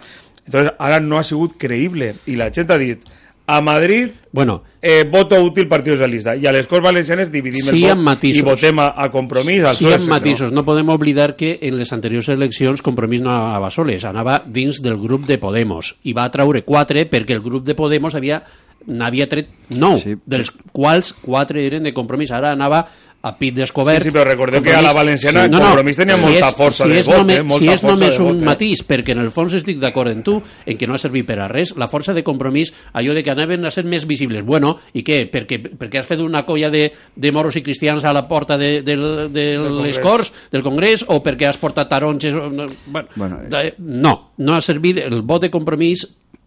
Entonces, 0.44 0.74
ara 0.78 1.00
no 1.00 1.18
ha 1.18 1.24
sigut 1.26 1.56
creïble 1.58 2.12
i 2.30 2.36
la 2.38 2.50
gent 2.54 2.70
ha 2.70 2.78
dit 2.78 3.08
a 3.46 3.60
Madrid 3.60 4.10
bueno, 4.32 4.62
eh, 4.82 5.08
voto 5.10 5.40
útil 5.42 5.68
Partit 5.68 5.94
Socialista 5.94 6.34
i 6.36 6.44
a 6.46 6.52
les 6.52 6.66
Corts 6.68 6.84
Valencianes 6.84 7.30
dividim 7.32 7.64
sí, 7.64 7.84
el 7.86 8.02
vot 8.02 8.24
i 8.26 8.42
votem 8.44 8.82
a, 8.82 8.90
a 8.98 9.08
Compromís 9.14 9.64
al 9.64 9.78
sí, 9.78 9.88
en 9.88 10.04
matisos, 10.10 10.52
no 10.52 10.64
podem 10.66 10.90
oblidar 10.92 11.36
que 11.38 11.56
en 11.62 11.78
les 11.78 11.92
anteriors 11.94 12.28
eleccions 12.34 12.82
Compromís 12.84 13.22
no 13.24 13.32
anava 13.32 13.70
soles, 13.70 14.04
anava 14.04 14.42
dins 14.44 14.82
del 14.82 14.98
grup 15.00 15.24
de 15.26 15.38
Podemos. 15.38 15.94
I 16.04 16.12
va 16.16 16.28
traure 16.34 16.64
quatre 16.66 17.06
perquè 17.08 17.36
el 17.36 17.42
grup 17.44 17.64
de 17.64 17.78
Podemos 17.78 18.14
havia 18.18 18.42
n'havia 18.86 19.26
tret 19.30 19.48
nou, 19.72 19.98
sí. 20.02 20.14
dels 20.26 20.52
quals 20.74 21.14
quatre 21.22 21.64
eren 21.64 21.86
de 21.86 21.94
Compromís, 21.96 22.30
ara 22.34 22.52
anava 22.54 22.84
a 23.26 23.32
pit 23.38 23.56
descobert. 23.56 24.04
Sí, 24.04 24.10
sí, 24.10 24.14
però 24.14 24.24
recordeu 24.28 24.62
que 24.62 24.74
a 24.74 24.82
la 24.84 24.92
valenciana 24.94 25.44
sí, 25.44 25.50
no, 25.50 25.58
no, 25.58 25.70
Compromís 25.72 25.98
tenia 25.98 26.16
si 26.16 26.26
molta 26.26 26.50
és, 26.50 26.56
força 26.60 26.84
si 26.84 26.92
de 26.92 26.98
és 27.00 27.08
vot, 27.10 27.30
eh? 27.34 27.38
molta 27.42 27.64
si 27.64 27.70
és 27.72 27.84
només 27.86 28.18
un 28.22 28.38
eh? 28.38 28.46
matís, 28.46 28.82
perquè 28.86 29.16
en 29.16 29.22
el 29.24 29.32
fons 29.34 29.56
estic 29.58 29.80
d'acord 29.82 30.12
en 30.12 30.22
tu, 30.26 30.36
en 30.38 30.78
que 30.78 30.86
no 30.86 30.94
ha 30.94 31.02
servit 31.02 31.26
per 31.26 31.40
a 31.42 31.48
res, 31.50 31.72
la 31.80 31.88
força 31.90 32.14
de 32.14 32.22
Compromís, 32.26 32.70
allò 32.94 33.16
de 33.16 33.24
que 33.26 33.32
anaven 33.34 33.66
a 33.66 33.72
ser 33.74 33.82
més 33.88 34.06
visibles. 34.06 34.44
Bueno, 34.46 34.76
i 34.94 35.02
què? 35.06 35.24
Perquè, 35.32 35.58
perquè 35.74 36.02
has 36.02 36.10
fet 36.10 36.22
una 36.22 36.44
colla 36.46 36.70
de, 36.70 36.84
de 37.16 37.32
moros 37.34 37.58
i 37.58 37.64
cristians 37.66 38.06
a 38.06 38.14
la 38.14 38.26
porta 38.28 38.58
de, 38.60 38.80
de, 38.86 38.96
de, 39.26 39.46
de 39.58 39.74
les 39.80 39.98
Corts, 40.04 40.30
del 40.52 40.62
Congrés, 40.66 41.02
o 41.08 41.18
perquè 41.24 41.50
has 41.50 41.58
portat 41.58 41.90
taronges... 41.90 42.36
Bueno, 42.36 43.08
bueno 43.16 43.42
eh. 43.50 43.74
no, 43.78 44.14
no 44.38 44.54
ha 44.54 44.62
servit 44.62 45.02
el 45.02 45.22
vot 45.26 45.42
de 45.42 45.50
Compromís 45.50 46.06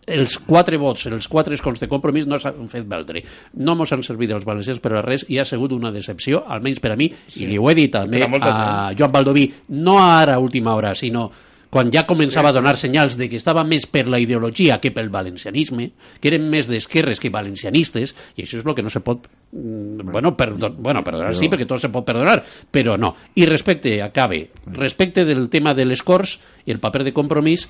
els 0.10 0.38
quatre 0.48 0.80
vots, 0.82 1.06
els 1.10 1.28
quatre 1.32 1.56
escons 1.58 1.82
de 1.82 1.90
compromís 1.92 2.28
no 2.30 2.40
s'han 2.42 2.70
fet 2.72 2.88
valdre. 2.90 3.24
No 3.62 3.76
mos 3.80 3.94
han 3.94 4.04
servit 4.06 4.34
els 4.36 4.48
valencians 4.48 4.82
per 4.84 4.96
a 4.96 5.04
res 5.06 5.26
i 5.30 5.40
ha 5.40 5.46
sigut 5.48 5.76
una 5.76 5.94
decepció, 5.96 6.44
almenys 6.48 6.82
per 6.84 6.94
a 6.94 6.98
mi, 7.00 7.12
sí. 7.28 7.44
i 7.44 7.52
li 7.52 7.60
ho 7.60 7.70
he 7.70 7.78
dit 7.78 7.94
també 7.94 8.24
a 8.24 8.92
Joan 8.98 9.14
Baldoví, 9.14 9.46
no 9.80 10.00
ara 10.02 10.36
a 10.38 10.44
última 10.44 10.76
hora, 10.76 10.96
sinó 10.96 11.30
quan 11.70 11.92
ja 11.94 12.06
començava 12.10 12.50
sí, 12.50 12.54
sí. 12.54 12.58
a 12.58 12.60
donar 12.60 12.78
senyals 12.82 13.16
de 13.18 13.28
que 13.30 13.38
estava 13.38 13.64
més 13.64 13.86
per 13.90 14.08
la 14.10 14.20
ideologia 14.22 14.80
que 14.82 14.92
pel 14.92 15.12
valencianisme, 15.14 15.92
que 16.20 16.32
eren 16.32 16.48
més 16.50 16.68
d'esquerres 16.70 17.22
que 17.22 17.30
valencianistes, 17.34 18.16
i 18.36 18.46
això 18.46 18.58
és 18.60 18.66
el 18.66 18.76
que 18.76 18.86
no 18.86 18.90
se 18.90 19.04
pot... 19.06 19.28
Mm, 19.52 20.10
bueno, 20.10 20.36
perdó, 20.38 20.72
bueno 20.74 21.04
perdonar 21.06 21.36
sí, 21.38 21.50
perquè 21.50 21.68
tot 21.70 21.82
se 21.82 21.92
pot 21.94 22.06
perdonar, 22.06 22.40
però 22.72 22.98
no. 22.98 23.14
I 23.38 23.46
respecte, 23.46 24.00
acabe, 24.02 24.48
respecte 24.74 25.26
del 25.30 25.48
tema 25.50 25.76
de 25.78 25.86
les 25.86 26.02
Corts 26.06 26.40
i 26.66 26.74
el 26.74 26.82
paper 26.82 27.06
de 27.06 27.14
compromís, 27.14 27.68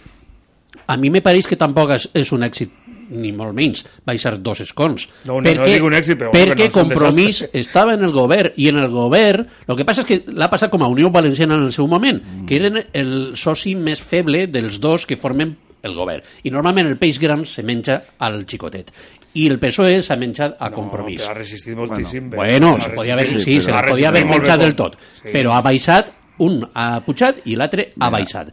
a 0.85 0.97
mi 0.97 1.09
me 1.09 1.21
pareix 1.25 1.47
que 1.49 1.57
tampoc 1.59 1.95
és, 1.95 2.09
és 2.17 2.31
un 2.35 2.45
èxit 2.47 2.71
ni 3.09 3.31
molt 3.33 3.55
menys, 3.57 3.83
baixar 4.05 4.35
dos 4.37 4.61
escons. 4.61 5.07
No, 5.25 5.39
no, 5.39 5.45
perquè, 5.45 5.77
no 5.81 5.87
un 5.89 5.95
èxit, 5.97 6.19
però... 6.19 6.33
Perquè 6.33 6.67
no 6.69 6.75
Compromís 6.75 7.41
estava 7.57 7.95
en 7.97 8.05
el 8.05 8.13
govern, 8.13 8.53
i 8.61 8.69
en 8.69 8.77
el 8.81 8.89
govern, 8.93 9.47
el 9.65 9.79
que 9.79 9.85
passa 9.87 10.05
és 10.05 10.09
que 10.09 10.19
l'ha 10.37 10.49
passat 10.51 10.71
com 10.73 10.85
a 10.85 10.89
Unió 10.91 11.09
Valenciana 11.13 11.57
en 11.57 11.65
el 11.67 11.73
seu 11.75 11.89
moment, 11.89 12.21
mm. 12.21 12.45
que 12.49 12.59
eren 12.59 12.83
el 12.93 13.15
soci 13.39 13.73
més 13.75 14.01
feble 14.01 14.45
dels 14.47 14.77
dos 14.81 15.07
que 15.09 15.17
formen 15.17 15.55
el 15.81 15.95
govern. 15.95 16.25
I 16.45 16.51
normalment 16.53 16.89
el 16.89 16.99
peix 17.01 17.17
gran 17.21 17.45
se 17.47 17.63
menja 17.65 18.01
al 18.19 18.43
xicotet 18.45 18.93
i 19.39 19.45
el 19.45 19.59
PSOE 19.61 19.99
s'ha 20.01 20.17
menjat 20.17 20.55
a 20.57 20.71
compromís. 20.73 21.21
No, 21.21 21.29
ha 21.29 21.35
resistit 21.37 21.77
moltíssim. 21.77 22.31
Bueno, 22.33 22.71
bueno 22.73 22.81
se 22.81 22.95
podia 22.97 23.13
haver, 23.13 23.27
sí, 23.29 23.39
sí, 23.39 23.61
se 23.61 23.71
la 23.71 23.83
podia 23.85 24.09
haver 24.09 24.25
menjat 24.25 24.59
del 24.59 24.73
tot, 24.75 24.97
sí. 25.21 25.29
però 25.31 25.53
ha 25.53 25.61
baixat, 25.65 26.09
un 26.41 26.63
ha 26.73 26.91
pujat 27.05 27.43
i 27.45 27.57
l'altre 27.59 27.91
ha 27.99 28.09
baixat 28.09 28.49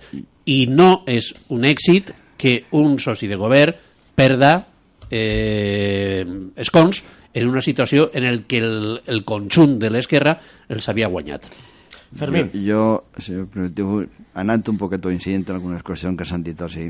i 0.46 0.66
no 0.70 1.02
és 1.10 1.32
un 1.54 1.66
èxit 1.66 2.12
que 2.38 2.64
un 2.78 2.98
soci 3.02 3.28
de 3.28 3.38
govern 3.38 3.74
perda 4.16 4.52
eh, 5.10 6.24
escons 6.56 7.02
en 7.36 7.48
una 7.48 7.60
situació 7.60 8.10
en 8.14 8.24
el 8.24 8.44
que 8.48 8.58
el, 8.64 9.00
el 9.06 9.24
conjunt 9.28 9.76
de 9.80 9.90
l'esquerra 9.92 10.38
els 10.72 10.88
havia 10.88 11.10
guanyat. 11.12 11.48
Fermín. 12.16 12.48
Jo, 12.54 13.02
jo 13.18 13.22
si 13.22 13.34
permetiu, 13.52 13.98
anant 14.40 14.64
un 14.72 14.78
poquet 14.80 15.04
incident 15.12 15.50
en 15.50 15.58
algunes 15.58 15.82
qüestions 15.84 16.16
que 16.16 16.24
s'han 16.28 16.44
dit 16.46 16.62
així, 16.62 16.88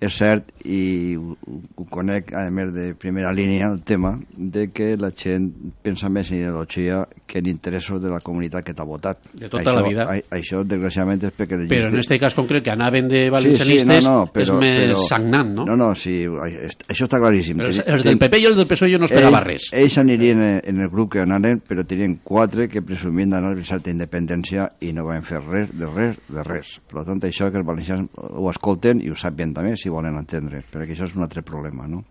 és 0.00 0.12
cert, 0.12 0.50
i 0.68 1.16
ho, 1.16 1.34
ho 1.76 1.86
conec, 1.92 2.32
a 2.36 2.46
més 2.52 2.72
de 2.74 2.90
primera 2.98 3.32
línia, 3.32 3.70
el 3.72 3.80
tema 3.86 4.16
de 4.36 4.68
que 4.74 4.94
la 5.00 5.10
gent 5.16 5.48
pensa 5.84 6.10
més 6.12 6.30
en 6.32 6.40
ideologia 6.40 7.04
que 7.26 7.40
en 7.40 7.48
interessos 7.50 8.02
de 8.02 8.10
la 8.12 8.20
comunitat 8.24 8.64
que 8.66 8.74
t'ha 8.76 8.86
votat. 8.86 9.22
De 9.32 9.48
tota 9.48 9.62
això, 9.62 9.74
la 9.76 9.84
vida. 9.86 10.06
A, 10.06 10.18
això, 10.36 10.62
desgraciadament, 10.66 11.24
és 11.28 11.36
perquè... 11.36 11.60
Però 11.66 11.90
en 11.90 11.96
aquest 11.96 12.16
cas 12.22 12.36
concret, 12.36 12.64
que 12.66 12.74
anaven 12.74 13.08
de 13.10 13.26
valencianistes, 13.32 14.02
sí, 14.02 14.02
sí, 14.02 14.08
no, 14.08 14.20
no, 14.20 14.30
però, 14.32 14.44
és 14.44 14.52
més 14.62 14.82
però, 14.82 15.06
sagnant, 15.08 15.54
no? 15.60 15.66
No, 15.68 15.78
no, 15.80 15.90
sí, 15.98 16.16
això 16.26 17.08
està 17.08 17.20
claríssim. 17.22 17.60
Els, 17.64 17.80
els 17.84 18.06
del 18.06 18.20
PP 18.20 18.42
i 18.42 18.48
el 18.50 18.58
del 18.58 18.68
PSOE 18.70 18.92
jo 18.92 19.00
no 19.00 19.08
esperava 19.08 19.40
ell, 19.40 19.48
res. 19.48 19.70
Ells 19.76 19.98
anirien 20.02 20.42
en 20.56 20.82
el 20.84 20.92
grup 20.92 21.14
que 21.16 21.24
anaren, 21.24 21.62
però 21.66 21.86
tenien 21.88 22.18
quatre 22.26 22.68
que 22.72 22.84
presumien 22.84 23.32
d'anar 23.32 23.54
a 23.56 23.66
certa 23.66 23.92
independència 23.92 24.68
i 24.84 24.92
no 24.96 25.06
van 25.08 25.24
fer 25.26 25.40
res, 25.44 25.72
de 25.76 25.90
res, 25.90 26.20
de 26.32 26.44
res. 26.46 26.76
Per 26.90 27.04
tant, 27.06 27.22
això 27.26 27.50
que 27.52 27.60
els 27.60 27.66
valencians 27.66 28.12
ho 28.16 28.50
escolten 28.52 29.02
i 29.04 29.10
ho 29.12 29.18
sàpien 29.18 29.54
també, 29.56 29.76
si 29.80 29.85
volen 29.92 30.18
entendre, 30.18 30.62
perquè 30.72 30.94
això 30.94 31.08
és 31.08 31.16
un 31.16 31.26
altre 31.26 31.42
problema, 31.46 31.86
no? 31.90 32.04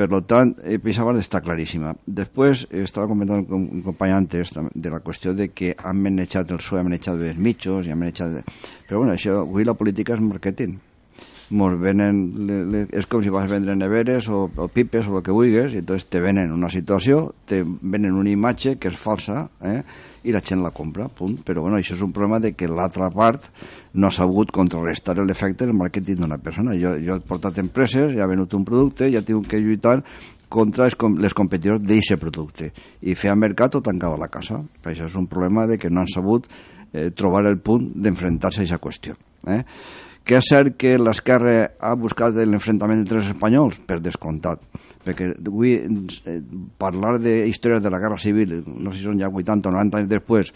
Per 0.00 0.06
tant, 0.24 0.54
eh, 0.64 0.78
pensava 0.80 1.12
està 1.18 1.42
claríssima. 1.44 1.92
Després, 2.06 2.62
eh, 2.70 2.84
estava 2.86 3.08
comentant 3.10 3.42
un, 3.52 3.66
un 3.76 3.82
company 3.84 4.14
antes 4.16 4.52
de 4.54 4.90
la 4.90 5.00
qüestió 5.04 5.34
de 5.36 5.50
que 5.52 5.74
han 5.76 6.00
manejat 6.00 6.50
el 6.50 6.60
PSOE, 6.62 6.80
han 6.80 6.88
manejat 6.88 7.20
els 7.20 7.36
mitjos, 7.36 7.86
i 7.86 7.92
han 7.92 7.98
manejat... 8.00 8.46
Però 8.88 9.02
bueno, 9.02 9.12
això, 9.12 9.42
avui 9.42 9.66
la 9.68 9.74
política 9.74 10.14
és 10.14 10.22
marketing. 10.24 10.78
Mos 11.50 11.74
venen, 11.82 12.86
és 12.94 13.08
com 13.10 13.20
si 13.20 13.32
vas 13.34 13.48
a 13.48 13.52
vendre 13.52 13.74
neveres 13.76 14.28
o, 14.30 14.44
o 14.48 14.68
pipes 14.72 15.10
o 15.10 15.18
el 15.18 15.24
que 15.26 15.34
vulguis, 15.34 15.74
i 15.74 15.82
entonces 15.82 16.08
te 16.08 16.22
venen 16.22 16.54
una 16.54 16.70
situació, 16.70 17.34
te 17.44 17.60
venen 17.66 18.14
una 18.14 18.30
imatge 18.30 18.78
que 18.78 18.88
és 18.88 18.96
falsa, 18.96 19.48
eh? 19.60 19.82
I 20.24 20.34
la 20.34 20.42
gent 20.44 20.62
la 20.62 20.72
compra, 20.74 21.08
punt. 21.08 21.38
Però 21.46 21.64
bueno, 21.64 21.78
això 21.78 21.94
és 21.96 22.02
un 22.04 22.12
problema 22.12 22.40
de 22.42 22.52
que 22.52 22.68
l'altra 22.68 23.10
part 23.14 23.46
no 23.94 24.08
ha 24.08 24.14
sabut 24.14 24.52
contrarrestar 24.52 25.16
l'efecte 25.20 25.66
del 25.66 25.76
màrqueting 25.76 26.20
d'una 26.20 26.38
persona. 26.38 26.76
Jo, 26.78 26.96
jo 27.00 27.16
he 27.16 27.24
portat 27.26 27.58
empreses, 27.62 28.14
ja 28.16 28.26
he 28.26 28.30
venut 28.30 28.54
un 28.54 28.66
producte, 28.68 29.10
ja 29.12 29.22
tinc 29.22 29.48
que 29.50 29.60
lluitar 29.60 30.00
contra 30.50 30.88
els, 30.88 30.96
les 31.22 31.34
competidors 31.34 31.80
d'aquest 31.80 32.20
producte 32.20 32.72
i 33.06 33.14
fer 33.14 33.30
el 33.32 33.38
mercat 33.38 33.78
o 33.78 33.82
tancar 33.86 34.12
la 34.18 34.28
casa. 34.28 34.60
Per 34.82 34.92
això 34.92 35.06
és 35.06 35.16
un 35.16 35.30
problema 35.30 35.66
de 35.70 35.78
que 35.78 35.90
no 35.90 36.02
han 36.02 36.10
sabut 36.10 36.48
eh, 36.92 37.10
trobar 37.16 37.46
el 37.46 37.60
punt 37.62 37.92
d'enfrontar-se 37.94 38.60
a 38.60 38.66
aquesta 38.66 38.82
qüestió. 38.82 39.16
Eh? 39.46 39.62
Que 40.24 40.38
és 40.38 40.50
cert 40.50 40.76
que 40.78 40.96
l'esquerra 41.00 41.72
ha 41.80 41.94
buscat 41.98 42.36
l'enfrontament 42.36 43.00
entre 43.02 43.18
els 43.22 43.32
espanyols? 43.32 43.80
Per 43.88 43.98
descomptat 44.04 44.62
perquè 45.04 45.30
avui 45.32 45.76
eh, 45.78 46.40
parlar 46.78 47.18
de 47.20 47.46
històries 47.48 47.82
de 47.82 47.90
la 47.92 48.00
Guerra 48.02 48.18
Civil, 48.20 48.58
no 48.66 48.92
sé 48.92 49.00
si 49.00 49.06
són 49.08 49.20
ja 49.20 49.30
80 49.32 49.70
o 49.70 49.72
90 49.72 50.00
anys 50.00 50.10
després, 50.10 50.52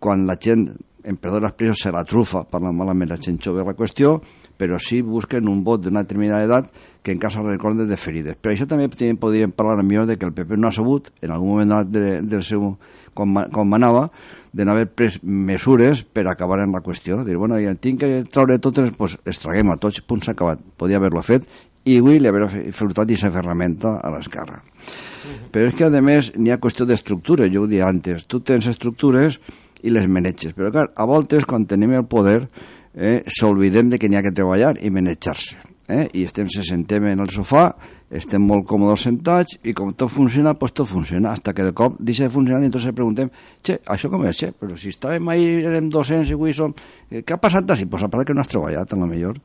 quan 0.00 0.26
la 0.28 0.36
gent, 0.40 0.68
en 1.04 1.18
perdó 1.20 1.40
l'expressió, 1.42 1.74
se 1.76 1.92
la 1.94 2.04
trufa, 2.06 2.44
parlant 2.48 2.76
malament 2.76 3.10
la 3.10 3.18
gent 3.20 3.40
jove 3.42 3.64
la 3.66 3.74
qüestió, 3.76 4.18
però 4.60 4.76
sí 4.80 5.00
busquen 5.02 5.48
un 5.48 5.62
vot 5.64 5.80
d'una 5.82 6.04
determinada 6.04 6.44
edat 6.44 6.70
que 7.02 7.14
en 7.14 7.20
casa 7.20 7.42
recorden 7.42 7.88
de 7.88 7.96
ferides. 7.96 8.36
Per 8.36 8.52
això 8.52 8.66
també 8.68 8.88
podríem 9.20 9.52
parlar 9.56 9.82
millor 9.82 10.06
de 10.06 10.18
que 10.20 10.28
el 10.28 10.34
PP 10.36 10.58
no 10.60 10.68
ha 10.68 10.76
sabut, 10.76 11.08
en 11.22 11.32
algun 11.32 11.54
moment 11.54 11.88
de, 11.88 12.20
del 12.20 12.44
seu, 12.44 12.74
com, 13.14 13.40
com 13.52 13.64
manava, 13.68 14.08
de 14.52 14.64
no 14.64 14.74
haver 14.74 14.88
pres 14.90 15.20
mesures 15.22 16.02
per 16.02 16.26
acabar 16.28 16.60
en 16.64 16.74
la 16.74 16.82
qüestió. 16.82 17.22
Dir, 17.26 17.36
bueno, 17.38 17.58
ja 17.62 17.74
tinc 17.74 18.02
que 18.02 18.22
treure 18.30 18.58
totes, 18.58 18.92
doncs 18.96 19.18
extraguem 19.24 19.70
a 19.70 19.78
tots, 19.80 20.02
punt 20.02 20.24
s'ha 20.24 20.34
acabat. 20.34 20.62
Podia 20.76 20.98
haver-lo 20.98 21.22
fet 21.22 21.46
i 21.88 21.96
avui 21.98 22.20
li 22.20 22.28
haver 22.28 22.48
frutat 22.76 23.06
aquesta 23.06 23.30
ferramenta 23.32 23.96
a 24.02 24.10
l'esquerra. 24.10 24.60
Uh 24.60 24.60
-huh. 24.60 25.50
Però 25.52 25.68
és 25.68 25.74
que, 25.74 25.84
a 25.84 26.00
més, 26.00 26.32
n'hi 26.36 26.50
ha 26.50 26.60
qüestió 26.60 26.86
d'estructura, 26.86 27.48
jo 27.48 27.62
ho 27.62 27.66
dia 27.66 27.86
antes. 27.86 28.26
Tu 28.26 28.40
tens 28.40 28.66
estructures 28.66 29.40
i 29.82 29.90
les 29.90 30.06
maneges. 30.06 30.54
Però, 30.54 30.70
clar, 30.70 30.90
a 30.94 31.04
voltes, 31.04 31.44
quan 31.44 31.66
tenim 31.66 31.92
el 31.92 32.04
poder, 32.04 32.48
eh, 32.94 33.22
s'oblidem 33.26 33.90
de 33.90 33.98
que 33.98 34.08
n'hi 34.08 34.16
ha 34.16 34.22
que 34.22 34.32
treballar 34.32 34.76
i 34.82 34.90
manejar-se. 34.90 35.69
Eh? 35.90 36.04
I 36.20 36.24
estem, 36.28 36.48
se 36.52 36.62
sentem 36.66 37.04
en 37.10 37.22
el 37.24 37.30
sofà, 37.34 37.70
estem 38.10 38.42
molt 38.42 38.66
còmodes 38.70 39.04
sentats 39.06 39.58
i 39.66 39.74
com 39.76 39.92
tot 39.94 40.10
funciona, 40.10 40.54
doncs 40.58 40.74
tot 40.74 40.88
funciona, 40.90 41.32
hasta 41.34 41.54
que 41.54 41.66
de 41.66 41.74
cop 41.76 41.98
deixa 41.98 42.28
de 42.28 42.34
funcionar 42.34 42.62
i 42.62 42.70
entonces 42.70 42.94
preguntem, 42.96 43.30
che, 43.62 43.80
això 43.86 44.10
com 44.10 44.24
és, 44.26 44.38
che? 44.38 44.52
Però 44.54 44.78
si 44.78 44.94
estàvem 44.94 45.28
ahir, 45.30 45.66
érem 45.70 45.90
200 45.90 46.30
i 46.30 46.38
avui 46.38 46.54
som... 46.56 46.74
Eh, 47.10 47.22
què 47.22 47.36
ha 47.36 47.40
passat 47.42 47.70
així? 47.70 47.86
Pues 47.90 48.06
a 48.06 48.10
part 48.12 48.26
que 48.26 48.34
no 48.34 48.42
has 48.44 48.50
treballat, 48.50 48.92
a 48.92 48.98
lo 48.98 49.10
millor. 49.10 49.38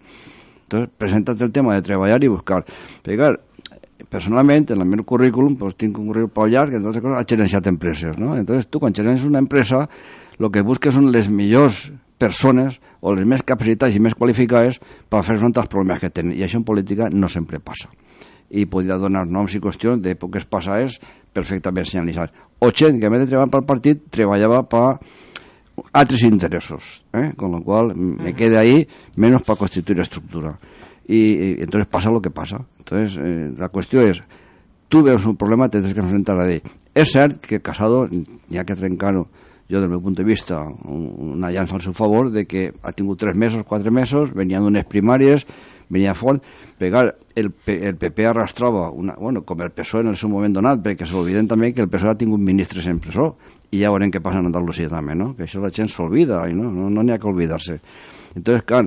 Entonces, 0.65 0.89
preséntate 0.97 1.43
el 1.43 1.51
tema 1.53 1.75
de 1.75 1.83
treballar 1.85 2.21
i 2.23 2.31
buscar. 2.31 2.63
Però, 3.05 3.17
clar, 3.19 4.05
personalment, 4.09 4.71
en 4.73 4.81
el 4.81 4.89
meu 4.89 5.05
currículum, 5.05 5.57
pues, 5.59 5.77
tinc 5.77 5.97
un 6.01 6.09
currículum 6.09 6.33
prou 6.33 6.49
llarg, 6.49 6.73
entonces, 6.73 7.03
he 7.03 7.25
gerenciat 7.35 7.67
empreses, 7.69 8.17
no? 8.17 8.35
Entonces, 8.37 8.67
tu, 8.67 8.81
quan 8.81 8.93
gerencies 8.93 9.27
una 9.29 9.39
empresa, 9.39 9.85
el 10.39 10.49
que 10.51 10.65
busques 10.65 10.93
són 10.95 11.11
les 11.13 11.29
millors 11.31 11.85
persones 12.17 12.79
o 13.01 13.13
les 13.13 13.27
més 13.27 13.43
capacitades 13.43 13.95
i 13.95 14.01
més 14.01 14.15
qualificades 14.15 14.79
per 15.09 15.23
fer 15.23 15.37
front 15.37 15.55
als 15.57 15.71
problemes 15.71 16.01
que 16.01 16.09
tenen. 16.09 16.35
I 16.37 16.45
això 16.45 16.61
en 16.61 16.67
política 16.67 17.09
no 17.11 17.29
sempre 17.29 17.59
passa. 17.59 17.89
i 18.49 18.65
podia 18.69 18.97
donar 19.01 19.25
noms 19.25 19.55
i 19.55 19.61
qüestions 19.61 20.01
d'èpoques 20.03 20.45
passades 20.49 20.99
perfectament 21.33 21.87
senyalitzats. 21.89 22.33
O 22.61 22.71
gent 22.71 22.99
que, 22.99 23.07
a 23.07 23.11
més 23.11 23.23
de 23.23 23.29
treballar 23.31 23.51
pel 23.51 23.65
partit, 23.67 24.03
treballava 24.13 24.61
per 24.69 24.85
altres 25.91 26.23
interessos, 26.23 27.03
¿eh? 27.13 27.31
con 27.35 27.51
lo 27.51 27.61
cual 27.63 27.93
me 27.95 28.33
quede 28.33 28.57
ahí 28.57 28.87
menos 29.15 29.41
para 29.41 29.59
constituir 29.59 29.99
estructura. 29.99 30.57
Y, 31.07 31.17
y 31.17 31.61
entonces 31.61 31.87
pasa 31.87 32.09
lo 32.09 32.21
que 32.21 32.31
pasa. 32.31 32.65
Entonces, 32.79 33.19
eh, 33.21 33.51
la 33.57 33.69
cuestión 33.69 34.07
es, 34.07 34.23
tu 34.87 35.03
veus 35.03 35.25
un 35.25 35.35
problema, 35.35 35.69
tens 35.69 35.93
que 35.93 35.99
enfrentar 35.99 36.39
a 36.39 36.47
ell. 36.49 36.63
És 36.95 37.11
cert 37.11 37.41
que 37.43 37.59
Casado, 37.59 38.05
n'hi 38.07 38.55
ha 38.57 38.63
que 38.63 38.77
trencar-ho, 38.79 39.25
jo 39.71 39.81
del 39.81 39.89
meu 39.89 40.01
punt 40.01 40.17
de 40.17 40.23
vista, 40.23 40.61
una 40.85 41.49
llança 41.51 41.75
al 41.75 41.81
seu 41.81 41.93
favor, 41.97 42.29
de 42.31 42.45
que 42.45 42.67
ha 42.83 42.93
tingut 42.93 43.19
tres 43.19 43.35
mesos, 43.35 43.65
quatre 43.65 43.91
mesos, 43.91 44.33
venien 44.33 44.63
d'unes 44.63 44.85
primàries, 44.89 45.45
venia 45.89 46.13
fort, 46.17 46.43
però 46.77 47.05
el, 47.35 47.51
el 47.65 47.97
PP 47.97 48.27
arrastrava, 48.29 48.89
una, 48.91 49.15
bueno, 49.17 49.43
com 49.45 49.61
el 49.61 49.71
PSOE 49.73 50.05
en 50.05 50.13
el 50.13 50.19
seu 50.19 50.29
moment 50.29 50.53
donat, 50.53 50.81
perquè 50.85 51.07
s'olviden 51.09 51.49
també 51.49 51.71
que 51.73 51.83
el 51.85 51.89
PSOE 51.89 52.13
ha 52.13 52.19
tingut 52.19 52.41
ministres 52.41 52.87
en 52.91 53.01
presó, 53.01 53.33
i 53.71 53.81
ja 53.81 53.91
veurem 53.93 54.11
què 54.13 54.21
passa 54.23 54.41
en 54.41 54.51
Andalusia 54.51 54.91
també, 54.91 55.15
no? 55.17 55.33
que 55.35 55.45
això 55.47 55.61
la 55.63 55.73
gent 55.73 55.89
s'olvida, 55.91 56.43
i 56.49 56.55
no 56.55 56.69
n'hi 56.69 56.87
no, 56.89 57.03
no 57.03 57.13
ha 57.13 57.19
que 57.19 57.29
oblidar-se. 57.29 57.79
Entonces, 58.35 58.63
clar, 58.67 58.85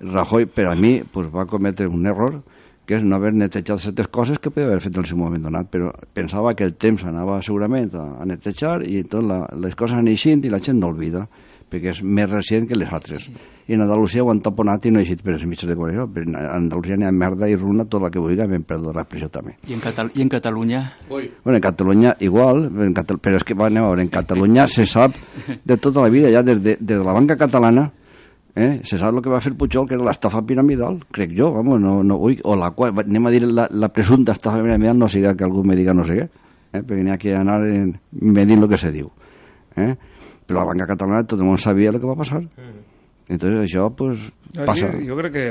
Rajoy, 0.00 0.46
per 0.46 0.68
a 0.70 0.76
mi, 0.78 1.00
pues, 1.02 1.26
va 1.34 1.46
cometre 1.46 1.88
un 1.88 2.06
error, 2.06 2.42
que 2.88 2.96
és 2.96 3.04
no 3.04 3.18
haver 3.18 3.34
netejat 3.36 3.82
certes 3.84 4.08
coses 4.08 4.38
que 4.40 4.48
podia 4.48 4.70
haver 4.70 4.80
fet 4.80 4.94
en 4.96 5.02
el 5.02 5.10
seu 5.10 5.18
moment 5.20 5.42
donat, 5.44 5.68
però 5.68 5.90
pensava 6.16 6.54
que 6.56 6.64
el 6.64 6.72
temps 6.80 7.04
anava 7.04 7.42
segurament 7.44 7.92
a, 7.92 8.06
a 8.22 8.24
netejar 8.24 8.80
i 8.88 9.02
tot 9.04 9.26
la, 9.28 9.42
les 9.60 9.76
coses 9.76 9.98
han 9.98 10.08
eixint 10.08 10.46
i 10.48 10.52
la 10.52 10.62
gent 10.64 10.80
no 10.80 10.88
olvida, 10.88 11.26
perquè 11.68 11.92
és 11.92 12.00
més 12.00 12.24
recent 12.30 12.64
que 12.64 12.78
les 12.78 12.88
altres. 12.88 13.26
I 13.68 13.76
en 13.76 13.84
Andalusia 13.84 14.24
ho 14.24 14.30
han 14.32 14.40
taponat 14.40 14.86
i 14.88 14.92
no 14.94 15.02
ha 15.02 15.04
eixit 15.04 15.20
per 15.20 15.34
els 15.34 15.44
mitjans 15.44 15.68
de 15.68 15.76
comunicació, 15.76 16.08
però 16.14 16.30
en 16.30 16.38
Andalusia 16.40 16.96
n'hi 16.96 17.04
ha 17.10 17.12
merda 17.12 17.50
i 17.52 17.58
runa 17.60 17.84
tot 17.84 18.08
el 18.08 18.14
que 18.14 18.24
vulgui, 18.24 18.40
ben 18.48 18.64
perdó 18.64 18.96
l'expressió 18.96 19.28
també. 19.34 19.58
I 19.68 19.76
en, 19.76 19.84
Catal 19.84 20.08
I 20.14 20.24
en 20.24 20.32
Catalunya? 20.32 20.82
Ui. 21.10 21.28
Bueno, 21.44 21.58
en 21.60 21.66
Catalunya 21.68 22.16
igual, 22.24 22.64
en 22.88 22.96
Catal 22.96 23.20
però 23.20 23.36
és 23.36 23.44
que 23.44 23.58
anem 23.58 23.84
a 23.84 23.90
veure, 23.90 24.08
en 24.08 24.12
Catalunya 24.16 24.64
se 24.64 24.88
sap 24.88 25.20
de 25.68 25.76
tota 25.76 26.08
la 26.08 26.08
vida, 26.08 26.32
ja 26.32 26.40
des 26.40 26.62
de, 26.64 26.78
des 26.80 26.96
de 26.96 27.04
la 27.04 27.12
banca 27.12 27.36
catalana, 27.36 27.90
eh? 28.54 28.80
se 28.84 28.98
sap 28.98 29.14
el 29.14 29.22
que 29.22 29.32
va 29.32 29.40
fer 29.44 29.54
Pujol, 29.58 29.88
que 29.88 29.96
era 29.96 30.06
l'estafa 30.06 30.42
piramidal, 30.46 31.00
crec 31.14 31.34
jo, 31.36 31.52
vamos, 31.54 31.80
no, 31.80 32.02
no, 32.04 32.18
ui, 32.28 32.38
o 32.44 32.56
la 32.58 32.70
qual, 32.76 32.96
anem 33.04 33.28
a 33.28 33.32
dir 33.34 33.42
la, 33.46 33.68
la 33.70 33.90
presunta 33.92 34.36
estafa 34.36 34.62
piramidal, 34.64 34.98
no 34.98 35.08
siga 35.08 35.36
que 35.36 35.46
algú 35.46 35.64
me 35.64 35.76
diga 35.78 35.94
no 35.94 36.06
sé 36.08 36.20
què, 36.20 36.28
eh? 36.72 36.82
perquè 36.82 37.00
n'hi 37.02 37.14
ha 37.14 37.20
que 37.20 37.34
anar 37.36 37.60
en, 37.66 37.94
medint 38.12 38.62
el 38.62 38.68
que 38.70 38.80
se 38.80 38.92
diu. 38.94 39.10
Eh? 39.78 39.94
Però 40.48 40.62
la 40.62 40.68
banca 40.70 40.88
catalana 40.88 41.26
tot 41.28 41.40
el 41.40 41.46
món 41.46 41.60
sabia 41.60 41.92
el 41.92 42.00
que 42.00 42.08
va 42.08 42.16
passar. 42.18 42.40
Mm. 42.42 42.84
Entonces 43.28 43.60
això, 43.66 43.90
pues, 43.94 44.30
passa. 44.56 44.88
Sí, 44.94 45.06
jo 45.06 45.18
crec 45.18 45.34
que 45.34 45.48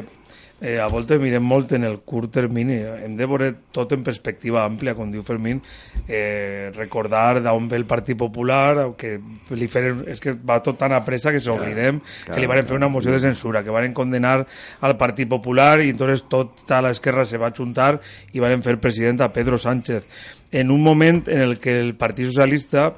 eh, 0.61 0.79
a 0.79 0.87
voltes 0.89 1.19
mirem 1.21 1.43
molt 1.43 1.71
en 1.77 1.85
el 1.85 1.99
curt 2.05 2.31
termini. 2.33 2.77
Hem 3.03 3.15
de 3.17 3.25
veure 3.29 3.49
tot 3.73 3.91
en 3.93 4.03
perspectiva 4.05 4.63
àmplia, 4.65 4.95
com 4.97 5.11
diu 5.11 5.23
Fermín, 5.25 5.61
eh, 6.07 6.71
recordar 6.75 7.41
d'on 7.43 7.67
ve 7.69 7.77
el 7.77 7.85
Partit 7.85 8.17
Popular, 8.17 8.93
que 8.97 9.17
li 9.51 9.67
feren, 9.67 10.03
és 10.09 10.21
que 10.23 10.33
va 10.33 10.59
tot 10.63 10.79
tan 10.79 10.93
a 10.93 11.03
pressa 11.05 11.31
que 11.31 11.41
s'oblidem, 11.43 11.99
claro, 11.99 12.33
que 12.33 12.41
li 12.41 12.49
van 12.49 12.65
fer 12.65 12.77
una 12.77 12.89
moció 12.89 13.11
de 13.11 13.19
censura, 13.19 13.63
que 13.63 13.73
van 13.73 13.93
condenar 13.93 14.39
al 14.81 14.97
Partit 14.97 15.29
Popular 15.29 15.81
i 15.81 15.91
entonces 15.93 16.25
tota 16.29 16.81
l'esquerra 16.81 17.25
se 17.25 17.37
va 17.37 17.53
juntar 17.55 17.99
i 18.33 18.39
van 18.39 18.63
fer 18.63 18.79
president 18.81 19.21
a 19.21 19.31
Pedro 19.33 19.57
Sánchez. 19.57 20.07
En 20.51 20.71
un 20.71 20.81
moment 20.81 21.27
en 21.27 21.41
el 21.41 21.59
que 21.59 21.79
el 21.79 21.95
Partit 21.95 22.27
Socialista 22.27 22.93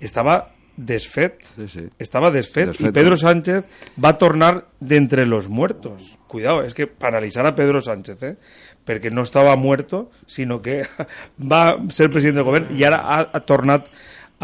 estava 0.00 0.53
desfet, 0.76 1.42
sí, 1.54 1.68
sí. 1.68 1.84
estava 1.98 2.30
desfet, 2.34 2.72
desfet, 2.72 2.90
i 2.90 2.94
Pedro 2.94 3.16
Sánchez 3.20 3.64
va 4.00 4.14
tornar 4.18 4.52
d'entre 4.80 5.26
los 5.26 5.48
muertos. 5.48 6.18
Cuidado, 6.26 6.62
es 6.62 6.74
que 6.74 6.86
para 6.86 7.18
analitzar 7.18 7.46
a 7.46 7.54
Pedro 7.54 7.80
Sánchez, 7.80 8.22
eh? 8.22 8.36
perquè 8.84 9.10
no 9.10 9.22
estava 9.22 9.54
muerto, 9.56 10.10
sinó 10.26 10.60
que 10.60 10.82
va 11.52 11.78
ser 11.90 12.10
president 12.10 12.42
del 12.42 12.48
govern 12.48 12.74
i 12.76 12.84
ara 12.84 13.00
ha, 13.00 13.20
ha 13.32 13.40
tornat 13.46 13.88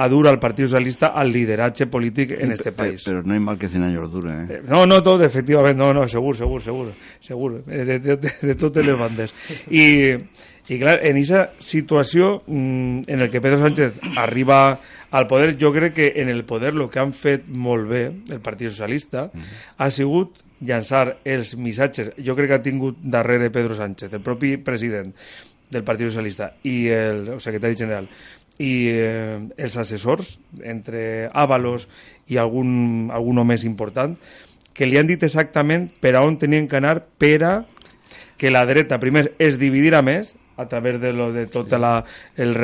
a 0.01 0.07
dur 0.09 0.28
al 0.31 0.39
Partit 0.41 0.64
Socialista 0.64 1.11
al 1.18 1.33
lideratge 1.33 1.87
polític 1.91 2.31
en 2.39 2.53
este 2.55 2.72
país. 2.72 3.03
Però 3.05 3.20
no 3.26 3.35
hi 3.37 3.43
mal 3.43 3.59
que 3.61 3.68
100 3.68 3.89
anys 3.89 4.12
dure, 4.12 4.33
eh? 4.33 4.61
No, 4.68 4.85
no, 4.89 5.01
tot, 5.05 5.20
efectivament, 5.26 5.76
no, 5.76 5.91
no, 5.93 6.07
segur, 6.09 6.37
segur, 6.39 6.62
segur, 6.64 6.87
segur, 7.20 7.51
de, 7.66 7.99
de, 7.99 8.16
de, 8.16 8.33
de 8.33 8.55
totes 8.57 8.87
les 8.87 8.97
bandes. 8.97 9.35
I, 9.68 9.85
i 10.69 10.79
clar, 10.79 10.99
en 11.03 11.17
aquesta 11.19 11.51
situació 11.59 12.43
mmm, 12.47 13.07
en 13.09 13.21
el 13.21 13.31
que 13.31 13.41
Pedro 13.41 13.59
Sánchez 13.59 14.01
arriba 14.17 14.79
al 15.11 15.27
poder, 15.27 15.57
jo 15.59 15.73
crec 15.73 15.95
que 15.95 16.13
en 16.23 16.29
el 16.29 16.45
poder 16.45 16.75
el 16.75 16.89
que 16.91 17.01
han 17.01 17.13
fet 17.13 17.49
molt 17.49 17.89
bé 17.91 18.05
el 18.07 18.41
Partit 18.41 18.71
Socialista 18.71 19.31
mm 19.33 19.39
-hmm. 19.41 19.77
ha 19.79 19.91
sigut 19.91 20.39
llançar 20.61 21.19
els 21.25 21.57
missatges, 21.57 22.13
jo 22.21 22.37
crec 22.37 22.49
que 22.49 22.55
ha 22.55 22.63
tingut 22.63 22.97
darrere 23.03 23.51
Pedro 23.51 23.75
Sánchez, 23.75 24.13
el 24.13 24.21
propi 24.21 24.57
president 24.59 25.15
del 25.71 25.83
Partit 25.83 26.09
Socialista 26.09 26.53
i 26.63 26.89
el, 26.89 27.29
el 27.29 27.41
secretari 27.41 27.77
general 27.77 28.09
i 28.59 28.89
eh, 28.93 29.41
els 29.57 29.77
assessors 29.77 30.39
entre 30.63 31.31
Ábalos 31.33 31.89
i 32.29 32.37
algun, 32.37 33.11
algun 33.13 33.47
més 33.47 33.65
important 33.65 34.17
que 34.75 34.87
li 34.87 34.99
han 34.99 35.07
dit 35.07 35.23
exactament 35.23 35.89
per 36.01 36.15
a 36.17 36.23
on 36.23 36.37
tenien 36.39 36.69
que 36.69 36.77
anar 36.77 37.01
per 37.19 37.45
a 37.45 37.55
que 38.41 38.51
la 38.51 38.65
dreta, 38.65 38.99
primer, 39.01 39.35
es 39.39 39.59
dividirà 39.61 40.01
més 40.01 40.35
a 40.61 40.69
través 40.69 41.01
de 41.01 41.13
lo 41.13 41.33
de 41.33 41.47
tota 41.47 41.79
la 41.79 42.05
el, 42.37 42.57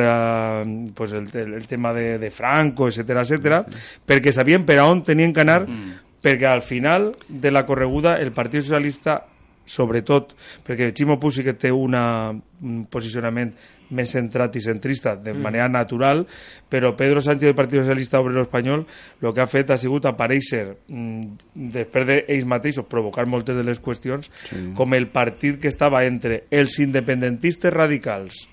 pues 0.95 1.13
el, 1.13 1.29
el, 1.35 1.55
el 1.55 1.67
tema 1.67 1.93
de, 1.93 2.19
de 2.19 2.31
Franco, 2.31 2.89
etcétera, 2.89 3.23
etcétera, 3.23 3.63
perquè 4.07 4.33
sabien 4.33 4.67
per 4.67 4.81
on 4.85 5.03
tenien 5.05 5.33
que 5.33 5.45
anar, 5.45 5.63
perquè 6.23 6.51
al 6.51 6.63
final 6.63 7.13
de 7.29 7.51
la 7.51 7.65
correguda 7.67 8.19
el 8.21 8.33
Partit 8.33 8.63
Socialista 8.63 9.23
sobretot 9.67 10.35
perquè 10.65 10.93
Ximo 10.95 11.19
Puig 11.21 11.37
sí 11.37 11.45
que 11.45 11.57
té 11.59 11.73
una, 11.75 12.31
un 12.33 12.85
posicionament 12.91 13.53
més 13.95 14.11
centrat 14.11 14.57
i 14.59 14.63
centrista 14.63 15.15
de 15.15 15.33
mm. 15.33 15.43
manera 15.43 15.69
natural, 15.71 16.25
però 16.71 16.93
Pedro 16.99 17.21
Sánchez 17.23 17.51
del 17.51 17.55
Partit 17.59 17.81
Socialista 17.81 18.21
Obrero 18.21 18.43
Espanyol 18.43 18.85
el 19.23 19.35
que 19.35 19.43
ha 19.45 19.47
fet 19.51 19.71
ha 19.71 19.79
sigut 19.79 20.09
aparèixer 20.11 20.65
mm, 20.89 21.61
després 21.77 22.09
d'ells 22.09 22.49
mateixos 22.51 22.89
provocar 22.91 23.27
moltes 23.31 23.59
de 23.59 23.67
les 23.67 23.83
qüestions 23.83 24.31
sí. 24.49 24.63
com 24.79 24.95
el 24.97 25.11
partit 25.15 25.61
que 25.63 25.71
estava 25.71 26.03
entre 26.07 26.45
els 26.51 26.79
independentistes 26.83 27.75
radicals 27.75 28.47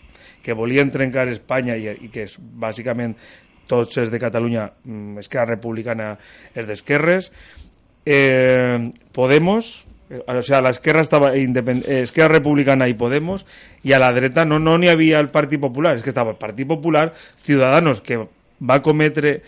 que 0.43 0.53
volien 0.53 0.91
trencar 0.91 1.29
Espanya 1.31 1.77
i, 1.79 1.87
i 2.03 2.11
que 2.11 2.27
és 2.27 2.37
bàsicament 2.37 3.15
tots 3.69 3.97
els 3.97 4.11
de 4.11 4.19
Catalunya, 4.19 4.67
mm, 4.83 5.23
Esquerra 5.23 5.55
Republicana 5.55 6.13
és 6.53 6.67
d'esquerres, 6.67 7.31
eh, 8.05 8.91
Podemos, 9.15 9.85
o 10.25 10.41
sea, 10.41 10.61
la 10.61 10.69
esquerra 10.69 11.01
estaba 11.01 11.37
independ... 11.37 11.87
Eh, 11.87 12.01
Esquerra 12.01 12.35
Republicana 12.35 12.87
y 12.87 12.93
Podemos 12.93 13.45
y 13.83 13.93
a 13.93 13.99
la 13.99 14.11
dreta 14.11 14.45
no 14.45 14.59
no 14.59 14.77
ni 14.77 14.87
había 14.87 15.19
el 15.19 15.29
Partido 15.29 15.61
Popular, 15.61 15.95
es 15.95 16.03
que 16.03 16.09
estaba 16.09 16.31
el 16.31 16.37
Partido 16.37 16.69
Popular, 16.69 17.13
Ciudadanos 17.37 18.01
que 18.01 18.17
va 18.17 18.75
a 18.75 18.81
cometre 18.81 19.41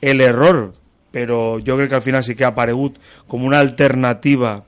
el 0.00 0.20
error, 0.20 0.74
però 1.12 1.60
jo 1.60 1.76
crec 1.76 1.90
que 1.90 1.98
al 2.00 2.02
final 2.02 2.24
sí 2.24 2.34
que 2.34 2.44
ha 2.48 2.54
aparegut 2.56 2.96
com 3.28 3.44
una 3.44 3.60
alternativa 3.60 4.64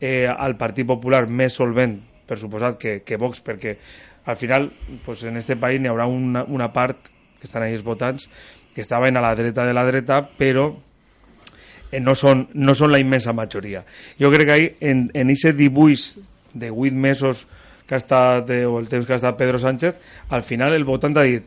eh, 0.00 0.26
al 0.26 0.56
Partit 0.58 0.88
Popular 0.88 1.28
més 1.28 1.54
solvent, 1.54 2.00
per 2.26 2.40
suposat, 2.40 2.78
que, 2.80 3.00
que 3.06 3.20
Vox, 3.20 3.42
perquè 3.44 3.76
al 4.24 4.38
final 4.40 4.70
pues, 5.04 5.22
en 5.28 5.36
este 5.36 5.54
país 5.60 5.80
n'hi 5.80 5.92
haurà 5.92 6.08
una, 6.10 6.42
una 6.48 6.72
part 6.72 7.12
que 7.38 7.46
estan 7.46 7.62
ahí 7.62 7.76
els 7.76 7.84
votants 7.84 8.28
que 8.74 8.80
estaven 8.80 9.18
a 9.18 9.22
la 9.22 9.34
dreta 9.36 9.66
de 9.68 9.76
la 9.76 9.84
dreta, 9.84 10.22
però 10.38 10.72
eh, 11.92 12.00
no, 12.00 12.16
són, 12.18 12.48
no 12.54 12.74
són 12.74 12.90
la 12.90 12.98
immensa 12.98 13.34
majoria. 13.36 13.84
Jo 14.18 14.32
crec 14.32 14.48
que 14.48 14.54
ahí, 14.56 14.68
en, 14.80 15.10
en 15.14 15.30
ese 15.30 15.52
dibuix 15.52 16.16
de 16.52 16.72
8 16.72 16.96
mesos 16.96 17.46
que 17.86 17.94
ha 17.94 18.00
estat, 18.00 18.50
eh, 18.50 18.64
o 18.66 18.80
el 18.80 18.88
temps 18.88 19.06
que 19.06 19.12
ha 19.12 19.20
estat 19.20 19.36
Pedro 19.36 19.60
Sánchez, 19.60 19.94
al 20.30 20.42
final 20.42 20.74
el 20.74 20.88
votant 20.88 21.20
ha 21.20 21.28
dit 21.28 21.44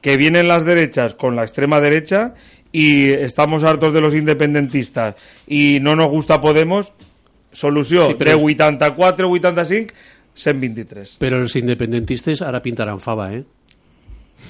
que 0.00 0.16
vienen 0.16 0.48
las 0.48 0.64
derechas 0.64 1.14
con 1.14 1.36
la 1.36 1.42
extrema 1.42 1.80
derecha 1.80 2.34
y 2.72 3.10
estamos 3.10 3.64
hartos 3.64 3.92
de 3.92 4.00
los 4.00 4.14
independentistas 4.14 5.16
y 5.46 5.78
no 5.80 5.96
nos 5.96 6.08
gusta 6.08 6.40
Podemos, 6.40 6.92
solució 7.52 8.08
sí, 8.08 8.14
de 8.14 8.34
84, 8.34 9.30
85, 9.30 9.94
123. 10.36 11.16
Però 11.18 11.40
els 11.40 11.54
independentistes 11.56 12.42
ara 12.44 12.60
pintaran 12.62 13.00
fava, 13.00 13.30
eh? 13.32 13.42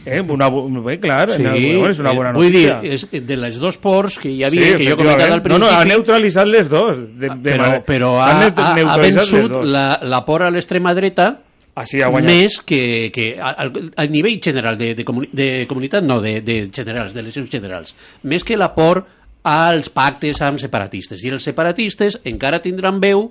Eh, 0.05 0.21
una, 0.21 0.49
bé, 0.49 0.99
clar, 1.01 1.33
sí, 1.33 1.43
bueno, 1.43 1.89
és 1.91 1.99
una 1.99 2.13
bona 2.13 2.33
vull 2.37 2.51
notícia. 2.53 2.81
dir, 2.81 2.93
és 2.95 3.27
de 3.27 3.37
les 3.37 3.59
dos 3.59 3.79
ports 3.83 4.19
que 4.23 4.31
hi 4.31 4.45
havia, 4.47 4.69
sí, 4.69 4.77
que 4.77 4.85
jo 4.87 4.95
he 4.95 4.99
comentat 5.01 5.33
al 5.33 5.43
principi... 5.43 5.65
No, 5.65 5.71
no, 5.71 5.79
ha 5.79 5.85
neutralitzat 5.89 6.47
les 6.47 6.69
dos. 6.71 7.01
De, 7.17 7.31
de 7.31 7.57
però 7.57 7.71
però 7.87 8.13
ha, 8.23 8.31
ha, 8.47 8.71
ha 8.77 8.99
vençut 9.01 9.57
la, 9.67 9.87
la 10.03 10.23
por 10.27 10.45
a 10.47 10.51
l'extrema 10.55 10.95
dreta 10.95 11.33
Així 11.77 12.01
ha 12.01 12.09
guanyat. 12.09 12.31
més 12.31 12.61
que, 12.65 13.11
que 13.13 13.27
a, 13.37 13.67
a 13.67 14.07
nivell 14.09 14.39
general 14.43 14.79
de, 14.81 14.95
de, 14.97 15.05
comuni 15.05 15.29
de 15.33 15.67
comunitat, 15.69 16.07
no, 16.07 16.21
de, 16.25 16.39
de 16.41 16.71
generals, 16.73 17.13
de 17.13 17.21
eleccions 17.21 17.51
generals, 17.53 17.97
més 18.23 18.47
que 18.47 18.57
la 18.57 18.71
por 18.75 19.03
als 19.47 19.91
pactes 19.95 20.41
amb 20.43 20.59
separatistes. 20.63 21.23
I 21.23 21.35
els 21.37 21.45
separatistes 21.45 22.21
encara 22.25 22.63
tindran 22.65 23.03
veu 23.03 23.29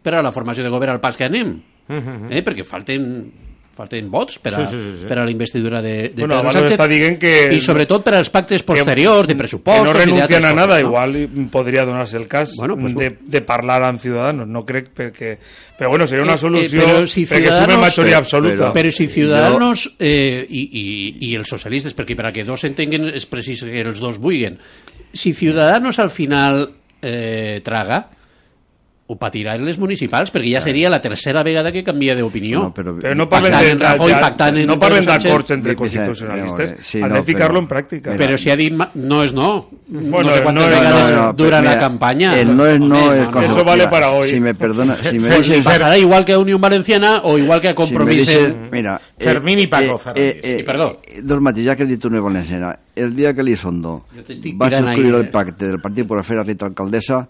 per 0.00 0.14
a 0.16 0.22
la 0.24 0.32
formació 0.32 0.64
de 0.64 0.70
govern 0.72 0.94
al 0.94 1.02
pas 1.02 1.16
que 1.16 1.26
anem. 1.26 1.58
Uh 1.90 1.96
-huh. 1.96 2.28
eh? 2.30 2.44
Perquè 2.44 2.64
falten 2.64 3.49
falten 3.80 4.10
vots 4.12 4.36
per 4.44 4.52
a, 4.54 4.60
Sí, 4.60 4.76
sí, 4.76 4.82
sí, 4.84 4.98
sí. 5.00 5.06
per 5.08 5.18
a 5.18 5.24
la 5.24 5.32
investidura 5.32 5.80
de, 5.80 6.10
de 6.12 6.20
Bueno, 6.26 6.36
Pedro 6.42 6.52
Sánchez. 6.58 6.76
està 6.76 6.86
dient 6.90 7.18
que- 7.18 7.48
I 7.56 7.60
sobretot 7.64 8.04
per 8.04 8.14
als 8.20 8.28
pactes 8.30 8.62
posteriors, 8.62 9.26
de 9.26 9.34
que 9.34 9.38
pressupostos... 9.40 9.88
no 9.88 9.96
i 9.96 9.98
renuncian 10.04 10.28
d'altres 10.28 10.50
a 10.52 10.54
nada, 10.54 10.76
coses, 10.76 10.84
no? 10.84 10.88
igual 10.88 11.16
y 11.16 11.26
podría 11.50 11.84
donarse 11.84 12.16
el 12.18 12.28
caso 12.28 12.54
Bueno, 12.58 12.76
pues 12.76 12.94
de, 12.94 13.16
de 13.20 13.40
parlar 13.40 13.82
amb 13.88 13.98
Ciudadanos, 13.98 14.46
no 14.46 14.64
crec 14.68 14.92
perquè... 14.94 15.38
Però 15.80 15.88
bueno, 15.88 16.06
seria 16.06 16.20
Eh, 16.20 16.28
una 16.28 16.34
eh, 16.34 16.38
solució 16.38 16.82
però 16.84 17.06
si 17.08 17.24
perquè 17.24 17.46
Ciudadanos- 17.48 17.72
sume 17.72 17.80
majoria 17.86 18.12
Però- 18.12 18.18
absoluta. 18.20 18.72
Però 18.74 18.90
si 18.92 19.06
Ciudadanos 19.08 19.96
eh, 19.98 20.44
i, 20.48 20.62
i, 20.72 20.86
i 21.30 21.34
els 21.40 21.48
socialistes, 21.48 21.96
perquè 21.96 22.14
per 22.14 22.26
a 22.28 22.32
que 22.36 22.44
dos 22.44 22.60
s'entenguen 22.60 23.08
és 23.14 23.24
precís 23.24 23.62
que 23.64 23.80
els 23.80 23.98
dos 23.98 24.18
vulguen, 24.20 24.58
si 25.12 25.32
Ciudadanos 25.32 25.98
al 25.98 26.10
final 26.10 26.68
eh, 27.00 27.62
traga, 27.64 28.10
ho 29.10 29.16
patirà 29.18 29.56
en 29.58 29.64
les 29.66 29.76
municipals, 29.82 30.30
perquè 30.30 30.52
ja 30.54 30.60
seria 30.62 30.88
la 30.92 31.00
tercera 31.02 31.42
vegada 31.42 31.72
que 31.74 31.82
canvia 31.82 32.14
d'opinió. 32.14 32.60
No, 32.62 32.74
però, 32.74 32.92
Però 33.00 33.14
no 33.18 33.26
parlen 33.28 33.50
Pactant 33.50 33.66
de, 33.66 33.72
en 33.72 33.80
Rajoy, 33.80 34.12
ja- 34.12 34.20
pactant 34.20 34.56
en 34.60 34.66
no 34.68 34.76
Sánchez. 34.80 35.06
d'acords 35.24 35.50
entre 35.50 35.74
constitucionalistes, 35.76 36.72
eh, 36.72 36.76
sí, 36.80 37.02
han 37.02 37.08
no, 37.08 37.14
de 37.16 37.22
ficar-lo 37.24 37.58
en 37.58 37.66
pràctica. 37.68 38.14
Però 38.16 38.36
si 38.38 38.50
ha 38.50 38.56
dit 38.56 38.72
no 38.94 39.22
és 39.24 39.32
no. 39.34 39.68
Bueno, 39.88 40.30
no 40.30 40.36
sé 40.36 40.42
quantes 40.44 40.64
no 40.64 40.70
és- 40.70 40.78
vegades 40.78 41.12
no, 41.12 41.22
no, 41.26 41.32
durant 41.32 41.62
mira, 41.64 41.74
la 41.74 41.80
campanya. 41.80 42.40
el 42.40 42.56
no 42.56 42.66
es 42.66 42.78
no 42.80 43.30
cosa- 43.32 43.50
Eso 43.50 43.64
vale 43.64 43.88
para 43.88 44.10
hoy. 44.12 44.30
Si 44.30 44.38
me 44.38 44.54
perdona, 44.54 44.94
si 44.94 45.18
me 45.18 45.28
pasarà 45.28 45.98
igual 45.98 46.24
que 46.24 46.32
a 46.34 46.38
Unió 46.38 46.58
Valenciana 46.58 47.22
o 47.24 47.36
igual 47.36 47.60
que 47.60 47.68
a 47.68 47.74
Compromís. 47.74 48.28
mira, 48.70 49.00
Fermín 49.18 49.58
i 49.58 49.66
Paco 49.66 49.98
Fernández. 49.98 50.40
Sí, 50.44 50.62
perdó. 50.62 51.00
eh, 51.04 51.20
dos 51.22 51.40
matins, 51.40 51.66
ja 51.66 51.74
que 51.74 51.82
he 51.82 51.86
dit 51.86 52.04
valenciana, 52.04 52.78
el 52.94 53.16
dia 53.16 53.34
que 53.34 53.42
l'Isondo 53.42 54.04
va 54.60 54.70
subscriure 54.70 55.18
el 55.18 55.26
eh. 55.26 55.30
pacte 55.30 55.66
del 55.66 55.80
Partit 55.80 56.06
per 56.06 56.22
fer 56.24 56.38
a 56.38 56.42
Rita 56.44 56.66
Alcaldessa, 56.66 57.28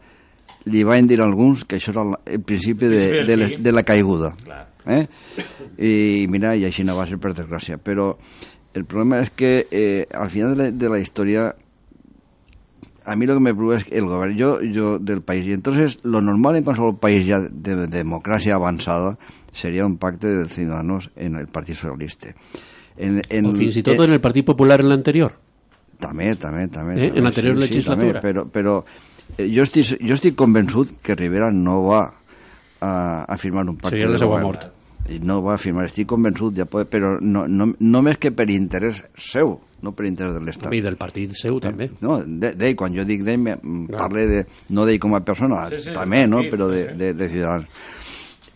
li 0.66 0.84
van 0.84 1.08
dir 1.08 1.20
alguns 1.24 1.64
que 1.64 1.78
això 1.80 1.94
era 1.94 2.04
el 2.26 2.42
principi 2.44 2.90
de, 2.90 3.24
de, 3.24 3.36
la, 3.36 3.48
de 3.56 3.72
la 3.72 3.84
caiguda. 3.86 4.34
Clar. 4.44 4.66
Eh? 4.86 5.04
I 5.76 6.26
mira, 6.32 6.54
i 6.56 6.64
així 6.68 6.84
no 6.84 6.96
va 6.98 7.06
ser 7.08 7.20
per 7.20 7.34
desgràcia. 7.36 7.78
Però 7.80 8.14
el 8.74 8.84
problema 8.84 9.20
és 9.24 9.32
que 9.36 9.66
eh, 9.70 10.06
al 10.12 10.30
final 10.30 10.54
de 10.54 10.62
la, 10.62 10.70
de 10.70 10.92
la 10.92 11.00
història 11.00 11.50
a 13.11 13.16
mí 13.16 13.26
lo 13.26 13.34
que 13.34 13.40
me 13.40 13.54
preocupa 13.54 13.78
es 13.78 13.86
el 13.90 14.04
gobierno 14.04 14.36
yo, 14.36 14.62
yo 14.62 14.98
del 14.98 15.22
país. 15.22 15.46
Y 15.46 15.52
entonces, 15.52 15.98
lo 16.04 16.20
normal 16.20 16.56
en 16.56 16.64
cualquier 16.64 16.94
país 16.94 17.26
ya 17.26 17.40
de, 17.40 17.74
de 17.74 17.86
democracia 17.86 18.54
avanzada 18.54 19.18
sería 19.52 19.86
un 19.86 19.96
pacte 19.96 20.28
de 20.28 20.48
ciudadanos 20.48 21.11
en 21.16 21.36
el 21.36 21.48
Partido 21.48 21.76
Socialista. 21.76 22.28
En, 22.96 23.22
en, 23.30 23.46
O 23.46 23.52
fins 23.56 23.78
i 23.80 23.82
tot 23.82 23.96
eh, 23.96 24.04
en 24.04 24.12
el 24.12 24.20
Partit 24.20 24.44
Popular 24.44 24.82
en 24.82 24.90
l'anterior. 24.90 25.32
També, 26.00 26.34
també, 26.36 26.66
també. 26.68 26.98
Eh, 27.00 27.12
en 27.16 27.24
l'anterior 27.24 27.56
legislatura. 27.56 28.20
també, 28.20 28.20
però 28.20 28.44
però 28.52 28.74
jo, 29.38 29.62
estic, 29.62 29.94
jo 30.00 30.14
estic 30.16 30.34
convençut 30.38 30.96
que 31.02 31.14
Rivera 31.14 31.50
no 31.52 31.82
va 31.86 32.02
a, 32.80 32.92
a 33.28 33.36
firmar 33.38 33.66
un 33.68 33.76
pacte 33.76 33.96
Seria 33.96 34.08
la 34.10 34.18
de 34.18 34.26
govern. 34.26 34.46
mort. 34.46 34.68
I 35.10 35.18
no 35.26 35.40
va 35.42 35.54
a 35.54 35.58
firmar, 35.58 35.86
estic 35.88 36.06
convençut, 36.10 36.54
ja 36.56 36.66
pot, 36.70 36.86
però 36.90 37.16
no, 37.20 37.46
no, 37.48 37.70
només 37.80 38.18
que 38.20 38.30
per 38.36 38.46
interès 38.52 39.00
seu, 39.18 39.56
no 39.82 39.92
per 39.96 40.06
interès 40.06 40.34
de 40.36 40.42
l'Estat. 40.44 40.72
I 40.76 40.82
del 40.84 40.96
partit 41.00 41.32
seu, 41.34 41.56
també. 41.60 41.88
No, 42.04 42.20
de- 42.22 42.52
d'ell, 42.54 42.76
quan 42.78 42.94
jo 42.94 43.02
dic 43.08 43.24
d'ell, 43.26 43.48
parle 43.90 44.26
de, 44.28 44.42
no 44.70 44.84
d'ell 44.86 45.00
com 45.02 45.16
a 45.16 45.22
persona, 45.24 45.64
Sí, 45.72 45.78
sí, 45.88 45.94
també, 45.96 46.26
no?, 46.28 46.44
però 46.52 46.68
de, 46.70 46.84
de, 46.94 47.12
de 47.14 47.28
Ciutadans. 47.32 47.66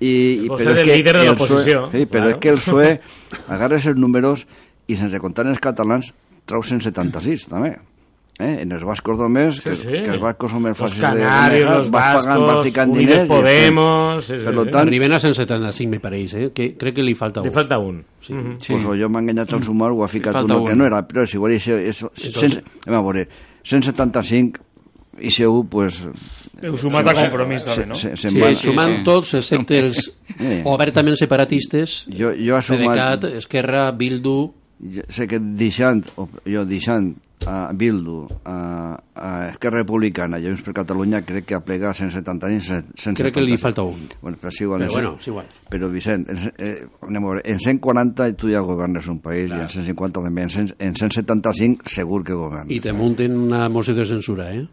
I, 0.04 0.12
i, 0.44 0.48
però 0.50 0.74
és 0.74 0.82
que 0.84 0.96
líder 0.98 1.14
de 1.16 1.20
el 1.24 1.28
l'oposició, 1.32 1.82
PSOE 1.88 2.00
Sí, 2.02 2.06
però 2.10 2.24
claro. 2.26 2.30
és 2.34 2.40
que 2.42 2.48
el 2.52 2.58
PSOE 2.60 3.00
agarra 3.48 3.76
els 3.80 3.98
números 3.98 4.46
i 4.86 4.96
sense 5.00 5.18
comptar 5.22 5.46
els 5.48 5.62
catalans 5.64 6.12
trau 6.44 6.62
176, 6.62 7.46
també. 7.48 7.78
Eh? 8.43 8.62
En 8.64 8.72
els 8.74 8.82
bascos 8.82 9.14
només, 9.16 9.61
que, 9.62 9.76
Sí, 9.78 9.85
sí. 9.87 9.99
que 10.03 10.11
els 10.11 10.20
bascos 10.20 10.51
són 10.51 10.62
més 10.64 10.72
Los 10.74 10.80
fàcils 10.91 11.01
canarios, 11.05 11.68
de 11.70 11.76
los 11.76 11.91
vas 11.95 12.16
pagant, 12.24 12.43
vas 12.49 12.64
ficant 12.66 12.93
diners... 12.93 13.22
i 13.22 13.28
Podemos... 13.30 14.24
Sí, 14.26 14.32
Per 14.32 14.41
sí, 14.49 14.55
lo 14.57 14.64
sí. 14.64 14.70
tant, 14.74 14.89
Arriben 14.89 15.12
a 15.14 15.20
175, 15.22 15.91
me 15.93 16.01
pareix, 16.03 16.35
eh? 16.35 16.49
Que 16.53 16.66
crec 16.76 16.97
que 16.97 17.05
li 17.07 17.14
falta 17.14 17.45
Li 17.45 17.53
un. 17.53 17.55
falta 17.55 17.78
un. 17.78 18.01
Mhm. 18.28 18.57
Sí. 18.59 18.72
Pues 18.72 18.85
o 18.91 18.97
jo 18.99 19.09
m'he 19.09 19.22
enganyat 19.22 19.53
al 19.55 19.62
sumar 19.62 19.93
o 19.95 20.03
ha 20.03 20.09
ficat 20.11 20.35
falta 20.35 20.57
uno 20.57 20.64
que 20.66 20.72
un. 20.74 20.78
no 20.82 20.87
era, 20.91 21.05
però 21.07 21.22
és 21.22 21.35
igual, 21.39 21.53
això, 21.55 21.78
és, 21.78 22.03
sense, 22.18 22.62
anem 22.87 22.99
a 22.99 23.03
veure, 23.07 23.28
175 23.62 24.61
i 25.22 25.30
si 25.30 25.45
un, 25.47 25.68
pues... 25.70 26.01
Heu 26.64 26.76
sumat 26.80 27.07
a 27.11 27.14
compromís, 27.14 27.62
també, 27.66 27.85
no? 27.87 27.95
Se, 27.99 28.16
se, 28.18 28.30
Sí, 28.32 28.41
van, 28.43 28.57
sumant 28.59 28.97
sí. 28.99 29.05
tots, 29.07 29.35
excepte 29.39 29.78
els 29.78 30.11
Eh. 30.41 30.62
obertament 30.66 31.14
separatistes, 31.20 32.07
jo, 32.11 32.32
jo 32.35 32.59
he 32.59 32.62
sumat... 32.66 32.99
PDeCAT, 32.99 33.24
Esquerra, 33.39 33.91
Bildu... 33.95 34.37
Jo 34.95 35.03
sé 35.09 35.28
que 35.30 35.39
deixant, 35.39 36.03
o 36.18 36.26
jo 36.51 36.64
deixant 36.66 37.12
a 37.47 37.72
Bildu, 37.72 38.26
a, 38.45 38.57
a 39.14 39.30
Esquerra 39.51 39.82
Republicana 39.82 40.38
i 40.38 40.47
a 40.47 40.53
Junts 40.53 40.64
per 40.66 40.74
Catalunya, 40.76 41.22
crec 41.26 41.49
que 41.51 41.59
aplega 41.59 41.92
170 41.95 42.51
i 42.51 42.61
170. 42.61 43.22
Crec 43.22 43.36
que 43.36 43.45
li 43.45 43.59
falta 43.61 43.84
un. 43.86 44.07
Bueno, 44.22 44.38
però 44.40 44.53
igual. 44.61 44.84
Però 44.84 44.90
en 44.90 44.95
bueno, 44.97 45.14
és 45.18 45.28
igual. 45.28 45.51
Però 45.70 45.90
Vicent, 45.92 46.28
en, 46.30 46.47
eh, 46.59 46.86
anem 47.09 47.24
a 47.24 47.32
veure, 47.32 47.45
en 47.45 47.61
140 47.61 48.30
tu 48.40 48.53
ja 48.53 48.62
governes 48.64 49.09
un 49.09 49.20
país 49.24 49.51
i 49.51 49.61
en 49.61 49.68
150 49.68 50.22
també. 50.22 50.47
En, 50.49 50.51
100, 50.51 50.76
en 50.78 50.97
175 50.97 51.92
segur 51.92 52.24
que 52.24 52.34
governes. 52.34 52.72
I 52.74 52.80
te 52.80 52.92
munten 52.92 53.36
una 53.38 53.68
moció 53.68 53.95
de 53.95 54.07
censura, 54.09 54.51
eh? 54.55 54.66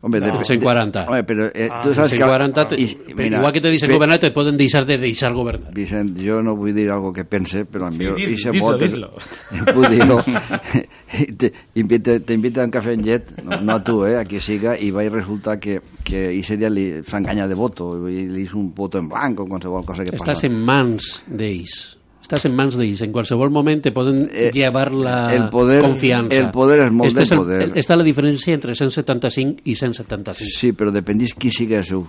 Hombre, 0.00 0.20
No. 0.20 0.38
de- 0.38 0.44
140. 0.44 1.06
Home, 1.08 1.24
però 1.24 1.48
eh, 1.52 1.68
Ah, 1.68 1.80
tu 1.82 1.92
saps 1.92 2.12
que... 2.12 2.18
140, 2.18 2.68
te, 2.68 2.76
i- 2.80 2.86
però 2.94 3.16
mira, 3.16 3.38
igual 3.38 3.52
que 3.52 3.60
te 3.60 3.68
deixen 3.68 3.88
pe- 3.88 3.94
governar, 3.96 4.18
te 4.20 4.30
poden 4.30 4.56
deixar 4.56 4.86
de 4.86 4.96
deixar 4.96 5.32
governar. 5.34 5.72
Vicent, 5.74 6.16
jo 6.22 6.40
no 6.40 6.54
vull 6.54 6.72
dir 6.72 6.88
algo 6.90 7.12
que 7.12 7.24
pense, 7.24 7.64
però 7.66 7.88
a 7.88 7.90
mi 7.90 8.04
Sí, 8.06 8.12
dis- 8.14 8.28
ixe 8.38 8.52
dis-lo, 8.52 8.64
vot 8.66 8.82
és- 8.82 8.92
dis-lo. 8.92 9.10
em 9.58 9.64
puc 9.74 9.88
dir-ho. 9.90 10.22
te, 11.36 11.52
invita, 11.74 12.20
te 12.20 12.34
invita 12.34 12.62
a 12.62 12.64
un 12.66 12.70
cafè 12.70 12.92
en 12.94 13.02
llet, 13.02 13.42
no, 13.42 13.60
no 13.60 13.74
a 13.74 13.82
tu, 13.82 14.04
eh, 14.06 14.16
a 14.20 14.24
qui 14.24 14.38
siga, 14.40 14.76
i 14.78 14.92
va 14.94 15.02
resultar 15.10 15.58
que, 15.58 15.80
que 16.04 16.28
ese 16.38 16.56
dia 16.56 16.70
li 16.70 17.02
s'enganya 17.02 17.48
de 17.48 17.54
voto, 17.58 18.08
i 18.08 18.28
li 18.28 18.42
hizo 18.46 18.56
un 18.58 18.72
voto 18.74 18.98
en 18.98 19.08
blanco, 19.08 19.46
qualsevol 19.46 19.84
cosa 19.84 20.04
que 20.04 20.14
Estàs 20.14 20.26
passa. 20.38 20.46
en 20.46 20.62
mans 20.62 21.24
d'ells. 21.26 21.97
Estàs 22.28 22.44
en 22.44 22.52
mans 22.58 22.76
d'ells. 22.76 23.00
En 23.06 23.12
qualsevol 23.14 23.48
moment 23.50 23.80
te 23.80 23.90
poden 23.90 24.26
Eh, 24.30 24.50
llevar 24.52 24.92
la 24.92 25.32
el 25.34 25.48
poder- 25.48 25.80
confiança. 25.80 26.36
el 26.36 26.50
poder 26.52 26.84
és 26.84 26.92
molt 26.92 27.08
Este 27.08 27.20
de 27.20 27.24
és 27.24 27.30
el- 27.32 27.38
poder. 27.38 27.72
Està 27.74 27.96
la 27.96 28.04
diferència 28.04 28.52
entre 28.52 28.74
175 28.74 29.62
i 29.64 29.74
175. 29.74 30.50
Sí, 30.52 30.72
però 30.74 30.90
dependís 30.92 31.32
qui 31.32 31.48
sigui 31.50 31.74
el 31.74 31.84
seu. 31.84 32.06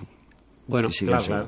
Bueno, 0.68 0.90
Qui 0.90 0.96
sigui 0.98 1.12
Clar, 1.12 1.22
seu. 1.22 1.34
clar. 1.36 1.48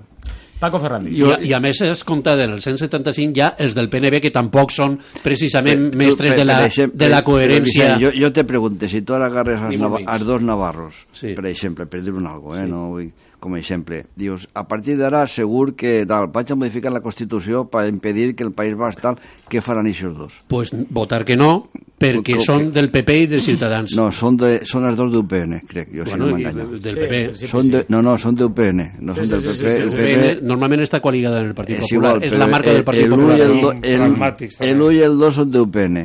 Paco 0.61 0.79
Fernández. 0.79 1.11
I, 1.17 1.49
I 1.49 1.53
a 1.57 1.59
més 1.59 1.81
es 1.87 2.03
compta 2.07 2.35
del 2.37 2.59
175 2.61 3.33
ja 3.35 3.47
els 3.57 3.73
del 3.75 3.89
PNB 3.89 4.21
que 4.21 4.31
tampoc 4.31 4.71
són 4.75 4.99
precisament 5.25 5.89
Tu, 5.91 5.97
mestres 5.97 6.31
per- 6.35 6.37
de 6.39 6.45
la, 6.45 6.57
per 6.61 6.69
exemple, 6.69 6.97
de 7.01 7.09
la 7.09 7.23
coherència. 7.25 7.87
Vicent, 7.95 8.01
jo, 8.05 8.11
jo 8.21 8.31
te 8.31 8.43
pregunto, 8.45 8.87
si 8.87 9.01
tu 9.01 9.15
ara 9.17 9.27
agarres 9.31 9.59
els, 9.71 9.79
nava, 9.81 9.99
els 10.05 10.25
dos 10.27 10.41
navarros, 10.45 11.05
Sí. 11.17 11.33
per 11.35 11.45
exemple, 11.49 11.85
per 11.87 12.01
dir 12.05 12.13
un 12.13 12.27
algo, 12.27 12.55
eh, 12.55 12.67
no 12.67 12.89
vull, 12.93 13.09
com 13.41 13.55
a 13.55 13.57
exemple, 13.59 14.03
dius, 14.15 14.47
a 14.53 14.67
partir 14.69 14.95
d'ara 14.99 15.25
segur 15.27 15.71
que 15.75 16.05
tal, 16.05 16.27
vaig 16.31 16.51
a 16.51 16.55
modificar 16.55 16.91
la 16.93 17.01
Constitució 17.01 17.63
per 17.69 17.87
impedir 17.89 18.35
que 18.35 18.43
el 18.45 18.51
País 18.53 18.75
Basc 18.77 19.01
tal, 19.01 19.17
què 19.49 19.61
faran 19.65 19.87
aquests 19.89 20.17
dos? 20.17 20.39
pues 20.47 20.69
votar 20.91 21.25
que 21.25 21.35
no, 21.35 21.69
perquè 22.01 22.35
Com- 22.39 22.43
són 22.47 22.67
del 22.73 22.89
PP 22.91 23.15
i 23.23 23.27
de 23.31 23.39
Ciutadans. 23.45 23.93
No, 23.95 24.09
són, 24.11 24.35
de, 24.41 24.49
són 24.65 24.87
els 24.89 24.97
dos 24.97 25.11
d'UPN, 25.13 25.59
crec, 25.69 25.91
jo 25.93 26.05
si 26.05 26.15
bueno, 26.15 26.25
no 26.25 26.37
i 26.39 26.43
m'enganyo. 26.43 26.79
del 26.81 26.97
PP. 26.97 27.21
sí, 27.37 27.47
Són 27.47 27.69
de, 27.71 27.83
no, 27.93 28.01
no, 28.01 28.17
són 28.17 28.35
d'UPN, 28.35 28.81
no 29.05 29.13
són 29.13 29.25
sí, 29.27 29.31
del 29.31 29.41
sí, 29.41 29.47
PP. 29.47 29.57
sí, 29.57 29.75
sí, 29.77 29.81
el 29.81 29.89
sí. 29.89 29.95
PP 29.95 30.15
PN 30.41 30.47
normalment 30.49 30.81
està 30.85 30.99
coaligada 30.99 31.39
en 31.41 31.51
el 31.51 31.55
Partit 31.55 31.77
és 31.77 31.85
Popular. 31.85 32.15
igual, 32.17 32.23
és 32.27 32.37
la 32.37 32.47
marca 32.47 32.69
el, 32.71 32.75
del 32.81 32.83
Partit 32.89 33.05
el, 33.05 33.11
Popular. 33.15 33.39
El, 33.39 33.47
Són 33.61 33.77
el, 33.83 33.93
el, 33.93 34.01
pragmàtics, 34.01 34.57
també. 34.57 34.71
el 34.71 34.81
1 34.81 34.91
i 34.97 35.01
el 35.07 35.17
2 35.21 35.35
són 35.41 35.51
d'UPN. 35.51 36.01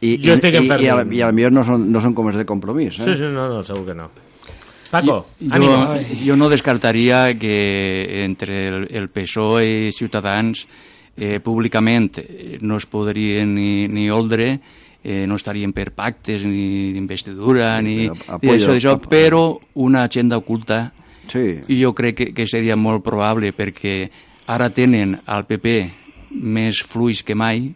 I, 0.00 0.10
Jo 0.24 0.32
estic 0.38 0.54
i, 0.54 0.56
en 0.56 0.64
i, 0.64 0.66
i, 0.84 0.88
a, 0.88 0.98
i 1.12 1.20
a 1.22 1.32
millor 1.32 1.52
no 1.52 1.62
són, 1.64 1.82
no 1.92 2.00
són 2.00 2.14
com 2.16 2.28
els 2.30 2.38
de 2.40 2.46
compromís. 2.48 2.98
Eh? 3.00 3.04
Sí, 3.04 3.14
sí, 3.18 3.28
no, 3.28 3.48
no, 3.52 3.62
segur 3.62 3.84
que 3.90 3.94
no. 3.94 4.06
Paco, 4.90 5.26
Jo, 5.38 5.50
ànimo. 5.54 5.74
jo 6.26 6.36
no 6.36 6.48
descartaria 6.50 7.38
que 7.38 8.24
entre 8.24 8.66
el, 8.68 8.88
el 8.90 9.08
PSOE 9.08 9.88
i 9.88 9.92
Ciutadans 9.92 10.64
eh, 11.16 11.38
públicament 11.44 12.16
no 12.62 12.76
es 12.80 12.86
podrien 12.90 13.54
ni, 13.54 13.86
ni 13.86 14.08
oldre, 14.10 14.58
eh, 15.02 15.26
no 15.26 15.36
estarien 15.36 15.72
per 15.72 15.90
pactes 15.92 16.44
ni 16.44 16.92
d'investidura, 16.92 17.80
ni 17.80 18.08
d'això, 18.68 18.94
ap- 18.96 19.06
però 19.08 19.58
una 19.74 20.02
agenda 20.02 20.36
oculta 20.36 20.92
Sí. 21.30 21.60
i 21.68 21.80
jo 21.82 21.92
crec 21.94 22.16
que, 22.16 22.26
que 22.34 22.46
seria 22.46 22.74
molt 22.76 23.04
probable 23.04 23.52
perquè 23.52 24.08
ara 24.46 24.70
tenen 24.70 25.18
al 25.26 25.44
PP 25.46 25.90
més 26.42 26.80
fluix 26.82 27.22
que 27.22 27.34
mai 27.34 27.72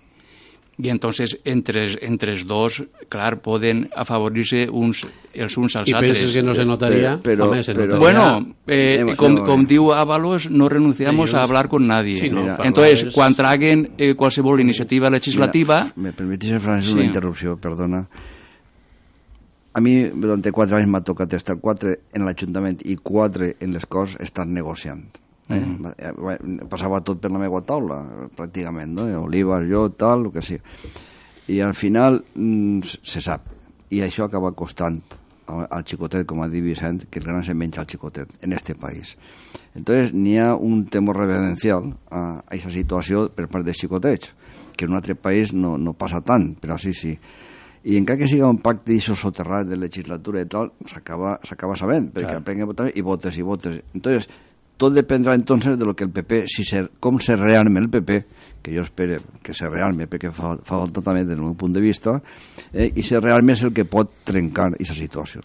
i 0.77 0.89
entonces 0.89 1.39
entre, 1.45 1.85
entre 2.03 2.33
els 2.33 2.47
dos, 2.47 2.83
clar, 3.09 3.41
poden 3.41 3.89
afavorir-se 3.95 4.69
uns, 4.71 5.03
els 5.33 5.57
uns 5.57 5.77
als 5.77 5.89
I 5.89 5.93
altres. 5.93 6.17
penses 6.19 6.35
que 6.35 6.43
no 6.43 6.53
se 6.53 6.65
notaria? 6.65 7.21
Però- 7.23 7.47
Home, 7.49 7.63
se 7.63 7.73
però- 7.73 7.87
notaria. 7.87 7.99
Bueno, 7.99 8.55
eh, 8.67 9.15
com, 9.17 9.37
com 9.47 9.65
diu 9.67 9.93
Ábalos, 9.93 10.51
no 10.51 10.69
renunciamos 10.69 11.33
a 11.35 11.43
hablar 11.45 11.69
con 11.69 11.87
nadie. 11.87 12.17
Sí, 12.19 12.29
no, 12.31 12.43
Mira, 12.43 12.59
Entonces, 12.65 13.05
és- 13.05 13.15
quan 13.15 13.35
traguen 13.35 13.93
eh, 13.99 14.15
qualsevol 14.15 14.61
iniciativa 14.61 15.09
legislativa, 15.11 15.83
Mira, 15.85 15.93
me 15.97 16.13
permitís, 16.13 16.61
Francesc, 16.61 16.89
Sí. 16.89 16.95
una 16.95 17.05
interrupció, 17.05 17.57
perdona. 17.57 18.09
A 19.77 19.81
mi, 19.81 20.05
durant 20.15 20.43
quatre 20.55 20.77
anys 20.79 20.87
m'ha 20.89 21.01
tocat 21.03 21.33
estar 21.35 21.57
quatre 21.59 21.97
en 22.15 22.25
l'Ajuntament 22.25 22.79
i 22.87 22.95
quatre 22.97 23.57
en 23.61 23.73
les 23.75 23.87
Corts 23.87 24.17
estar 24.23 24.47
negociant. 24.47 25.03
Eh? 25.49 25.61
Eh, 25.99 26.13
bueno, 26.17 26.69
Passava 26.71 27.03
tot 27.05 27.21
per 27.21 27.33
la 27.33 27.43
meva 27.43 27.61
taula, 27.67 28.01
pràcticament, 28.37 28.95
no? 28.97 29.09
Olives, 29.25 29.67
jo, 29.71 29.89
tal, 29.99 30.29
el 30.29 30.33
que 30.35 30.45
sigui. 30.45 30.63
I 31.53 31.61
al 31.61 31.75
final 31.77 32.23
mm, 32.35 32.97
se 33.05 33.21
sap. 33.21 33.51
I 33.93 34.01
això 34.07 34.25
acaba 34.29 34.55
costant 34.57 35.03
al, 35.47 35.85
xicotet, 35.85 36.25
com 36.27 36.41
ha 36.41 36.49
dit 36.49 36.65
Vicent, 36.65 37.05
que 37.11 37.21
el 37.21 37.27
gran 37.27 37.45
se 37.45 37.55
menja 37.55 37.83
al 37.83 37.91
xicotet 37.91 38.31
en 38.43 38.55
este 38.57 38.75
país. 38.75 39.17
Entonces, 39.75 40.15
n'hi 40.15 40.39
ha 40.39 40.55
un 40.55 40.87
temor 40.87 41.19
reverencial 41.21 41.93
a, 42.09 42.41
aquesta 42.47 42.73
situació 42.73 43.29
per 43.35 43.49
part 43.53 43.67
dels 43.67 43.81
xicotets. 43.81 44.33
que 44.75 44.87
en 44.87 44.91
un 44.91 44.97
altre 44.97 45.15
país 45.15 45.53
no, 45.53 45.77
no 45.79 45.93
passa 45.95 46.21
tant, 46.21 46.55
però 46.59 46.75
sí, 46.83 46.91
sí. 46.95 47.13
I 47.85 47.99
encara 47.99 48.19
que 48.19 48.27
siga 48.27 48.49
un 48.51 48.59
pacte 48.59 48.91
d'això 48.91 49.15
soterrat 49.15 49.69
de 49.69 49.77
legislatura 49.79 50.43
i 50.43 50.49
tal, 50.51 50.73
s'acaba 50.89 51.77
sabent, 51.79 52.09
perquè 52.11 52.33
claro. 52.33 52.43
aprenguem 52.43 52.67
a 52.67 52.71
votar 52.73 52.89
i 52.91 53.05
votes 53.05 53.39
i 53.39 53.45
votes. 53.47 53.77
Entonces, 53.95 54.27
tot 54.77 54.95
dependrà 54.95 55.35
entonces 55.35 55.79
de 55.79 55.85
lo 55.85 55.95
que 55.95 56.05
el 56.05 56.11
PP, 56.11 56.45
si 56.51 56.65
se, 56.65 56.87
com 57.01 57.19
se 57.23 57.37
realment 57.37 57.85
el 57.85 57.91
PP, 57.91 58.19
que 58.65 58.75
jo 58.75 58.83
espero 58.83 59.21
que 59.43 59.55
se 59.55 59.69
realment, 59.69 60.09
perquè 60.11 60.33
fa, 60.33 60.55
fa 60.57 60.79
falta 60.81 61.03
també 61.05 61.27
del 61.29 61.43
meu 61.43 61.55
punt 61.59 61.75
de 61.77 61.83
vista, 61.85 62.17
eh, 62.73 62.89
i 62.89 63.05
se 63.05 63.21
realment 63.21 63.59
és 63.59 63.65
el 63.69 63.75
que 63.77 63.85
pot 63.85 64.11
trencar 64.25 64.73
aquesta 64.73 64.97
situació. 64.97 65.45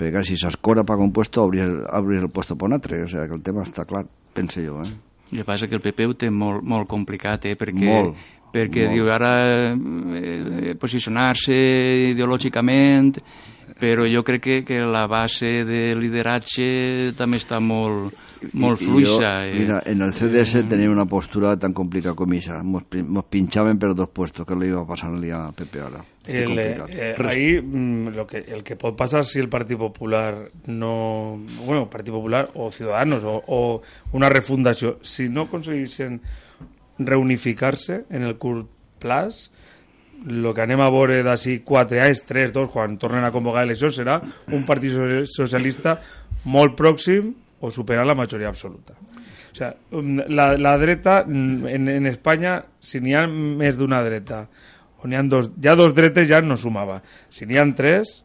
Perquè 0.00 0.22
si 0.24 0.38
s'escora 0.40 0.86
per 0.86 0.96
un 1.02 1.10
puesto, 1.12 1.42
obrir 1.44 1.66
el, 1.66 1.76
obrir 1.98 2.22
el 2.22 2.30
puesto 2.30 2.56
per 2.56 2.70
un 2.70 2.78
altre, 2.78 3.02
o 3.04 3.08
sigui 3.10 3.26
que 3.28 3.36
el 3.36 3.42
tema 3.44 3.66
està 3.66 3.84
clar, 3.84 4.06
pense 4.32 4.62
jo. 4.64 4.78
Eh? 4.80 4.92
El 5.32 5.42
que 5.42 5.48
passa 5.48 5.68
que 5.68 5.76
el 5.76 5.82
PP 5.82 6.06
ho 6.06 6.16
té 6.18 6.30
molt, 6.30 6.62
molt 6.62 6.88
complicat, 6.88 7.50
eh? 7.50 7.56
perquè, 7.58 7.90
molt, 7.90 8.16
perquè 8.54 8.86
molt. 8.86 8.94
diu 8.94 9.10
ara 9.12 9.34
eh, 9.74 10.74
posicionar-se 10.80 11.58
ideològicament 12.14 13.18
però 13.80 14.04
jo 14.08 14.22
crec 14.26 14.42
que, 14.44 14.56
que 14.68 14.80
la 14.84 15.06
base 15.10 15.64
de 15.66 15.94
lideratge 15.96 17.14
també 17.18 17.40
està 17.40 17.58
molt, 17.64 18.14
molt 18.52 18.80
fluixa. 18.80 19.30
I, 19.48 19.54
jo, 19.54 19.60
mira, 19.62 19.78
en 19.88 20.04
el 20.04 20.12
CDS 20.14 20.60
eh, 20.60 20.64
tenim 20.68 20.92
una 20.92 21.06
postura 21.08 21.54
tan 21.60 21.74
complicada 21.76 22.14
com 22.18 22.34
això. 22.36 22.60
Nos, 22.62 22.86
nos 23.08 23.28
pinchaven 23.32 23.80
per 23.80 23.92
dos 23.96 24.10
puestos, 24.14 24.46
que 24.46 24.58
li 24.58 24.70
iba 24.70 24.82
a 24.82 24.88
passar 24.88 25.10
a 25.10 25.42
PP 25.56 25.80
ara. 25.84 26.02
El, 26.26 26.58
eh, 26.58 27.14
ahí 27.26 27.60
mm, 27.60 28.14
lo 28.16 28.26
que, 28.26 28.44
el 28.46 28.62
que 28.62 28.76
pot 28.76 28.96
passar 28.96 29.24
si 29.24 29.40
el 29.40 29.48
Partit 29.48 29.78
Popular 29.78 30.50
no... 30.66 31.40
Bueno, 31.64 31.88
Partit 31.90 32.12
Popular 32.14 32.50
o 32.54 32.70
Ciudadanos 32.70 33.24
o, 33.24 33.40
o 33.46 33.82
una 34.12 34.28
refundació, 34.28 34.98
si 35.02 35.28
no 35.28 35.48
aconseguissin 35.48 36.20
reunificar-se 37.00 38.04
en 38.10 38.28
el 38.28 38.36
curt 38.36 38.68
plaç, 39.00 39.48
el 40.28 40.48
que 40.54 40.64
anem 40.64 40.80
a 40.84 40.90
veure 40.92 41.20
d'ací 41.24 41.60
4 41.66 42.00
anys, 42.04 42.24
3, 42.28 42.52
2, 42.54 42.70
quan 42.72 42.96
tornen 43.00 43.24
a 43.24 43.32
convocar 43.32 43.64
eleccions, 43.66 43.96
serà 44.00 44.18
un 44.52 44.66
partit 44.68 44.96
socialista 45.30 45.96
molt 46.44 46.76
pròxim 46.78 47.32
o 47.60 47.70
superar 47.72 48.06
la 48.08 48.16
majoria 48.18 48.48
absoluta. 48.48 48.96
O 49.50 49.54
sea, 49.56 49.74
la, 50.28 50.52
la 50.56 50.76
dreta 50.78 51.24
en, 51.26 51.88
en 51.88 52.06
Espanya, 52.06 52.60
si 52.80 53.00
n'hi 53.02 53.16
ha 53.18 53.26
més 53.26 53.76
d'una 53.76 54.02
dreta, 54.06 54.44
on 55.04 55.12
hi 55.12 55.18
ha 55.18 55.22
dos, 55.26 55.50
ja 55.62 55.74
dos 55.76 55.94
dretes 55.96 56.28
ja 56.30 56.40
no 56.44 56.56
sumava. 56.56 57.00
Si 57.32 57.48
n'hi 57.48 57.58
ha 57.58 57.66
tres, 57.76 58.20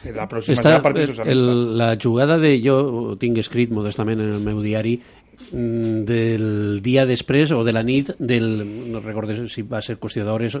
la 0.00 0.26
pròxima 0.28 0.56
Està, 0.56 0.68
serà 0.68 0.82
Partit 0.84 1.10
Socialista. 1.10 1.32
El, 1.32 1.78
la 1.80 1.94
jugada 2.00 2.38
de... 2.40 2.54
Jo 2.64 2.76
ho 2.80 3.16
tinc 3.20 3.40
escrit 3.40 3.72
modestament 3.74 4.20
en 4.20 4.30
el 4.36 4.44
meu 4.44 4.62
diari, 4.64 4.98
Mm, 4.98 5.19
del 5.50 6.80
dia 6.82 7.06
després 7.08 7.50
o 7.50 7.64
de 7.66 7.72
la 7.74 7.82
nit 7.82 8.12
del, 8.18 8.62
no 8.92 9.00
recordo 9.02 9.34
si 9.48 9.64
va 9.66 9.82
ser 9.82 9.98
qüestió 9.98 10.24
d'hores 10.24 10.58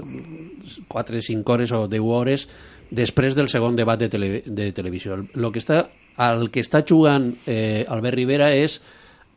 4, 0.88 1.22
5 1.22 1.52
hores 1.52 1.74
o 1.76 1.84
10 1.86 2.06
hores 2.06 2.46
després 2.90 3.36
del 3.38 3.48
segon 3.48 3.76
debat 3.78 4.00
de, 4.00 4.08
tele, 4.10 4.42
de 4.46 4.70
televisió 4.74 5.20
el 5.20 5.50
que 5.52 5.62
està, 5.62 5.84
el 6.26 6.48
que 6.50 6.64
està 6.64 6.82
jugant 6.86 7.30
eh, 7.46 7.84
Albert 7.86 8.18
Rivera 8.18 8.50
és 8.56 8.80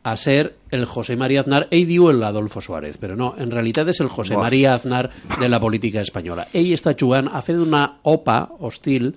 a 0.04 0.16
ser 0.20 0.56
el 0.70 0.84
José 0.84 1.16
María 1.16 1.40
Aznar. 1.40 1.62
Ell 1.72 1.86
diu 1.88 2.10
l'Adolfo 2.12 2.60
Suárez 2.60 2.98
però 3.00 3.16
no, 3.16 3.30
en 3.40 3.50
realitat 3.50 3.88
és 3.88 4.02
el 4.04 4.10
José. 4.12 4.36
María 4.36 4.74
Aznar 4.74 5.08
de 5.40 5.48
la 5.48 5.58
política 5.60 6.02
espanyola. 6.04 6.50
Ell 6.52 6.74
està 6.76 6.92
jugant 6.92 7.30
a 7.32 7.40
fer 7.42 7.56
una 7.62 7.86
OPA 8.02 8.38
hostil 8.68 9.14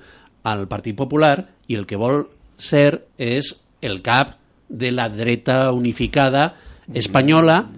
al 0.48 0.68
Partit 0.72 0.96
Popular 0.96 1.36
i 1.68 1.76
el 1.76 1.86
que 1.86 2.00
vol 2.00 2.24
ser 2.58 3.04
és 3.20 3.52
el 3.84 4.00
cap 4.02 4.38
de 4.70 4.92
la 4.92 5.10
dreta 5.10 5.72
unificada 5.72 6.56
espanyola 6.94 7.70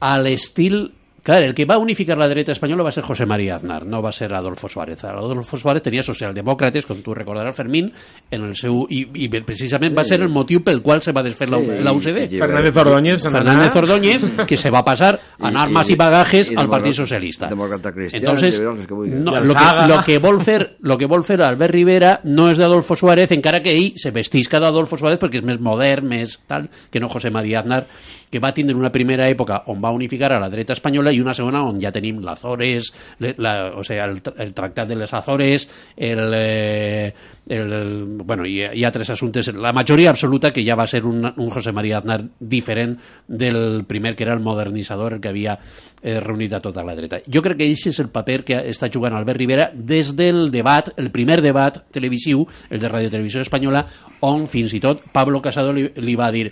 a 0.00 0.12
l'estil 0.18 0.92
El 1.38 1.54
que 1.54 1.64
va 1.64 1.78
unificar 1.78 2.18
la 2.18 2.28
dreta 2.28 2.52
espanyola 2.52 2.82
va 2.82 2.92
ser 2.92 3.04
José 3.04 3.26
María 3.26 3.56
Aznar, 3.56 3.86
no 3.86 4.02
va 4.02 4.12
ser 4.12 4.32
Adolfo 4.34 4.68
Suárez. 4.68 5.04
Adolfo 5.04 5.58
Suárez 5.58 5.82
tenia 5.82 6.02
socialdemòcrates, 6.02 6.86
com 6.88 6.98
tu 7.04 7.14
recordaràs, 7.14 7.54
Fermín, 7.56 7.92
en 8.30 8.46
el 8.48 8.56
seu, 8.56 8.82
i, 8.90 9.04
i 9.14 9.28
precisament 9.30 9.92
sí. 9.92 9.98
va 9.98 10.04
ser 10.04 10.20
el 10.20 10.30
motiu 10.32 10.64
pel 10.66 10.82
qual 10.82 11.02
se 11.02 11.12
va 11.12 11.22
desfer 11.22 11.50
la, 11.50 11.60
la 11.60 11.92
UCD. 11.92 12.26
Fernández 12.38 12.76
Ordóñez. 12.76 13.22
Fernández 13.22 13.76
Ordóñez, 13.76 14.24
que 14.48 14.56
se 14.56 14.70
va 14.70 14.84
pasar 14.84 15.18
en 15.38 15.56
armas 15.56 15.90
y, 15.90 15.94
bagajes 15.94 16.52
al 16.56 16.68
Partit 16.68 16.94
Socialista. 16.94 17.48
Entonces, 17.50 18.60
no, 18.60 19.40
lo, 19.40 19.54
que, 19.54 19.86
lo, 19.88 20.02
que 20.04 20.18
vol 20.18 20.42
fer, 20.42 20.76
lo 20.80 20.98
que 20.98 21.06
vol 21.06 21.24
fer 21.24 21.42
Albert 21.42 21.74
Rivera 21.74 22.14
no 22.24 22.48
és 22.50 22.58
d'Adolfo 22.60 22.96
Suárez, 22.96 23.30
encara 23.36 23.62
que 23.62 23.74
ell 23.76 23.92
se 24.00 24.12
vestisca 24.14 24.60
d'Adolfo 24.60 24.98
Suárez 24.98 25.20
perquè 25.20 25.40
és 25.40 25.46
més 25.46 25.60
modern, 25.62 26.08
més 26.10 26.38
tal, 26.48 26.68
que 26.90 27.00
no 27.00 27.10
José 27.12 27.30
María 27.30 27.60
Aznar, 27.60 27.84
que 28.30 28.38
va 28.38 28.54
tindre 28.54 28.76
una 28.78 28.92
primera 28.94 29.28
època 29.28 29.64
on 29.72 29.80
va 29.82 29.90
unificar 29.90 30.32
a 30.32 30.40
la 30.40 30.48
dreta 30.50 30.72
espanyola 30.76 31.12
i 31.12 31.19
una 31.22 31.34
segona 31.36 31.62
on 31.66 31.80
ja 31.82 31.92
tenim 31.92 32.20
l'Azores, 32.24 32.92
la, 33.18 33.54
o 33.76 33.84
sigui, 33.86 34.00
el, 34.04 34.20
el 34.44 34.54
tractat 34.56 34.88
de 34.88 34.98
les 34.98 35.14
Azores, 35.14 35.68
el, 35.96 36.22
eh, 36.36 37.12
el, 37.48 37.72
el, 37.72 37.92
bueno, 38.24 38.46
hi, 38.46 38.62
hi 38.74 38.84
ha 38.84 38.92
tres 38.94 39.10
assumptes, 39.10 39.52
la 39.54 39.72
majoria 39.76 40.10
absoluta 40.10 40.52
que 40.52 40.64
ja 40.66 40.76
va 40.78 40.86
ser 40.86 41.04
un, 41.06 41.24
un 41.24 41.50
José 41.50 41.72
María 41.72 41.98
Aznar 41.98 42.20
diferent 42.38 42.96
del 43.26 43.84
primer 43.86 44.14
que 44.16 44.24
era 44.24 44.34
el 44.34 44.40
modernitzador, 44.40 45.20
que 45.20 45.28
havia 45.28 45.58
eh, 46.02 46.18
reunit 46.20 46.54
a 46.54 46.60
tota 46.60 46.84
la 46.84 46.94
dreta. 46.94 47.20
Jo 47.26 47.42
crec 47.42 47.60
que 47.60 47.68
aquest 47.68 47.90
és 47.92 48.00
el 48.02 48.10
paper 48.12 48.40
que 48.46 48.60
està 48.70 48.90
jugant 48.92 49.16
Albert 49.16 49.40
Rivera 49.40 49.70
des 49.74 50.14
del 50.16 50.48
debat, 50.50 50.92
el 50.96 51.10
primer 51.10 51.40
debat 51.42 51.82
televisiu, 51.92 52.46
el 52.70 52.80
de 52.80 52.88
Radio 52.88 53.10
Televisió 53.10 53.42
Espanyola, 53.44 53.84
on 54.26 54.46
fins 54.50 54.74
i 54.74 54.80
tot 54.82 55.06
Pablo 55.12 55.42
Casado 55.42 55.72
li, 55.76 55.88
li 55.96 56.16
va 56.18 56.30
dir 56.34 56.50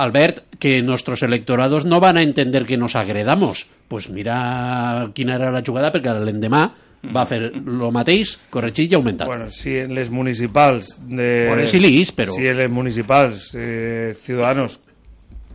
Albert, 0.00 0.44
que 0.58 0.80
nuestros 0.82 1.22
electorados 1.22 1.84
no 1.84 2.00
van 2.00 2.16
a 2.16 2.22
entender 2.22 2.64
que 2.64 2.76
nos 2.76 2.96
agredamos. 2.96 3.66
Pues 3.88 4.08
mira 4.08 5.10
quina 5.14 5.36
era 5.36 5.50
la 5.50 5.64
jugada, 5.66 5.90
perquè 5.92 6.14
l'endemà 6.16 6.62
va 7.14 7.24
fer 7.28 7.40
lo 7.64 7.90
mateix, 7.94 8.36
corregit 8.52 8.92
i 8.92 8.98
augmentat. 8.98 9.28
Bueno, 9.28 9.48
si 9.52 9.78
en 9.80 9.94
les 9.96 10.10
municipals 10.12 10.94
de... 11.08 11.46
Bueno, 11.48 11.66
si 11.66 11.80
lis, 11.80 12.12
però... 12.12 12.36
Si 12.36 12.46
en 12.46 12.58
les 12.60 12.70
municipals 12.70 13.50
eh, 13.56 14.14
Ciudadanos 14.20 14.78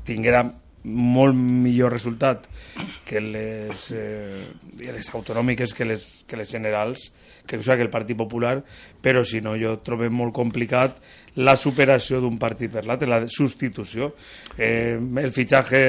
tinguera 0.06 0.43
molt 0.86 1.34
millor 1.38 1.93
resultat 1.93 2.46
que 3.06 3.22
les, 3.22 3.88
eh, 3.91 4.46
les 4.82 5.14
autonòmiques 5.14 5.74
que 5.74 5.86
les, 5.86 6.26
que 6.28 6.38
les 6.38 6.52
generals, 6.52 7.12
que, 7.46 7.58
o 7.58 7.62
sigui, 7.62 7.78
que 7.78 7.88
el 7.88 7.93
Partit 7.93 8.18
Popular, 8.18 8.60
però 9.02 9.24
si 9.26 9.41
no, 9.41 9.56
jo 9.58 9.78
trobem 9.86 10.14
molt 10.14 10.34
complicat 10.36 10.98
la 11.44 11.56
superació 11.60 12.22
d'un 12.24 12.38
partit 12.40 12.72
per 12.72 12.86
l'altre, 12.88 13.10
la 13.10 13.24
substitució. 13.32 14.12
Eh, 14.56 14.96
el 14.96 15.34
fitxatge 15.36 15.82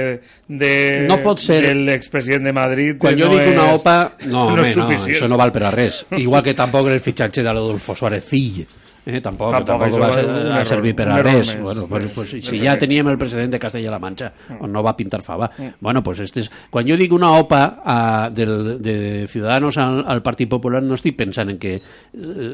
de, 0.46 0.72
no 1.06 1.20
pot 1.22 1.42
ser... 1.42 1.60
de 1.68 1.74
l'expresident 1.76 2.48
de 2.48 2.54
Madrid 2.56 2.98
Quan 2.98 3.14
no 3.14 3.28
jo 3.28 3.36
dic 3.36 3.52
una 3.52 3.68
OPA, 3.76 3.98
no, 4.26 4.32
no, 4.32 4.40
home, 4.56 4.72
no, 4.74 4.88
això 4.96 5.30
no 5.30 5.38
val 5.38 5.54
per 5.54 5.68
a 5.68 5.74
res. 5.74 6.02
Igual 6.24 6.42
que 6.46 6.56
tampoc 6.58 6.90
el 6.90 7.02
fitxatge 7.04 7.46
de 7.46 7.54
l'Adolfo 7.54 7.94
Suárez 7.94 8.26
fill 8.26 8.64
Eh, 9.06 9.20
tampoc, 9.22 9.52
tampoc, 9.54 9.84
tampoc 9.84 10.00
va, 10.02 10.08
ser, 10.10 10.24
va 10.50 10.62
servir 10.66 10.92
per 10.98 11.04
a 11.06 11.16
res. 11.22 11.52
Més, 11.52 11.60
bueno, 11.62 11.84
pues, 11.86 12.08
pues, 12.10 12.30
si 12.42 12.58
ja 12.58 12.72
teníem 12.74 13.06
el 13.12 13.18
president 13.20 13.52
de 13.54 13.60
Castella-La 13.62 14.00
Manxa, 14.02 14.32
mm. 14.34 14.56
on 14.66 14.72
no 14.74 14.82
va 14.82 14.96
pintar 14.98 15.20
fava. 15.22 15.46
Mm. 15.56 15.76
Bueno, 15.78 16.02
pues 16.02 16.24
este 16.24 16.42
és, 16.42 16.48
quan 16.74 16.88
jo 16.88 16.96
dic 16.98 17.14
una 17.14 17.30
OPA 17.38 17.60
a, 17.86 17.98
del, 18.34 18.82
de 18.82 19.26
Ciudadanos 19.30 19.78
al, 19.78 20.00
al 20.10 20.24
Partit 20.26 20.50
Popular, 20.50 20.80
no 20.82 20.98
estic 20.98 21.14
pensant 21.20 21.54
en 21.54 21.60
que 21.62 21.76
eh, 21.78 22.48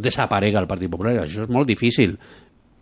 desaparega 0.00 0.62
el 0.64 0.70
Partit 0.70 0.88
Popular, 0.88 1.18
això 1.26 1.44
és 1.44 1.52
molt 1.52 1.68
difícil 1.68 2.16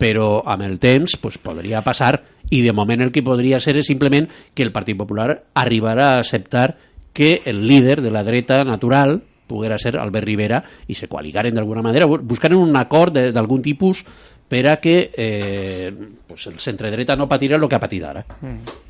però 0.01 0.39
amb 0.49 0.63
el 0.65 0.79
temps 0.81 1.17
pues, 1.21 1.35
podria 1.37 1.83
passar 1.85 2.15
i 2.49 2.63
de 2.63 2.71
moment 2.73 3.03
el 3.03 3.11
que 3.11 3.21
podria 3.21 3.59
ser 3.59 3.75
és 3.77 3.91
simplement 3.91 4.25
que 4.55 4.63
el 4.63 4.71
Partit 4.71 4.97
Popular 4.97 5.35
arribarà 5.59 6.13
a 6.13 6.23
acceptar 6.23 6.71
que 7.13 7.41
el 7.45 7.67
líder 7.67 7.99
de 8.01 8.09
la 8.09 8.23
dreta 8.23 8.63
natural 8.63 9.19
poguera 9.51 9.79
ser 9.81 9.97
Albert 9.99 10.27
Rivera 10.27 10.61
i 10.87 10.97
se 10.97 11.09
coaligaren 11.11 11.57
d'alguna 11.57 11.83
manera, 11.83 12.07
buscaren 12.07 12.59
un 12.59 12.75
acord 12.79 13.19
d'algun 13.35 13.61
tipus 13.61 14.05
per 14.51 14.65
a 14.67 14.77
que 14.83 14.95
eh, 15.15 15.91
pues 16.27 16.47
el 16.47 16.59
centre-dreta 16.59 17.15
no 17.15 17.29
patirà 17.31 17.59
el 17.59 17.67
que 17.67 17.77
ha 17.77 17.83
patit 17.83 18.07
ara. 18.07 18.25
Mm 18.39 18.87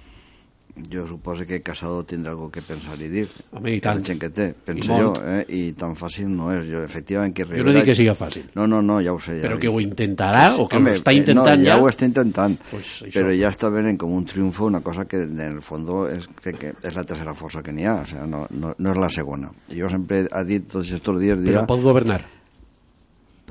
jo 0.91 1.07
suposo 1.07 1.45
que 1.45 1.61
Casado 1.61 2.03
tindrà 2.05 2.32
algo 2.32 2.49
que 2.51 2.61
pensar 2.61 2.95
i 3.01 3.09
dir. 3.11 3.26
Home, 3.51 3.76
i 3.76 3.82
tant. 3.84 3.99
La 3.99 4.07
gent 4.07 4.19
que 4.22 4.30
té, 4.34 4.47
penso 4.53 4.97
jo, 4.97 5.11
eh? 5.28 5.43
i 5.49 5.61
tan 5.78 5.95
fàcil 5.99 6.30
no 6.32 6.51
és. 6.53 6.65
Jo, 6.69 6.84
efectivament, 6.88 7.36
que. 7.36 7.45
Jo 7.49 7.65
no 7.67 7.76
dic 7.76 7.89
que 7.91 7.95
sigui 7.97 8.15
fàcil. 8.17 8.47
No, 8.55 8.67
no, 8.69 8.82
no, 8.86 8.99
ja 9.03 9.13
ho 9.13 9.19
sé. 9.24 9.38
Ja 9.41 9.49
però 9.49 9.59
que 9.61 9.72
ho 9.72 9.80
intentarà, 9.84 10.45
o 10.55 10.67
que 10.72 10.80
home, 10.80 10.95
ho 10.95 11.01
està 11.01 11.15
intentant 11.15 11.59
no, 11.59 11.65
ja... 11.65 11.76
ja 11.76 11.80
ho 11.80 11.88
està 11.91 12.09
intentant, 12.09 12.57
pues 12.72 12.91
però 13.11 13.36
ja 13.36 13.51
està 13.51 13.72
venint 13.74 13.99
com 14.01 14.13
un 14.15 14.28
triomfo 14.30 14.69
una 14.72 14.84
cosa 14.86 15.07
que 15.09 15.24
en 15.28 15.39
el 15.47 15.63
fons 15.65 15.89
és, 16.11 16.28
crec 16.41 16.59
que 16.61 16.76
és 16.88 16.97
la 16.97 17.05
tercera 17.07 17.34
força 17.38 17.63
que 17.65 17.74
n'hi 17.76 17.88
ha, 17.89 18.01
o 18.03 18.09
sea, 18.09 18.28
no, 18.30 18.45
no, 18.51 18.76
no 18.78 18.93
és 18.93 19.01
la 19.01 19.09
segona. 19.13 19.51
Jo 19.74 19.89
sempre 19.91 20.26
he 20.28 20.45
dit 20.47 20.69
tots 20.72 20.88
aquests 20.88 21.19
dies... 21.19 21.41
Dia, 21.41 21.61
però 21.61 21.67
pot 21.74 21.84
governar 21.84 22.22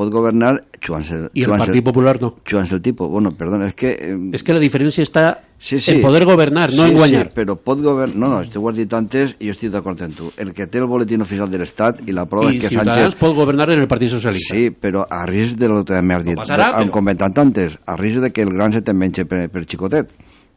pot 0.01 0.11
governar 0.13 0.55
jugant-se... 0.81 1.27
I 1.37 1.45
el 1.45 1.55
Partit 1.61 1.85
Popular 1.85 2.17
no. 2.23 2.35
Jugant-se 2.49 2.79
el 2.79 2.83
tipus. 2.85 3.11
Bueno, 3.13 3.35
perdona, 3.37 3.69
és 3.69 3.77
que... 3.77 3.91
Eh, 3.93 4.17
és 4.39 4.45
que 4.47 4.57
la 4.57 4.63
diferència 4.63 5.05
està 5.05 5.25
sí, 5.61 5.79
sí. 5.79 5.93
en 5.93 6.01
poder 6.01 6.25
governar, 6.25 6.73
no 6.73 6.83
sí, 6.83 6.91
en 6.91 6.97
guanyar. 6.97 7.29
Sí, 7.29 7.35
però 7.37 7.55
pot 7.61 7.83
governar... 7.85 8.17
No, 8.17 8.31
no, 8.33 8.41
tu 8.51 8.65
ho 8.65 8.71
has 8.71 8.81
dit 8.81 8.97
antes 8.97 9.37
i 9.39 9.51
jo 9.51 9.55
estic 9.55 9.71
d'acord 9.75 10.01
amb 10.03 10.17
tu. 10.17 10.33
El 10.41 10.51
que 10.57 10.67
té 10.67 10.81
el 10.81 10.89
boletín 10.91 11.23
oficial 11.23 11.53
de 11.53 11.61
l'Estat 11.61 12.03
i 12.09 12.17
la 12.17 12.27
prova 12.31 12.51
I 12.51 12.57
és 12.57 12.65
que 12.65 12.73
Ciutadans 12.73 13.13
Sánchez... 13.13 13.21
pot 13.21 13.37
governar 13.37 13.69
en 13.77 13.85
el 13.85 13.87
Partit 13.93 14.11
Socialista. 14.17 14.57
Sí, 14.57 14.73
però 14.73 15.05
a 15.05 15.23
risc 15.31 15.61
de 15.61 15.71
lo 15.71 15.85
que 15.85 16.01
m'has 16.03 16.27
dit. 16.27 16.35
No 16.35 16.43
passarà, 16.43 16.73
però... 16.79 16.91
comentat 16.97 17.39
antes, 17.45 17.79
a 17.87 17.97
risc 18.01 18.25
de 18.25 18.33
que 18.35 18.49
el 18.49 18.53
gran 18.57 18.75
se 18.75 18.83
te 18.83 18.97
menja 18.97 19.29
per, 19.29 19.45
per 19.53 19.69
xicotet 19.69 20.11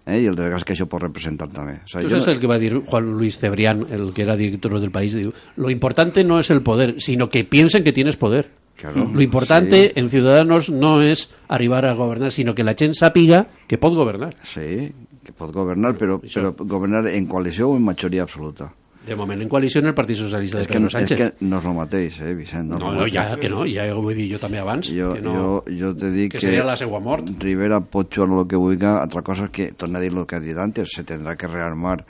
eh? 0.05 0.19
i 0.19 0.27
el 0.27 0.35
desgast 0.35 0.67
que 0.67 0.75
això 0.75 0.87
pot 0.89 1.03
representar 1.03 1.49
també. 1.51 1.79
O 1.83 1.91
sea, 1.91 2.01
no... 2.03 2.25
el 2.31 2.39
que 2.39 2.49
va 2.49 2.55
a 2.55 2.63
dir 2.63 2.73
Juan 2.79 3.11
Luis 3.13 3.39
Cebrián, 3.39 3.85
el 3.89 4.11
que 4.13 4.23
era 4.23 4.35
director 4.39 4.79
del 4.79 4.91
país, 4.91 5.15
diu, 5.15 5.33
lo 5.57 5.69
importante 5.69 6.23
no 6.23 6.39
es 6.39 6.49
el 6.51 6.61
poder, 6.63 6.95
sino 7.01 7.29
que 7.29 7.43
piensen 7.43 7.83
que 7.83 7.93
tienes 7.93 8.17
poder. 8.17 8.62
Claro, 8.75 9.07
lo 9.13 9.21
importante 9.21 9.85
sí. 9.85 9.91
en 9.95 10.09
Ciudadanos 10.09 10.69
no 10.69 11.01
es 11.01 11.29
arribar 11.47 11.85
a 11.85 11.93
gobernar, 11.93 12.31
sino 12.31 12.55
que 12.55 12.63
la 12.63 12.73
gent 12.73 12.95
sàpiga 12.97 13.45
que 13.67 13.77
pot 13.77 13.93
governar. 13.93 14.33
Sí, 14.43 14.91
que 15.23 15.31
pot 15.31 15.53
governar, 15.53 15.93
però, 15.95 16.19
però 16.19 16.53
governar 16.57 17.07
en 17.13 17.27
coalició 17.27 17.69
o 17.69 17.77
en 17.77 17.85
majoria 17.85 18.23
absoluta. 18.23 18.73
De 19.03 19.17
moment 19.19 19.41
en 19.43 19.49
coalició 19.51 19.81
en 19.81 19.89
el 19.91 19.93
Partit 19.93 20.15
Socialista 20.15 20.61
de 20.61 20.65
Pedro 20.65 20.89
Sánchez. 20.89 21.19
És 21.19 21.31
que 21.33 21.45
no 21.45 21.59
és 21.59 21.65
el 21.67 21.75
mateix, 21.75 22.19
eh, 22.23 22.33
Vicent? 22.37 22.69
No, 22.71 22.79
no, 22.79 22.93
no 22.95 23.07
ja 23.11 23.25
que 23.39 23.49
no, 23.51 23.65
ja 23.67 23.89
ho 23.91 24.03
he 24.09 24.15
dit 24.15 24.31
jo 24.31 24.39
també 24.39 24.61
abans. 24.61 24.87
Jo, 24.87 25.11
que 25.17 25.23
no, 25.23 25.33
jo, 25.35 25.49
jo 25.67 25.91
te 25.99 26.11
dic 26.13 26.31
que, 26.31 26.39
que... 26.39 26.45
seria 26.47 26.63
la 26.63 26.77
seva 26.79 27.01
mort. 27.03 27.27
Rivera 27.43 27.81
pot 27.83 28.07
jugar 28.15 28.29
lo 28.31 28.45
que 28.47 28.59
vulgui, 28.59 28.87
altra 28.87 29.21
cosa 29.21 29.49
és 29.49 29.55
que, 29.55 29.71
torna 29.75 29.99
a 29.99 30.03
dir 30.03 30.13
lo 30.15 30.23
que 30.25 30.39
ha 30.39 30.43
dit 30.43 30.57
antes, 30.57 30.95
se 30.95 31.03
tendrá 31.03 31.35
que 31.35 31.51
rearmar 31.51 32.05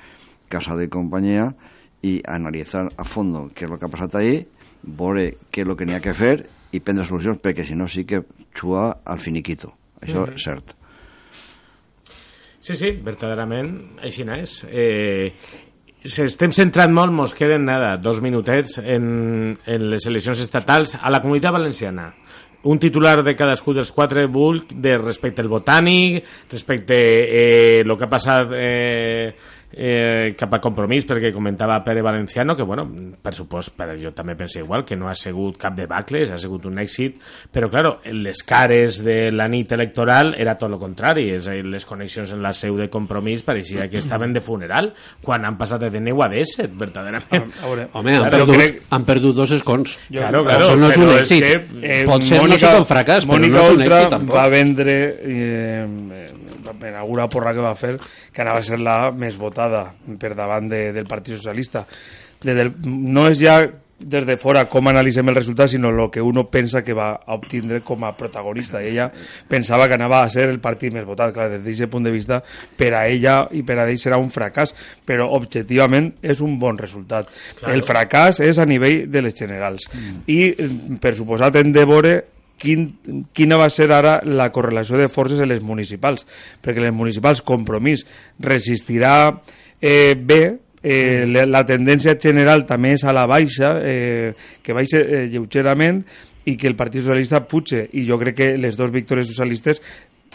Casa 0.53 0.76
de 0.78 0.88
Compañía 0.88 1.55
y 2.03 2.22
analizar 2.28 2.91
a 2.97 3.03
fondo 3.05 3.49
qué 3.55 3.66
es 3.66 3.72
lo 3.72 3.80
que 3.80 3.86
ha 3.86 3.89
passat 3.89 4.14
ahí, 4.16 4.45
veure 4.84 5.29
què 5.51 5.63
és 5.63 5.67
el 5.67 5.75
que 5.79 5.88
n'hi 5.88 5.97
ha 5.97 6.03
que 6.03 6.13
fer 6.13 6.36
i 6.73 6.79
prendre 6.79 7.05
solucions, 7.05 7.39
perquè 7.41 7.65
si 7.65 7.75
no 7.75 7.88
sí 7.88 8.05
que 8.05 8.23
xua 8.53 8.89
al 9.05 9.19
finiquito. 9.19 9.73
Això 10.01 10.21
mm 10.21 10.25
-hmm. 10.25 10.36
és 10.36 10.43
cert. 10.43 10.75
Sí, 12.61 12.75
sí, 12.75 12.91
verdaderament, 13.03 13.99
així 14.01 14.23
és. 14.23 14.65
Eh, 14.69 15.34
estem 16.03 16.51
centrat 16.51 16.89
molt, 16.89 17.11
mos 17.11 17.34
queden 17.34 17.65
nada, 17.65 17.97
dos 17.97 18.21
minutets 18.21 18.77
en, 18.77 19.57
en 19.65 19.89
les 19.89 20.05
eleccions 20.05 20.39
estatals 20.39 20.95
a 20.95 21.09
la 21.09 21.21
comunitat 21.21 21.51
valenciana 21.51 22.13
un 22.63 22.79
titular 22.79 23.23
de 23.23 23.36
cadascú 23.36 23.73
dels 23.75 23.91
quatre 23.91 24.25
bulk 24.31 24.71
de 24.79 24.95
respecte 24.97 25.43
al 25.43 25.49
botànic, 25.51 26.23
respecte 26.51 26.95
eh, 26.95 27.84
lo 27.84 27.97
que 27.97 28.05
ha 28.05 28.11
passat 28.11 28.53
eh, 28.55 29.34
eh, 29.74 30.34
cap 30.38 30.53
a 30.53 30.61
compromís 30.61 31.07
perquè 31.09 31.32
comentava 31.34 31.80
Pere 31.84 32.03
Valenciano 32.05 32.55
que 32.55 32.63
bueno, 32.63 32.86
per 33.21 33.34
supost, 33.36 33.74
però 33.78 33.95
jo 33.99 34.13
també 34.13 34.36
penso 34.39 34.59
igual 34.61 34.86
que 34.86 34.95
no 34.95 35.09
ha 35.09 35.15
sigut 35.17 35.57
cap 35.61 35.76
debacles 35.78 36.32
ha 36.32 36.38
sigut 36.38 36.67
un 36.69 36.80
èxit, 36.82 37.17
però 37.51 37.69
claro 37.69 37.97
les 38.11 38.43
cares 38.45 39.01
de 39.03 39.32
la 39.34 39.47
nit 39.47 39.71
electoral 39.71 40.34
era 40.38 40.55
tot 40.59 40.71
el 40.71 40.80
contrari, 40.82 41.30
és 41.38 41.47
a 41.47 41.57
dir, 41.57 41.65
les 41.69 41.86
connexions 41.86 42.32
en 42.36 42.43
la 42.43 42.53
seu 42.53 42.78
de 42.78 42.89
compromís 42.93 43.43
pareixia 43.43 43.89
que 43.89 43.99
estaven 44.01 44.34
de 44.34 44.41
funeral 44.41 44.91
quan 45.24 45.45
han 45.45 45.57
passat 45.57 45.88
de 45.89 45.99
9 45.99 46.26
a 46.26 46.30
10 46.32 46.55
verdaderament. 46.78 47.49
A, 47.61 47.65
veure, 47.67 47.88
Home, 47.93 48.15
han, 48.15 48.28
claro, 48.28 48.38
perdut, 48.38 48.55
crec... 48.57 48.80
han 48.93 49.05
perdut 49.07 49.36
dos 49.36 49.51
escons. 49.55 49.97
Jo, 50.09 50.21
claro, 50.21 50.43
claro, 50.45 50.67
això 50.67 50.78
no 50.80 50.91
és 50.91 50.99
un 51.01 51.11
èxit. 51.15 51.43
que, 51.43 51.82
eh, 51.82 51.99
pot 52.07 52.24
ser 52.26 52.41
Mònica, 52.41 52.53
no 52.53 52.61
sé 52.61 52.71
com 52.78 52.88
fracàs, 52.89 53.28
però 53.28 53.39
Mònica 53.39 53.57
no 53.57 53.63
és 53.63 53.74
un 53.74 53.82
Ultra 53.82 53.99
èxit 53.99 54.15
tampoc. 54.17 54.36
va 54.38 54.47
vendre 54.53 54.97
eh, 55.24 56.43
en 56.82 56.95
alguna 56.95 57.30
porra 57.30 57.53
que 57.53 57.63
va 57.63 57.76
fer 57.76 57.95
que 58.34 58.41
anava 58.41 58.63
a 58.63 58.65
ser 58.65 58.80
la 58.82 58.97
més 59.11 59.38
votada 59.38 59.86
per 60.19 60.34
davant 60.36 60.67
de, 60.69 60.91
del 60.95 61.07
Partit 61.09 61.38
Socialista. 61.38 61.86
De 62.43 62.57
del, 62.57 62.74
no 62.84 63.30
és 63.32 63.39
ja 63.39 63.61
des 64.03 64.26
de 64.26 64.36
fora 64.38 64.65
com 64.69 64.88
analitzem 64.89 65.30
el 65.30 65.38
resultat, 65.38 65.69
sinó 65.71 65.89
el 65.89 66.09
que 66.11 66.21
uno 66.21 66.45
pensa 66.51 66.84
que 66.84 66.93
va 66.93 67.13
a 67.13 67.36
obtindre 67.36 67.82
com 67.82 68.03
a 68.03 68.11
protagonista. 68.17 68.82
I 68.84 68.91
ella 68.91 69.09
pensava 69.47 69.88
que 69.88 69.95
anava 69.95 70.24
a 70.24 70.30
ser 70.30 70.49
el 70.49 70.59
partit 70.59 70.93
més 70.93 71.05
votat. 71.07 71.34
Clar, 71.34 71.49
des 71.53 71.63
d'aquest 71.63 71.91
punt 71.91 72.03
de 72.03 72.11
vista, 72.11 72.41
per 72.78 72.93
a 72.97 73.05
ella 73.07 73.39
i 73.51 73.63
per 73.63 73.80
a 73.80 73.88
ell 73.88 73.99
serà 74.01 74.19
un 74.21 74.32
fracàs, 74.34 74.76
però 75.07 75.30
objectivament 75.38 76.11
és 76.21 76.43
un 76.43 76.57
bon 76.59 76.78
resultat. 76.78 77.32
Claro. 77.59 77.74
El 77.74 77.86
fracàs 77.88 78.43
és 78.43 78.59
a 78.59 78.67
nivell 78.67 79.05
de 79.11 79.24
les 79.24 79.38
generals. 79.38 79.88
Mm. 79.93 80.21
I, 80.28 80.97
per 81.01 81.15
suposat, 81.15 81.55
hem 81.61 81.71
de 81.74 81.86
veure 81.88 82.15
quin, 82.64 82.88
quina 83.36 83.59
va 83.59 83.70
ser 83.74 83.89
ara 83.91 84.18
la 84.24 84.49
correlació 84.55 84.97
de 84.99 85.09
forces 85.11 85.43
en 85.43 85.51
les 85.51 85.61
municipals, 85.64 86.26
perquè 86.64 86.84
les 86.84 86.95
municipals 86.95 87.43
compromís 87.43 88.05
resistirà 88.39 89.16
eh, 89.82 90.16
bé, 90.16 90.43
eh, 90.84 91.26
la 91.28 91.64
tendència 91.68 92.16
general 92.20 92.66
també 92.70 92.95
és 92.95 93.03
a 93.03 93.16
la 93.16 93.28
baixa, 93.28 93.76
eh, 93.84 94.32
que 94.64 94.76
baixa 94.76 95.03
eh, 95.03 95.26
lleugerament, 95.32 96.03
i 96.43 96.57
que 96.59 96.68
el 96.68 96.76
Partit 96.76 97.03
Socialista 97.05 97.39
puja, 97.47 97.86
i 97.95 98.03
jo 98.07 98.18
crec 98.20 98.36
que 98.36 98.49
les 98.59 98.76
dues 98.76 98.91
victòries 98.91 99.30
socialistes 99.32 99.80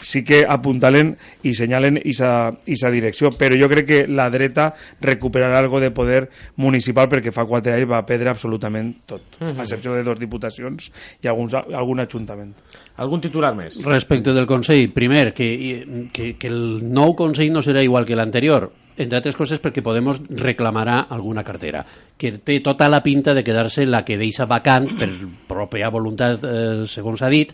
sí 0.01 0.23
que 0.23 0.43
apuntalen 0.47 1.13
i 1.43 1.53
senyalen 1.55 1.99
aquesta 1.99 2.91
direcció, 2.91 3.31
però 3.35 3.57
jo 3.59 3.69
crec 3.71 3.87
que 3.87 3.99
la 4.07 4.29
dreta 4.31 4.69
recuperarà 5.01 5.59
algo 5.59 5.79
de 5.79 5.91
poder 5.91 6.23
municipal 6.57 7.09
perquè 7.11 7.33
fa 7.35 7.47
quatre 7.49 7.75
anys 7.75 7.89
va 7.89 8.03
perdre 8.07 8.29
absolutament 8.29 8.93
tot, 9.05 9.21
uh 9.39 9.47
-huh. 9.47 9.59
a 9.59 9.63
excepció 9.63 9.93
de 9.93 10.03
dos 10.03 10.19
diputacions 10.19 10.91
i 11.21 11.27
alguns, 11.27 11.53
algun 11.53 11.99
ajuntament. 11.99 12.55
Algun 12.97 13.21
titular 13.21 13.55
més? 13.55 13.83
Respecte 13.83 14.33
del 14.33 14.47
Consell, 14.47 14.91
primer, 14.91 15.33
que, 15.33 16.09
que, 16.11 16.37
que 16.37 16.47
el 16.47 16.91
nou 16.91 17.15
Consell 17.15 17.51
no 17.51 17.61
serà 17.61 17.83
igual 17.83 18.05
que 18.05 18.15
l'anterior, 18.15 18.71
entre 18.97 19.17
altres 19.17 19.35
coses 19.35 19.61
perquè 19.63 19.81
Podemos 19.81 20.21
reclamarà 20.29 21.07
alguna 21.09 21.43
cartera, 21.43 21.85
que 22.17 22.33
té 22.43 22.59
tota 22.59 22.89
la 22.89 23.01
pinta 23.01 23.33
de 23.33 23.43
quedar-se 23.43 23.85
la 23.85 24.03
que 24.03 24.17
deixa 24.17 24.45
vacant 24.45 24.89
per 24.99 25.09
pròpia 25.47 25.89
voluntat, 25.89 26.43
eh, 26.43 26.83
segons 26.85 27.19
s'ha 27.19 27.29
dit, 27.29 27.53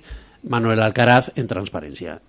Manuel 0.50 0.82
Alcaraz 0.82 1.32
en 1.36 1.48
transparència 1.48 2.20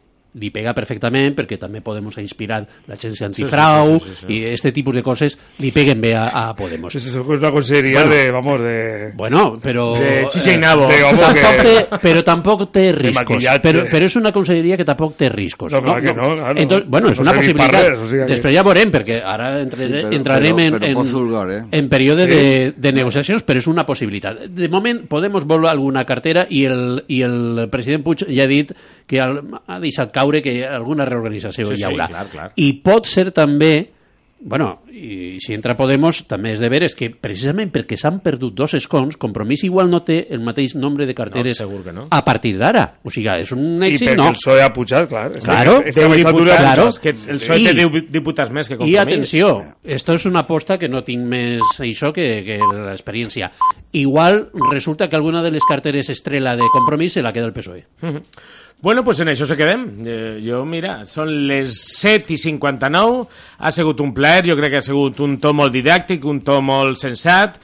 li 0.41 0.51
pega 0.55 0.75
perfectament 0.77 1.35
perquè 1.37 1.59
també 1.61 1.83
Podemos 1.87 2.17
ha 2.19 2.25
inspirat 2.25 2.87
l'agència 2.89 3.29
antifrau 3.29 3.97
sí, 3.97 4.01
sí, 4.01 4.11
sí, 4.11 4.17
sí, 4.17 4.27
sí, 4.27 4.33
i 4.37 4.53
este 4.53 4.73
tipus 4.73 4.95
de 4.97 5.03
coses 5.03 5.37
li 5.63 5.73
peguen 5.75 6.01
bé 6.01 6.15
a, 6.17 6.27
a 6.29 6.45
Podemos. 6.57 6.93
Sí, 6.93 7.01
sí, 7.01 7.13
és 7.13 7.17
una 7.17 7.51
conselleria 7.53 8.03
bueno, 8.03 8.15
de, 8.15 8.31
vamos, 8.33 8.61
de... 8.61 9.13
Bueno, 9.15 9.45
però... 9.63 9.87
De 9.97 10.27
Chicha 10.33 10.55
i 10.55 10.59
Nabo. 10.61 10.89
Eh, 10.91 11.01
tampoc 11.21 11.63
té, 11.63 11.77
però 12.03 12.23
tampoc 12.27 12.65
té 12.73 12.87
riscos. 12.97 13.47
Però, 13.63 13.85
però 13.91 14.09
és 14.09 14.17
una 14.19 14.33
conselleria 14.35 14.79
que 14.79 14.87
tampoc 14.89 15.17
té 15.21 15.31
riscos. 15.33 15.73
No, 15.73 15.83
clar 15.85 15.99
no, 15.99 16.03
que 16.03 16.15
no, 16.17 16.31
claro. 16.35 16.61
Entonces, 16.61 16.89
bueno, 16.89 17.13
és 17.13 17.21
no 17.21 17.27
una 17.27 17.37
possibilitat. 17.39 17.77
Res, 17.77 17.99
o 17.99 18.09
sigui 18.11 18.25
que... 18.25 18.31
Després 18.35 18.57
ja 18.57 18.65
veurem, 18.67 18.93
perquè 18.95 19.21
ara 19.35 19.51
entre, 19.63 19.87
sí, 19.87 19.93
però, 19.95 20.13
entrarem 20.19 20.61
però, 20.63 20.83
però 20.83 20.91
en, 21.05 21.13
vulgar, 21.13 21.47
eh? 21.55 21.61
en 21.81 21.89
període 21.93 22.27
sí. 22.27 22.35
de, 22.35 22.75
de 22.77 22.95
negociacions, 22.97 23.47
però 23.47 23.63
és 23.63 23.71
una 23.73 23.87
possibilitat. 23.89 24.45
De 24.57 24.71
moment, 24.73 25.05
Podemos 25.11 25.47
vol 25.49 25.69
alguna 25.71 26.05
cartera 26.09 26.47
i 26.51 26.65
el, 26.69 27.03
i 27.13 27.23
el 27.27 27.67
president 27.73 28.05
Puig 28.07 28.27
ja 28.27 28.45
ha 28.45 28.51
dit 28.51 28.73
que 29.07 29.21
ha 29.23 29.79
deixat 29.83 30.11
caure 30.27 30.43
que 30.43 30.65
alguna 30.67 31.07
reorganització 31.07 31.71
sí, 31.71 31.81
hi 31.81 31.87
haurà. 31.87 32.09
Sí, 32.09 32.17
clar, 32.17 32.27
clar. 32.33 32.49
I 32.57 32.73
pot 32.85 33.07
ser 33.11 33.31
també 33.37 33.75
bueno, 34.39 34.83
i 34.93 35.39
si 35.41 35.55
entra 35.57 35.75
Podemos 35.79 36.19
també 36.29 36.53
és 36.53 36.61
de 36.61 36.69
veres 36.69 36.95
que 36.97 37.09
precisament 37.09 37.71
perquè 37.73 37.97
s'han 37.97 38.19
perdut 38.25 38.53
dos 38.55 38.75
escons, 38.77 39.17
Compromís 39.21 39.65
igual 39.65 39.89
no 39.91 40.03
té 40.05 40.19
el 40.35 40.43
mateix 40.45 40.75
nombre 40.77 41.07
de 41.09 41.15
carteres 41.17 41.63
no, 41.65 41.93
no. 41.93 42.05
a 42.13 42.21
partir 42.25 42.53
d'ara. 42.61 42.85
O 43.03 43.13
sigui, 43.13 43.31
és 43.33 43.53
un 43.57 43.81
èxit, 43.81 44.05
I 44.05 44.11
perquè 44.11 44.21
no. 44.21 44.29
el 44.29 44.37
PSOE 44.37 44.63
ha 44.63 44.69
pujat, 44.77 45.09
clar. 45.09 45.25
Claro, 45.41 45.79
és 45.81 45.97
que, 45.97 46.05
és 46.05 46.11
que 46.11 46.21
diputats, 46.21 46.61
claro. 46.61 46.87
que 47.01 47.15
el 47.15 47.41
PSOE 47.41 47.59
té 47.65 47.75
10 47.81 48.13
diputats 48.13 48.53
més 48.53 48.69
que 48.69 48.77
Compromís. 48.77 48.93
I 48.93 49.01
atenció, 49.01 49.51
esto 49.97 50.19
és 50.21 50.29
una 50.29 50.45
aposta 50.45 50.77
que 50.79 50.93
no 50.93 51.03
tinc 51.07 51.25
més 51.33 51.81
això 51.81 52.13
que, 52.13 52.29
que 52.45 52.61
l'experiència. 52.61 53.51
Igual 53.97 54.51
resulta 54.69 55.09
que 55.09 55.17
alguna 55.17 55.43
de 55.43 55.55
les 55.57 55.65
carteres 55.65 56.13
estrella 56.13 56.55
de 56.61 56.69
Compromís 56.77 57.17
se 57.17 57.25
la 57.25 57.33
queda 57.33 57.49
el 57.49 57.57
PSOE. 57.57 57.87
Uh 58.03 58.15
-huh. 58.15 58.23
Bueno, 58.79 59.03
pues 59.03 59.21
en 59.21 59.31
això 59.33 59.47
se 59.49 59.57
quedem. 59.57 59.87
Eh, 60.05 60.41
jo, 60.45 60.61
mira, 60.69 60.99
són 61.09 61.31
les 61.49 61.79
7 61.97 62.35
i 62.35 62.37
59, 62.39 63.25
ha 63.59 63.73
sigut 63.73 64.03
un 64.05 64.13
plaer, 64.15 64.45
jo 64.51 64.57
crec 64.59 64.75
que 64.75 64.83
ha 64.83 64.85
sigut 64.85 65.23
un 65.25 65.39
to 65.41 65.55
molt 65.57 65.73
didàctic, 65.73 66.27
un 66.29 66.43
to 66.45 66.61
molt 66.63 67.01
sensat, 67.01 67.57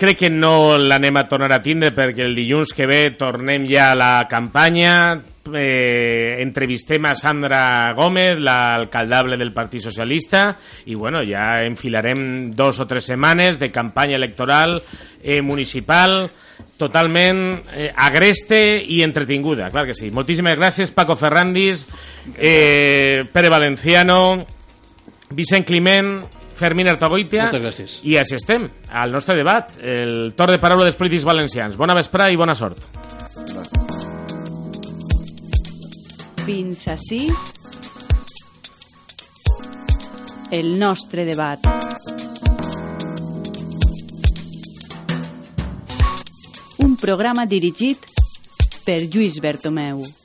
crec 0.00 0.22
que 0.22 0.30
no 0.30 0.78
l'anem 0.78 1.18
a 1.18 1.26
tornar 1.28 1.50
a 1.58 1.60
tindre 1.60 1.90
perquè 1.92 2.22
el 2.24 2.38
dilluns 2.38 2.70
que 2.72 2.86
ve 2.88 3.00
tornem 3.18 3.66
ja 3.68 3.90
a 3.90 3.98
la 3.98 4.12
campanya, 4.30 4.94
eh, 5.52 6.38
entrevistem 6.40 7.04
a 7.10 7.16
Sandra 7.18 7.92
Gómez, 7.98 8.38
l'alcaldable 8.40 9.36
del 9.36 9.52
Partit 9.52 9.82
Socialista, 9.82 10.54
i 10.86 10.94
bueno, 10.94 11.24
ja 11.26 11.64
enfilarem 11.66 12.52
dos 12.54 12.78
o 12.80 12.86
tres 12.86 13.10
setmanes 13.10 13.58
de 13.58 13.68
campanya 13.74 14.16
electoral 14.16 14.78
eh, 15.20 15.42
municipal, 15.42 16.30
totalment 16.80 17.60
eh, 17.74 17.90
agreste 17.94 18.58
i 18.80 19.00
entretinguda, 19.04 19.70
clar 19.70 19.86
que 19.88 19.96
sí. 19.96 20.10
Moltíssimes 20.14 20.58
gràcies, 20.58 20.92
Paco 20.94 21.16
Ferrandis, 21.16 21.86
eh, 22.36 23.24
Pere 23.32 23.50
Valenciano, 23.52 24.46
Vicent 25.30 25.66
Climent, 25.66 26.24
Fermín 26.60 26.90
Artagoitia. 26.92 27.48
Moltes 27.48 27.62
gràcies. 27.62 27.98
I 28.04 28.18
així 28.20 28.36
estem, 28.36 28.66
al 28.92 29.14
nostre 29.14 29.36
debat, 29.38 29.72
el 29.80 30.34
torn 30.36 30.56
de 30.56 30.60
paraula 30.60 30.84
dels 30.88 30.98
polítics 31.00 31.24
valencians. 31.24 31.78
Bona 31.80 31.96
vesprà 31.96 32.28
i 32.32 32.36
bona 32.36 32.56
sort. 32.58 32.84
Fins 36.44 36.86
així 36.92 37.24
el 40.50 40.78
nostre 40.78 41.24
debat. 41.24 41.64
Programa 47.00 47.46
dirigit 47.48 48.04
per 48.84 49.02
Lluís 49.08 49.40
Bertomeu. 49.40 50.19